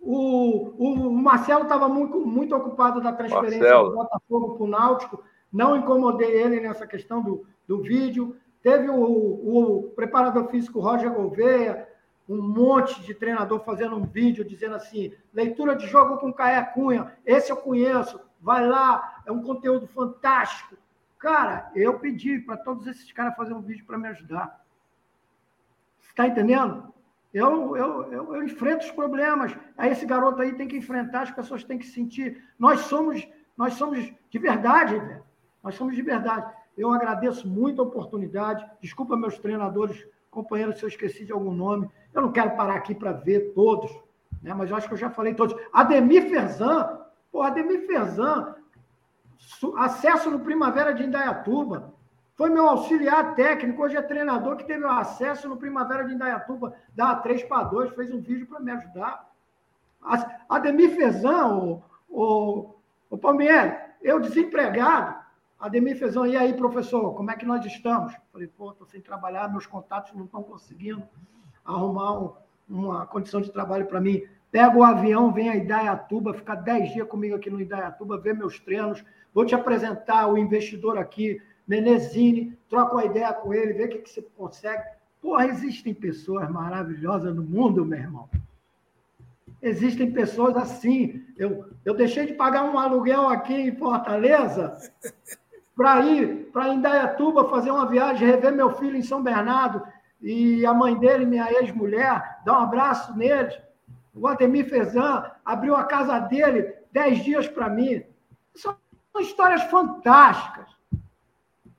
[0.00, 3.90] O, o, Marcelo estava muito, muito ocupado da transferência Marcelo.
[3.90, 5.24] do Botafogo para o Náutico.
[5.52, 8.36] Não incomodei ele nessa questão do, do vídeo.
[8.62, 11.88] Teve o, o preparador físico Roger Gouveia,
[12.28, 17.12] um monte de treinador fazendo um vídeo dizendo assim: leitura de jogo com Caé Cunha,
[17.24, 20.76] esse eu conheço, vai lá, é um conteúdo fantástico.
[21.18, 24.64] Cara, eu pedi para todos esses caras fazer um vídeo para me ajudar.
[26.02, 26.92] Está entendendo?
[27.32, 29.56] Eu, eu, eu, eu, enfrento os problemas.
[29.76, 32.42] Aí esse garoto aí tem que enfrentar, as pessoas têm que sentir.
[32.58, 33.26] Nós somos,
[33.56, 35.22] nós somos de verdade, velho.
[35.62, 36.50] Nós somos de verdade.
[36.76, 38.64] Eu agradeço muito a oportunidade.
[38.80, 41.90] Desculpa meus treinadores, companheiros, se eu esqueci de algum nome.
[42.14, 43.90] Eu não quero parar aqui para ver todos,
[44.42, 44.54] né?
[44.54, 45.56] mas eu acho que eu já falei todos.
[45.72, 47.00] Ademir Ferzan,
[47.30, 48.54] pô, Ademir Ferzan
[49.76, 51.94] acesso no Primavera de Indaiatuba.
[52.36, 57.14] Foi meu auxiliar técnico, hoje é treinador que teve acesso no Primavera de Indaiatuba, da
[57.14, 59.26] 3 para 2, fez um vídeo para me ajudar.
[60.46, 61.80] Ademir Fezan,
[62.10, 62.74] o,
[63.08, 65.16] o, Palmieri, eu desempregado,
[65.58, 68.14] Ademir Fezan, e aí, professor, como é que nós estamos?
[68.30, 71.02] Falei, pô, estou sem trabalhar, meus contatos não estão conseguindo
[71.64, 72.32] arrumar um,
[72.68, 74.22] uma condição de trabalho para mim.
[74.52, 78.60] Pega o avião, vem a Idaiatuba, fica 10 dias comigo aqui no Idaiatuba, vê meus
[78.60, 79.02] treinos,
[79.36, 83.98] Vou te apresentar o investidor aqui, Menezini, troca uma ideia com ele, vê o que,
[83.98, 84.82] que você consegue.
[85.20, 88.28] Porra, existem pessoas maravilhosas no mundo, meu irmão.
[89.60, 91.24] Existem pessoas assim.
[91.36, 94.76] Eu, eu deixei de pagar um aluguel aqui em Fortaleza
[95.74, 99.82] para ir para Indaiatuba fazer uma viagem, rever meu filho em São Bernardo
[100.20, 103.58] e a mãe dele, minha ex-mulher, dar um abraço neles.
[104.14, 108.02] O Ademir Fezan abriu a casa dele dez dias para mim.
[108.54, 108.76] São
[109.18, 110.75] histórias fantásticas.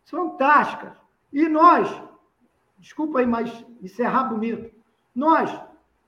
[0.07, 0.97] Fantásticas.
[1.31, 1.89] E nós,
[2.79, 4.73] desculpa aí, mas encerrar bonito,
[5.13, 5.53] nós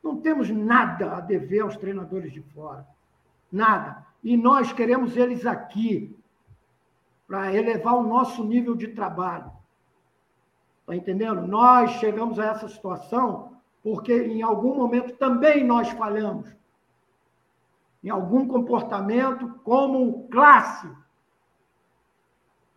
[0.02, 2.88] não temos nada a dever aos treinadores de fora.
[3.52, 4.06] Nada.
[4.24, 6.16] E nós queremos eles aqui
[7.28, 9.52] para elevar o nosso nível de trabalho.
[10.82, 11.46] Está entendendo?
[11.46, 16.50] Nós chegamos a essa situação porque em algum momento também nós falhamos.
[18.04, 20.90] Em algum comportamento como classe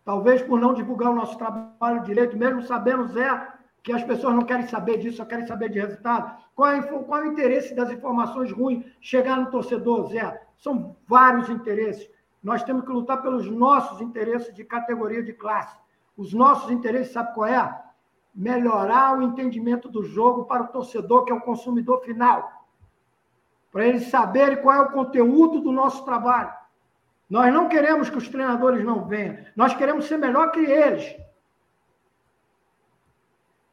[0.05, 3.47] Talvez por não divulgar o nosso trabalho direito, mesmo sabendo, Zé,
[3.81, 6.41] que as pessoas não querem saber disso, só querem saber de resultado.
[6.55, 10.41] Qual é, qual é o interesse das informações ruins chegar no torcedor, Zé?
[10.57, 12.09] São vários interesses.
[12.41, 15.75] Nós temos que lutar pelos nossos interesses de categoria de classe.
[16.17, 17.81] Os nossos interesses, sabe qual é?
[18.35, 22.67] Melhorar o entendimento do jogo para o torcedor, que é o consumidor final.
[23.71, 26.53] Para eles saberem qual é o conteúdo do nosso trabalho.
[27.33, 29.39] Nós não queremos que os treinadores não venham.
[29.55, 31.19] Nós queremos ser melhor que eles.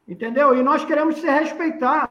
[0.07, 0.55] Entendeu?
[0.55, 2.09] E nós queremos ser respeitados.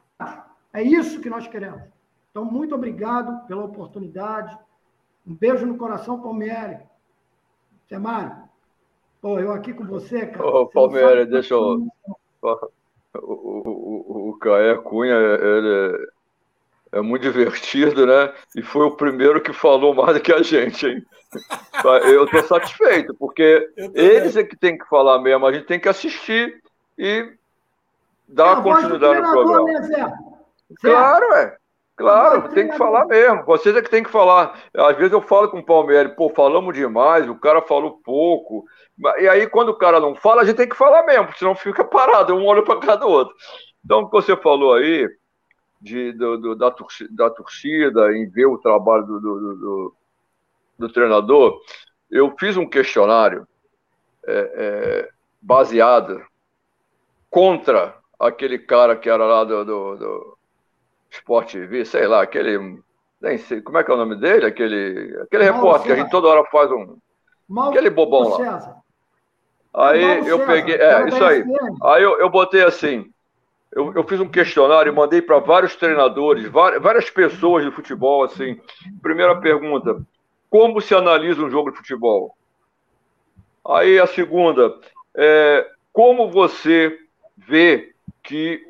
[0.71, 1.81] É isso que nós queremos.
[2.29, 4.57] Então, muito obrigado pela oportunidade.
[5.27, 6.79] Um beijo no coração, Palmieri.
[7.89, 8.43] Zé Mário.
[9.21, 10.47] Pô, eu aqui com você, cara.
[10.47, 11.85] Ô, Palmieri, deixa eu.
[12.41, 12.69] O,
[13.13, 16.11] o, o, o Caé Cunha, ele
[16.91, 18.33] é muito divertido, né?
[18.55, 21.05] E foi o primeiro que falou mais do que a gente, hein?
[22.05, 25.87] Eu estou satisfeito, porque eles é que tem que falar mesmo, a gente tem que
[25.87, 26.61] assistir
[26.97, 27.31] e
[28.27, 29.71] dar é continuidade no programa.
[29.71, 30.13] Né,
[30.81, 31.57] claro, é.
[31.95, 33.45] Claro, tem que falar mesmo.
[33.45, 34.59] Vocês é que tem que falar.
[34.75, 38.65] Às vezes eu falo com o Palmeiras, pô, falamos demais, o cara falou pouco.
[39.19, 41.83] E aí, quando o cara não fala, a gente tem que falar mesmo, senão fica
[41.83, 43.33] parado, um olho para cada outro.
[43.85, 45.07] Então, o que você falou aí,
[45.81, 49.95] de, do, do, da, torcida, da, torcida, em ver o trabalho do, do,
[50.77, 51.59] do treinador,
[52.09, 53.47] eu fiz um questionário
[54.25, 55.09] é, é,
[55.41, 56.23] baseado
[57.29, 60.37] contra aquele cara que era lá do, do, do
[61.09, 62.79] Sport TV, sei lá, aquele.
[63.19, 64.45] Nem sei, como é que é o nome dele?
[64.45, 66.97] Aquele, aquele repórter que a gente toda hora faz um.
[67.69, 68.81] aquele bobão lá.
[69.73, 70.75] Aí eu peguei.
[70.75, 71.43] É, isso aí.
[71.83, 73.10] Aí eu, eu botei assim
[73.73, 78.59] eu, eu fiz um questionário, mandei para vários treinadores, várias, várias pessoas de futebol, assim.
[79.01, 80.01] Primeira pergunta:
[80.49, 82.35] como se analisa um jogo de futebol?
[83.65, 84.77] Aí a segunda,
[85.15, 86.97] é, como você
[87.37, 87.93] vê
[88.23, 88.61] que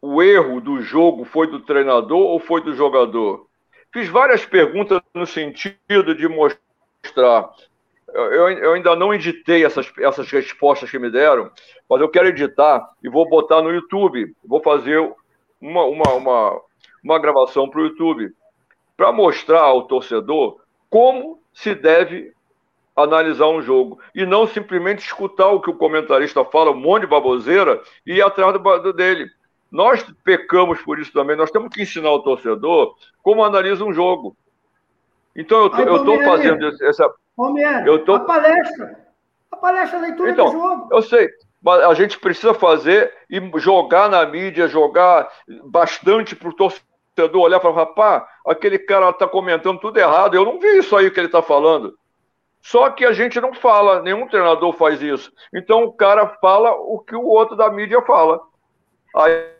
[0.00, 3.46] o erro do jogo foi do treinador ou foi do jogador?
[3.92, 7.50] Fiz várias perguntas no sentido de mostrar.
[8.14, 11.50] Eu, eu ainda não editei essas, essas respostas que me deram,
[11.88, 14.34] mas eu quero editar e vou botar no YouTube.
[14.44, 14.98] Vou fazer
[15.60, 16.60] uma, uma, uma,
[17.02, 18.32] uma gravação para o YouTube
[18.96, 20.60] para mostrar ao torcedor
[20.90, 22.32] como se deve
[22.96, 27.06] analisar um jogo e não simplesmente escutar o que o comentarista fala, um monte de
[27.08, 29.30] baboseira e ir atrás do, dele.
[29.70, 31.36] Nós pecamos por isso também.
[31.36, 34.36] Nós temos que ensinar o torcedor como analisa um jogo.
[35.36, 37.08] Então eu estou fazendo essa.
[37.38, 38.16] Palmeiras, eu tô...
[38.16, 38.98] a palestra.
[39.52, 40.88] A palestra, a leitura então, do jogo.
[40.90, 41.30] Eu sei.
[41.62, 45.30] Mas a gente precisa fazer e jogar na mídia, jogar
[45.66, 50.34] bastante para o torcedor olhar e falar, rapaz, aquele cara está comentando tudo errado.
[50.34, 51.96] Eu não vi isso aí que ele está falando.
[52.60, 55.32] Só que a gente não fala, nenhum treinador faz isso.
[55.54, 58.40] Então o cara fala o que o outro da mídia fala.
[59.14, 59.52] Aí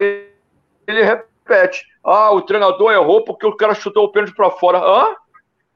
[0.00, 4.78] ele repete: ah, o treinador errou porque o cara chutou o pênalti para fora.
[4.78, 5.14] Hã?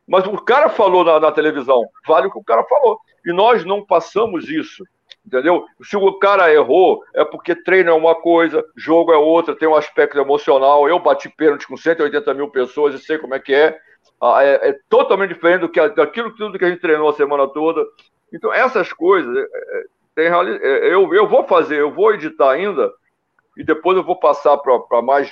[0.06, 2.98] Mas o cara falou na, na, televisão, vale o que o cara falou.
[3.24, 4.84] E nós não passamos isso,
[5.24, 5.64] entendeu?
[5.82, 9.76] Se o cara errou, é porque treino é uma coisa, jogo é outra, tem um
[9.76, 10.88] aspecto emocional.
[10.88, 13.78] Eu bati pênalti com 180 mil pessoas e sei como é que é.
[14.20, 17.46] Ah, é, é totalmente diferente do que daquilo tudo que a gente treinou a semana
[17.48, 17.84] toda.
[18.32, 19.84] Então, essas coisas, é, é
[20.14, 22.92] tem, é, eu, eu vou fazer, eu vou editar ainda,
[23.56, 25.30] e depois eu vou passar para mais,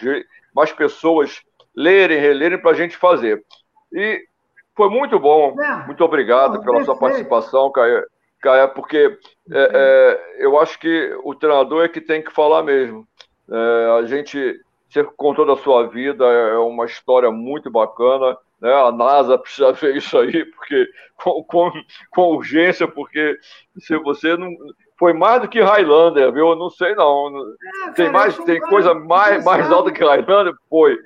[0.54, 1.42] mais pessoas
[1.74, 3.44] lerem, relerem para a gente fazer.
[3.92, 4.24] E
[4.80, 5.84] foi muito bom, é.
[5.84, 6.84] muito obrigado pela perfeito.
[6.86, 8.02] sua participação, Caio,
[8.40, 9.18] Caio porque
[9.52, 13.06] é, é, eu acho que o treinador é que tem que falar mesmo.
[13.50, 14.58] É, a gente,
[14.88, 18.38] você contou da sua vida, é uma história muito bacana.
[18.58, 18.72] Né?
[18.72, 20.88] A NASA precisa ver isso aí, porque
[21.22, 21.70] com, com,
[22.10, 23.36] com urgência, porque
[23.80, 24.48] se você não
[24.98, 26.48] foi mais do que Highlander, viu?
[26.48, 27.28] Eu não sei não.
[27.88, 30.98] É, tem mais, tem coisa mais, mais alta que Highlander, foi.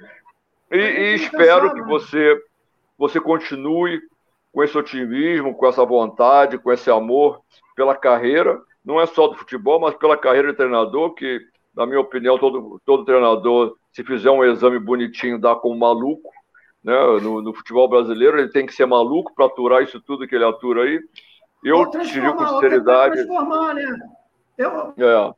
[0.70, 2.40] E, e espero que você
[2.98, 4.00] você continue
[4.52, 7.40] com esse otimismo, com essa vontade, com esse amor
[7.74, 11.40] pela carreira, não é só do futebol, mas pela carreira de treinador, que,
[11.74, 16.30] na minha opinião, todo, todo treinador, se fizer um exame bonitinho, dá como maluco,
[16.84, 16.94] né?
[17.22, 20.44] No, no, futebol brasileiro, ele tem que ser maluco para aturar isso tudo que ele
[20.44, 21.00] atura aí.
[21.64, 23.14] Eu te digo com sinceridade.
[23.14, 23.98] Transformar, né?
[24.58, 25.34] Eu, é.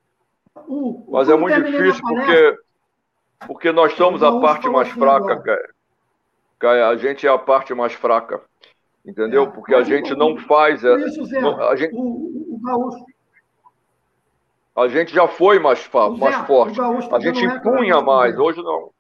[0.67, 2.59] O, Mas é muito difícil porque,
[3.47, 5.76] porque nós somos a parte mais fraca, cara.
[6.61, 8.41] A gente é a parte mais fraca.
[9.05, 9.45] Entendeu?
[9.45, 10.85] É, porque a gente não faz.
[10.85, 13.05] É, isso, Zé, não, a gente, o, o gaúcho.
[14.75, 16.79] A gente já foi mais, Zé, mais forte.
[16.81, 18.91] A gente impunha mais, hoje não.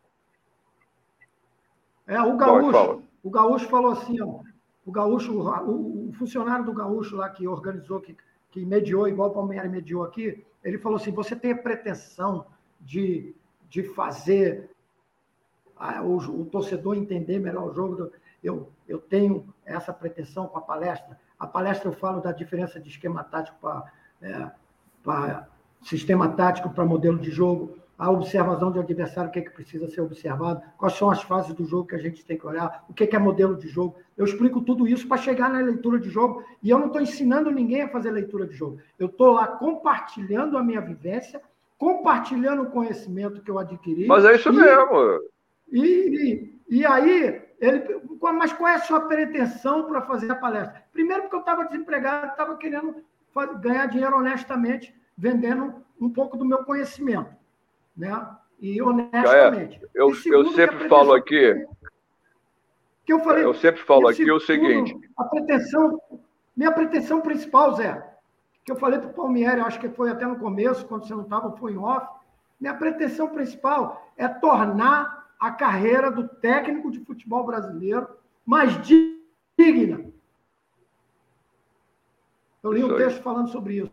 [2.06, 4.38] É, o gaúcho, o gaúcho falou assim, ó,
[4.86, 8.16] o gaúcho, o, o, funcionário do gaúcho lá que organizou, que,
[8.52, 12.46] que mediou, igual o Palmeiras mediou aqui, ele falou assim: você tem a pretensão
[12.80, 13.34] de,
[13.68, 14.70] de fazer
[15.78, 17.96] a, o, o, torcedor entender melhor o jogo.
[17.96, 18.12] Do,
[18.42, 21.18] eu, eu tenho essa pretensão com a palestra.
[21.38, 23.92] A palestra eu falo da diferença de esquema tático para
[24.22, 25.44] é,
[25.82, 29.88] sistema tático para modelo de jogo a observação do adversário, o que, é que precisa
[29.88, 32.92] ser observado, quais são as fases do jogo que a gente tem que olhar, o
[32.92, 33.96] que é, que é modelo de jogo.
[34.16, 37.50] Eu explico tudo isso para chegar na leitura de jogo e eu não estou ensinando
[37.50, 38.78] ninguém a fazer leitura de jogo.
[38.98, 41.40] Eu estou lá compartilhando a minha vivência,
[41.78, 44.06] compartilhando o conhecimento que eu adquiri.
[44.06, 45.20] Mas é isso e, mesmo.
[45.70, 50.84] E, e, e aí, ele, mas qual é a sua pretensão para fazer a palestra?
[50.92, 52.96] Primeiro, porque eu estava desempregado, estava querendo
[53.60, 57.36] ganhar dinheiro honestamente, vendendo um pouco do meu conhecimento
[57.96, 58.28] né?
[58.60, 59.80] E honestamente.
[59.82, 61.66] É, eu, eu sempre falo aqui.
[63.04, 63.44] Que eu falei.
[63.44, 64.94] Eu sempre falo aqui o seguinte.
[65.16, 66.00] A pretensão,
[66.56, 68.04] minha pretensão principal, Zé,
[68.64, 71.22] que eu falei para o Palmieri, acho que foi até no começo, quando você não
[71.22, 72.06] estava, foi em off.
[72.60, 78.08] Minha pretensão principal é tornar a carreira do técnico de futebol brasileiro
[78.44, 80.10] mais digna.
[82.62, 83.92] Eu li um texto falando sobre isso.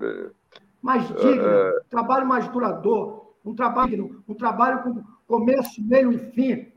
[0.00, 0.30] É
[0.84, 1.80] mais digno, é...
[1.80, 6.70] um trabalho mais duradouro, um trabalho, um trabalho com começo, meio e fim.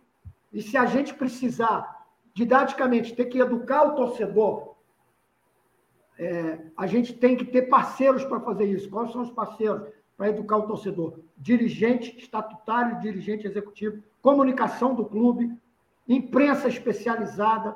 [0.54, 4.76] E se a gente precisar, didaticamente, ter que educar o torcedor,
[6.18, 8.90] é, a gente tem que ter parceiros para fazer isso.
[8.90, 11.20] Quais são os parceiros para educar o torcedor?
[11.38, 15.56] Dirigente estatutário, dirigente executivo, comunicação do clube,
[16.08, 17.76] imprensa especializada.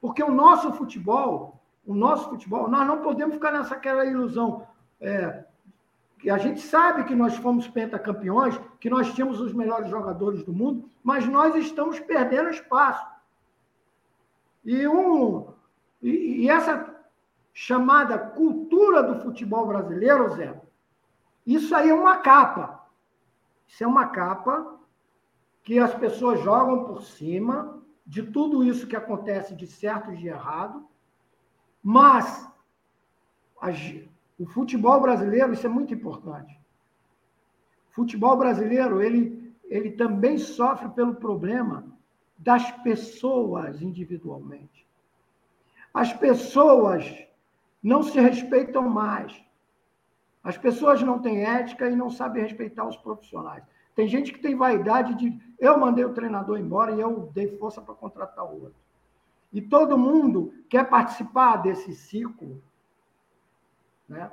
[0.00, 4.66] Porque o nosso futebol, o nosso futebol, nós não podemos ficar nessa aquela ilusão
[5.00, 5.44] é,
[6.18, 10.52] que a gente sabe que nós fomos pentacampeões, que nós tínhamos os melhores jogadores do
[10.52, 13.04] mundo, mas nós estamos perdendo espaço.
[14.64, 15.48] E, um,
[16.02, 16.94] e, e essa
[17.52, 20.60] chamada cultura do futebol brasileiro, Zé,
[21.54, 22.86] isso aí é uma capa.
[23.66, 24.78] Isso é uma capa
[25.62, 30.28] que as pessoas jogam por cima de tudo isso que acontece de certo e de
[30.28, 30.86] errado,
[31.82, 32.48] mas
[34.38, 36.58] o futebol brasileiro, isso é muito importante.
[37.90, 41.84] O futebol brasileiro, ele, ele também sofre pelo problema
[42.38, 44.86] das pessoas individualmente.
[45.92, 47.04] As pessoas
[47.82, 49.47] não se respeitam mais.
[50.42, 53.64] As pessoas não têm ética e não sabem respeitar os profissionais.
[53.94, 57.80] Tem gente que tem vaidade de eu mandei o treinador embora e eu dei força
[57.80, 58.74] para contratar outro.
[59.52, 62.62] E todo mundo quer participar desse ciclo.
[64.08, 64.30] Né?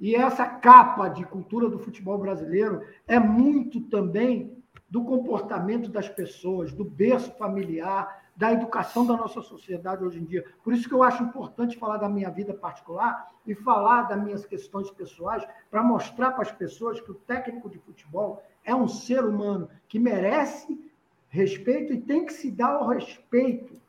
[0.00, 4.56] E essa capa de cultura do futebol brasileiro é muito também
[4.88, 10.44] do comportamento das pessoas, do berço familiar, da educação da nossa sociedade hoje em dia.
[10.64, 14.44] Por isso que eu acho importante falar da minha vida particular e falar das minhas
[14.44, 19.24] questões pessoais, para mostrar para as pessoas que o técnico de futebol é um ser
[19.24, 20.90] humano que merece
[21.28, 23.80] respeito e tem que se dar o respeito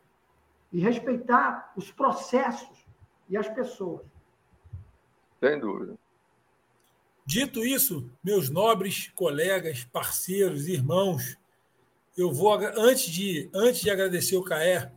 [0.71, 2.85] e respeitar os processos
[3.27, 4.05] e as pessoas.
[5.39, 5.97] Sem dúvida.
[7.25, 11.39] Dito isso, meus nobres colegas, parceiros, irmãos,
[12.17, 14.91] eu vou, antes de, antes de agradecer o Caé,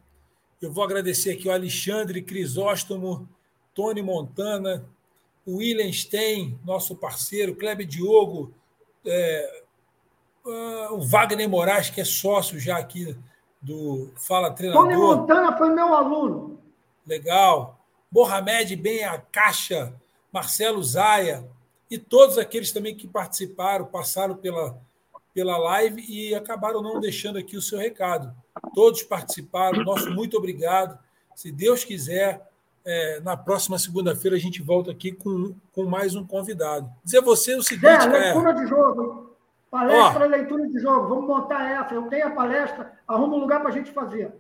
[0.60, 3.28] eu vou agradecer aqui o Alexandre Crisóstomo,
[3.74, 4.84] Tony Montana,
[5.44, 8.52] o William Stein, nosso parceiro, Kleber Diogo,
[9.04, 9.62] é,
[10.44, 13.16] uh, o Wagner Moraes, que é sócio já aqui
[13.60, 14.84] do Fala Treinador.
[14.84, 16.60] Tony Montana foi meu aluno.
[17.06, 17.78] Legal.
[18.10, 19.94] Mohamed Ben a Caixa,
[20.32, 21.48] Marcelo Zaia
[21.90, 24.80] e todos aqueles também que participaram, passaram pela,
[25.36, 28.34] pela live e acabaram não deixando aqui o seu recado.
[28.74, 30.98] Todos participaram, nosso muito obrigado.
[31.34, 32.48] Se Deus quiser,
[32.82, 36.90] é, na próxima segunda-feira a gente volta aqui com, com mais um convidado.
[37.04, 39.36] Dizer a você o seguinte, é, leitura de jogo.
[39.70, 41.06] Palestra, Ó, leitura de jogo.
[41.06, 41.92] Vamos montar essa.
[41.92, 44.32] Eu tenho a palestra, arruma um lugar para a gente fazer.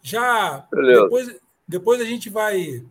[0.00, 1.36] Já, depois,
[1.68, 2.82] depois a gente vai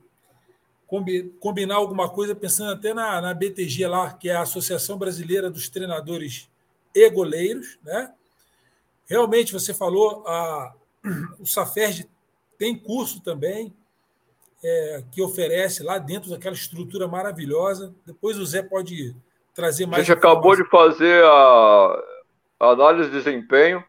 [1.40, 5.70] combinar alguma coisa, pensando até na, na BTG lá, que é a Associação Brasileira dos
[5.70, 6.54] Treinadores
[6.96, 7.78] e goleiros.
[7.84, 8.12] Né?
[9.06, 10.74] Realmente, você falou, a,
[11.40, 12.10] o Saferd
[12.58, 13.74] tem curso também,
[14.64, 17.94] é, que oferece lá dentro daquela estrutura maravilhosa.
[18.06, 19.16] Depois o Zé pode
[19.54, 20.02] trazer mais.
[20.02, 22.04] A gente acabou de fazer a,
[22.60, 23.84] análise de desempenho.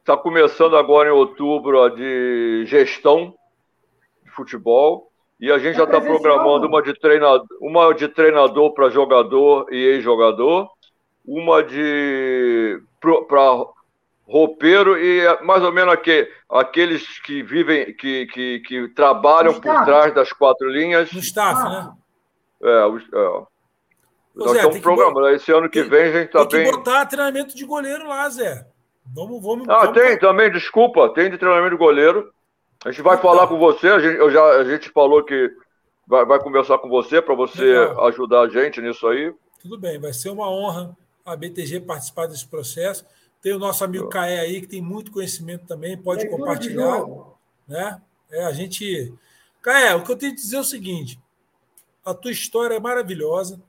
[0.00, 3.34] Está começando agora em outubro a de gestão
[4.24, 5.10] de futebol.
[5.40, 9.66] E a gente é já está programando uma de treinador, uma de treinador para jogador
[9.72, 10.68] e ex-jogador
[11.26, 13.64] uma de para
[14.26, 19.84] roupeiro e é mais ou menos aquele, aqueles que vivem, que, que, que trabalham por
[19.84, 21.12] trás das quatro linhas.
[21.12, 21.68] No staff, ah.
[21.68, 21.92] né?
[22.62, 23.42] É, é.
[24.34, 25.28] Nós Zé, estamos programando.
[25.28, 26.48] Esse ano que tem, vem a gente está bem.
[26.48, 28.66] Tem que botar treinamento de goleiro lá, Zé.
[29.14, 29.68] Vamos, vamos.
[29.68, 30.00] Ah, vamos...
[30.00, 32.32] tem também, desculpa, tem de treinamento de goleiro.
[32.84, 33.30] A gente vai então.
[33.30, 35.50] falar com você, a gente, eu já, a gente falou que
[36.06, 38.06] vai, vai conversar com você para você Legal.
[38.06, 39.32] ajudar a gente nisso aí.
[39.60, 43.04] Tudo bem, vai ser uma honra a BTG participar desse processo.
[43.40, 47.04] Tem o nosso amigo Caé aí, que tem muito conhecimento também, pode compartilhar.
[47.66, 48.00] Né?
[48.30, 49.12] É, a gente.
[49.60, 51.20] Caé, o que eu tenho que dizer é o seguinte:
[52.04, 53.60] a tua história é maravilhosa.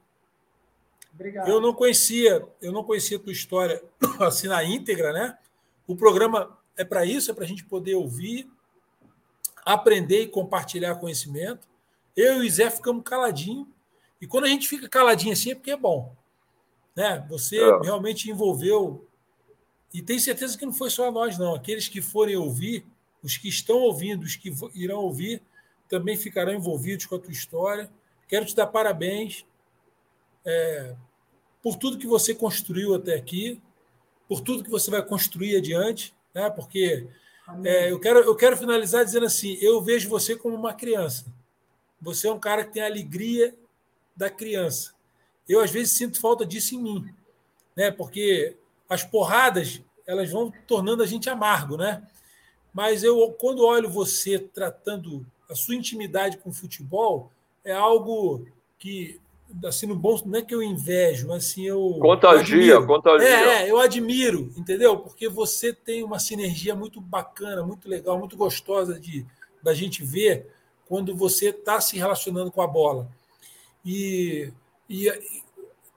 [1.14, 1.48] Obrigado.
[1.48, 3.84] Eu não conhecia, eu não conhecia a tua história
[4.20, 5.38] assim na íntegra, né?
[5.88, 8.50] O programa é para isso, é para a gente poder ouvir,
[9.66, 11.68] aprender e compartilhar conhecimento.
[12.16, 13.68] Eu e o Zé ficamos caladinho.
[14.22, 16.16] E quando a gente fica caladinho assim é porque é bom.
[16.96, 17.26] Né?
[17.30, 17.80] Você é.
[17.82, 19.08] realmente envolveu.
[19.94, 21.56] E tenho certeza que não foi só nós, não.
[21.56, 22.86] Aqueles que forem ouvir,
[23.22, 25.42] os que estão ouvindo, os que irão ouvir,
[25.88, 27.90] também ficarão envolvidos com a tua história.
[28.28, 29.46] Quero te dar parabéns
[30.46, 30.96] é,
[31.62, 33.62] por tudo que você construiu até aqui,
[34.28, 36.50] por tudo que você vai construir adiante, né?
[36.50, 37.08] porque
[37.64, 41.26] é, eu, quero, eu quero finalizar dizendo assim: eu vejo você como uma criança.
[42.02, 43.56] Você é um cara que tem a alegria
[44.16, 44.93] da criança.
[45.48, 47.06] Eu, às vezes, sinto falta disso em mim,
[47.76, 47.92] né?
[47.92, 48.56] porque
[48.90, 52.04] as porradas elas vão tornando a gente amargo, né?
[52.74, 57.32] Mas eu, quando olho você tratando a sua intimidade com o futebol,
[57.64, 58.46] é algo
[58.80, 59.20] que,
[59.66, 61.98] assim, no bom, não é que eu invejo, mas assim, eu.
[62.02, 63.28] Contagia, eu contagia.
[63.28, 64.98] É, é, eu admiro, entendeu?
[64.98, 69.26] Porque você tem uma sinergia muito bacana, muito legal, muito gostosa de
[69.62, 70.52] da gente ver
[70.86, 73.08] quando você está se relacionando com a bola.
[73.86, 74.52] E
[74.90, 75.12] e,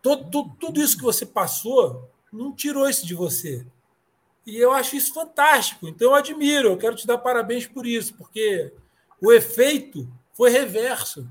[0.02, 3.66] todo, tudo isso que você passou não tirou isso de você.
[4.46, 5.88] E eu acho isso fantástico.
[5.88, 8.72] Então eu admiro, eu quero te dar parabéns por isso, porque
[9.20, 11.28] o efeito foi reverso.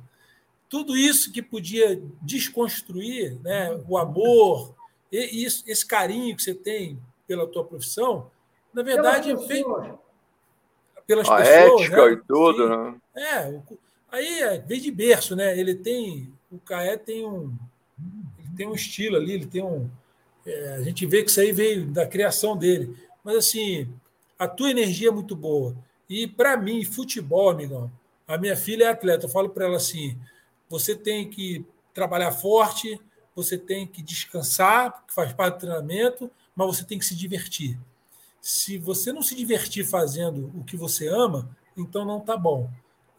[0.67, 4.75] tudo isso que podia desconstruir, né, o amor,
[5.11, 8.29] e isso, esse carinho que você tem pela tua profissão,
[8.73, 9.93] na verdade, pelas pessoas,
[11.07, 12.11] pelas a pessoas, ética né?
[12.11, 12.69] e tudo, Sim.
[12.69, 12.95] né?
[13.15, 13.61] É,
[14.09, 15.57] aí é, vem de berço, né?
[15.57, 17.53] Ele tem, o Caé tem um,
[18.39, 19.89] ele tem um estilo ali, ele tem um,
[20.45, 23.87] é, a gente vê que isso aí veio da criação dele, mas assim,
[24.37, 25.75] a tua energia é muito boa.
[26.09, 27.91] E para mim, futebol, amigão,
[28.27, 30.17] a minha filha é atleta, eu falo para ela assim:
[30.69, 32.99] você tem que trabalhar forte,
[33.35, 37.77] você tem que descansar, que faz parte do treinamento, mas você tem que se divertir.
[38.39, 42.69] Se você não se divertir fazendo o que você ama, então não está bom.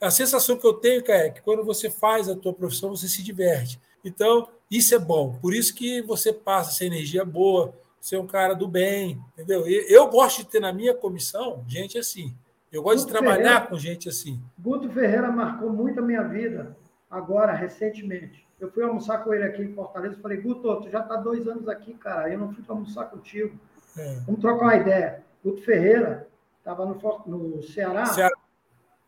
[0.07, 3.23] A sensação que eu tenho, é que quando você faz a tua profissão, você se
[3.23, 3.81] diverte.
[4.05, 5.37] Então, isso é bom.
[5.43, 9.67] Por isso que você passa essa energia boa, você é um cara do bem, entendeu?
[9.67, 12.33] Eu gosto de ter na minha comissão gente assim.
[12.71, 14.41] Eu gosto Guto de trabalhar Ferreira, com gente assim.
[14.57, 16.77] Guto Ferreira marcou muito a minha vida,
[17.11, 18.47] agora, recentemente.
[18.61, 21.49] Eu fui almoçar com ele aqui em Fortaleza e falei, Guto, tu já está dois
[21.49, 23.59] anos aqui, cara, eu não fui almoçar contigo.
[23.97, 24.21] É.
[24.27, 25.25] Vamos trocar uma ideia.
[25.45, 26.29] Guto Ferreira
[26.59, 26.95] estava no,
[27.27, 28.07] no Ceará.
[28.07, 28.46] Ceará.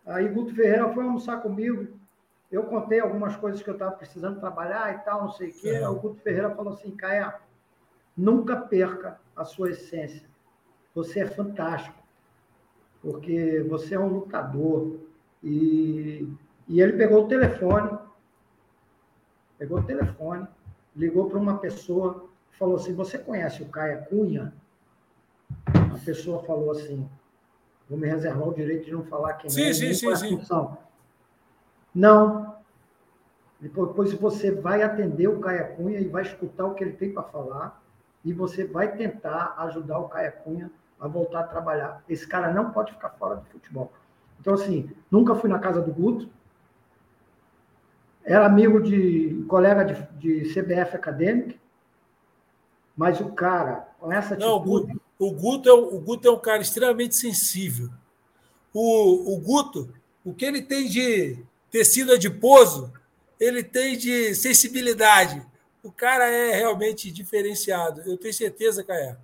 [0.09, 1.89] Aí Guto Ferreira foi almoçar comigo.
[2.51, 5.69] Eu contei algumas coisas que eu estava precisando trabalhar e tal, não sei o quê.
[5.69, 5.89] É.
[5.89, 7.35] O Guto Ferreira falou assim, Caia,
[8.19, 10.29] Nunca perca a sua essência.
[10.93, 12.03] Você é fantástico,
[13.01, 14.99] porque você é um lutador.
[15.41, 16.29] E,
[16.67, 17.97] e ele pegou o telefone,
[19.57, 20.49] pegou o telefone,
[20.97, 24.53] ligou para uma pessoa, falou assim: Você conhece o Caia Cunha?
[25.67, 27.09] A pessoa falou assim:
[27.89, 29.73] Vou me reservar o direito de não falar quem sim, é.
[29.73, 30.41] Sim, sim, sim.
[31.95, 32.57] Não.
[33.61, 37.25] Depois você vai atender o Caia Cunha e vai escutar o que ele tem para
[37.25, 37.83] falar
[38.25, 40.71] e você vai tentar ajudar o Caia Cunha
[41.01, 42.05] a voltar a trabalhar.
[42.09, 43.93] Esse cara não pode ficar fora do futebol.
[44.41, 46.29] Então, assim, nunca fui na casa do Guto,
[48.25, 51.59] era amigo de colega de, de CBF acadêmica,
[52.97, 54.51] mas o cara, com essa atitude...
[54.51, 57.91] Não, o Guto, o Guto, é, o Guto é um cara extremamente sensível.
[58.73, 59.93] O, o Guto,
[60.25, 61.39] o que ele tem de
[61.71, 62.93] tecido adiposo,
[63.39, 65.45] ele tem de sensibilidade
[65.83, 68.03] o cara é realmente diferenciado.
[68.03, 69.19] Eu tenho certeza, Caia,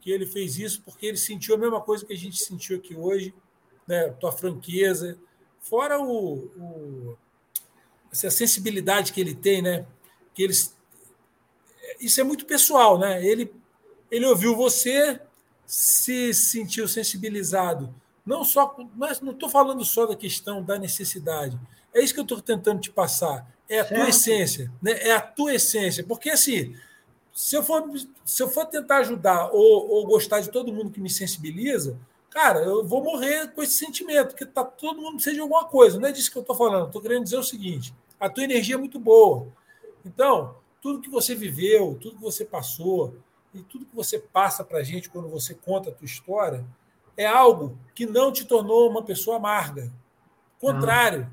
[0.00, 2.94] que ele fez isso porque ele sentiu a mesma coisa que a gente sentiu aqui
[2.94, 3.34] hoje,
[3.86, 4.08] né?
[4.18, 5.18] Tua franqueza,
[5.60, 7.18] fora o, o
[8.10, 9.86] essa sensibilidade que ele tem, né?
[10.34, 10.76] Que eles
[12.00, 13.24] isso é muito pessoal, né?
[13.24, 13.52] Ele
[14.12, 15.18] ele ouviu você,
[15.64, 17.92] se sentiu sensibilizado.
[18.26, 21.58] Não só, mas não estou falando só da questão da necessidade.
[21.94, 23.50] É isso que eu estou tentando te passar.
[23.66, 24.00] É a certo.
[24.00, 24.92] tua essência, né?
[25.00, 26.04] É a tua essência.
[26.04, 26.76] Porque assim,
[27.32, 27.90] se eu for,
[28.22, 31.98] se eu for tentar ajudar ou, ou gostar de todo mundo que me sensibiliza,
[32.28, 35.98] cara, eu vou morrer com esse sentimento, que tá todo mundo precisa de alguma coisa.
[35.98, 36.86] Não é disso que eu estou falando.
[36.86, 39.48] Estou querendo dizer o seguinte: a tua energia é muito boa.
[40.04, 43.16] Então, tudo que você viveu, tudo que você passou
[43.54, 46.64] e tudo que você passa para a gente quando você conta a tua história
[47.16, 49.92] é algo que não te tornou uma pessoa amarga.
[50.58, 51.28] Contrário,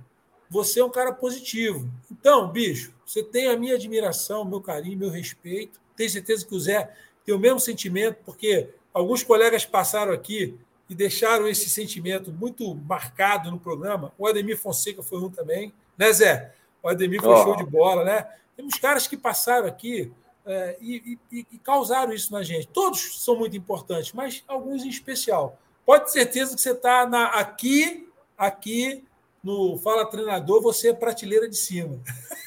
[0.50, 1.90] você é um cara positivo.
[2.12, 5.80] Então, bicho, você tem a minha admiração, meu carinho, meu respeito.
[5.96, 6.92] Tenho certeza que o Zé
[7.26, 10.60] tem o mesmo sentimento, porque alguns colegas passaram aqui
[10.90, 14.12] e deixaram esse sentimento muito marcado no programa.
[14.18, 16.54] O Ademir Fonseca foi um também, né, Zé?
[16.82, 17.44] O Ademir foi oh.
[17.44, 18.28] show de bola, né?
[18.56, 20.12] Temos caras que passaram aqui
[20.50, 22.68] é, e, e, e, causaram isso na gente.
[22.68, 25.60] Todos são muito importantes, mas alguns em especial.
[25.86, 27.04] Pode ter certeza que você está
[27.36, 29.04] aqui, aqui
[29.44, 32.00] no Fala Treinador, você é prateleira de cima.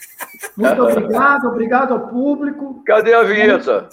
[0.56, 2.82] Muito obrigado, obrigado ao público.
[2.84, 3.88] Cadê a vinheta?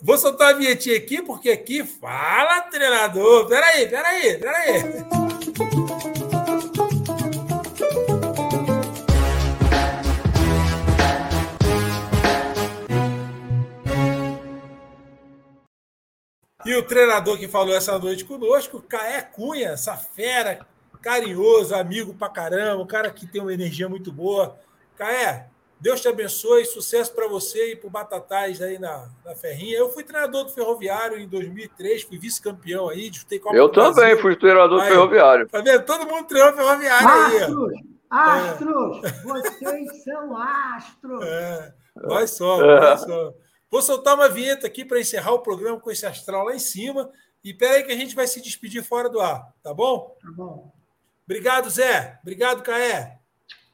[0.00, 3.48] Vou soltar a vinhetinha aqui, porque aqui fala treinador.
[3.48, 5.33] Peraí, peraí, peraí.
[16.64, 20.66] E o treinador que falou essa noite conosco, Caé Cunha, essa fera
[21.02, 24.56] carinhoso, amigo pra caramba, um cara que tem uma energia muito boa.
[24.96, 29.76] Caé, Deus te abençoe, sucesso para você e para o Batatais aí na, na Ferrinha.
[29.76, 34.34] Eu fui treinador do Ferroviário em 2003, fui vice-campeão aí, disputei Copa Eu também fui
[34.34, 35.48] treinador aí, do Ferroviário.
[35.50, 35.84] Tá vendo?
[35.84, 37.94] Todo mundo treinou Ferroviário astros, aí.
[38.10, 39.04] Astros!
[39.04, 39.22] É.
[39.22, 41.24] Vocês são astros!
[41.26, 42.80] É, nós somos, é.
[42.80, 43.34] nós somos.
[43.70, 47.10] Vou soltar uma vinheta aqui para encerrar o programa com esse astral lá em cima.
[47.42, 50.16] E peraí que a gente vai se despedir fora do ar, tá bom?
[50.22, 50.72] Tá bom.
[51.26, 52.18] Obrigado, Zé.
[52.22, 53.18] Obrigado, Caé.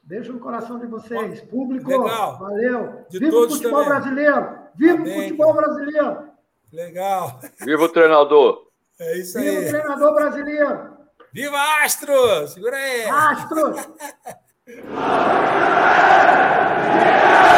[0.03, 1.41] Beijo no coração de vocês.
[1.43, 2.39] Público, Legal.
[2.39, 3.05] valeu.
[3.09, 3.89] De Viva o futebol também.
[4.01, 4.59] brasileiro.
[4.75, 6.31] Viva o futebol brasileiro.
[6.73, 7.41] Legal.
[7.61, 8.67] Viva o treinador.
[8.99, 9.45] É isso aí.
[9.51, 10.97] Viva o treinador brasileiro.
[11.33, 12.49] Viva Astro!
[12.49, 13.05] Segura aí.
[13.05, 13.75] Astro!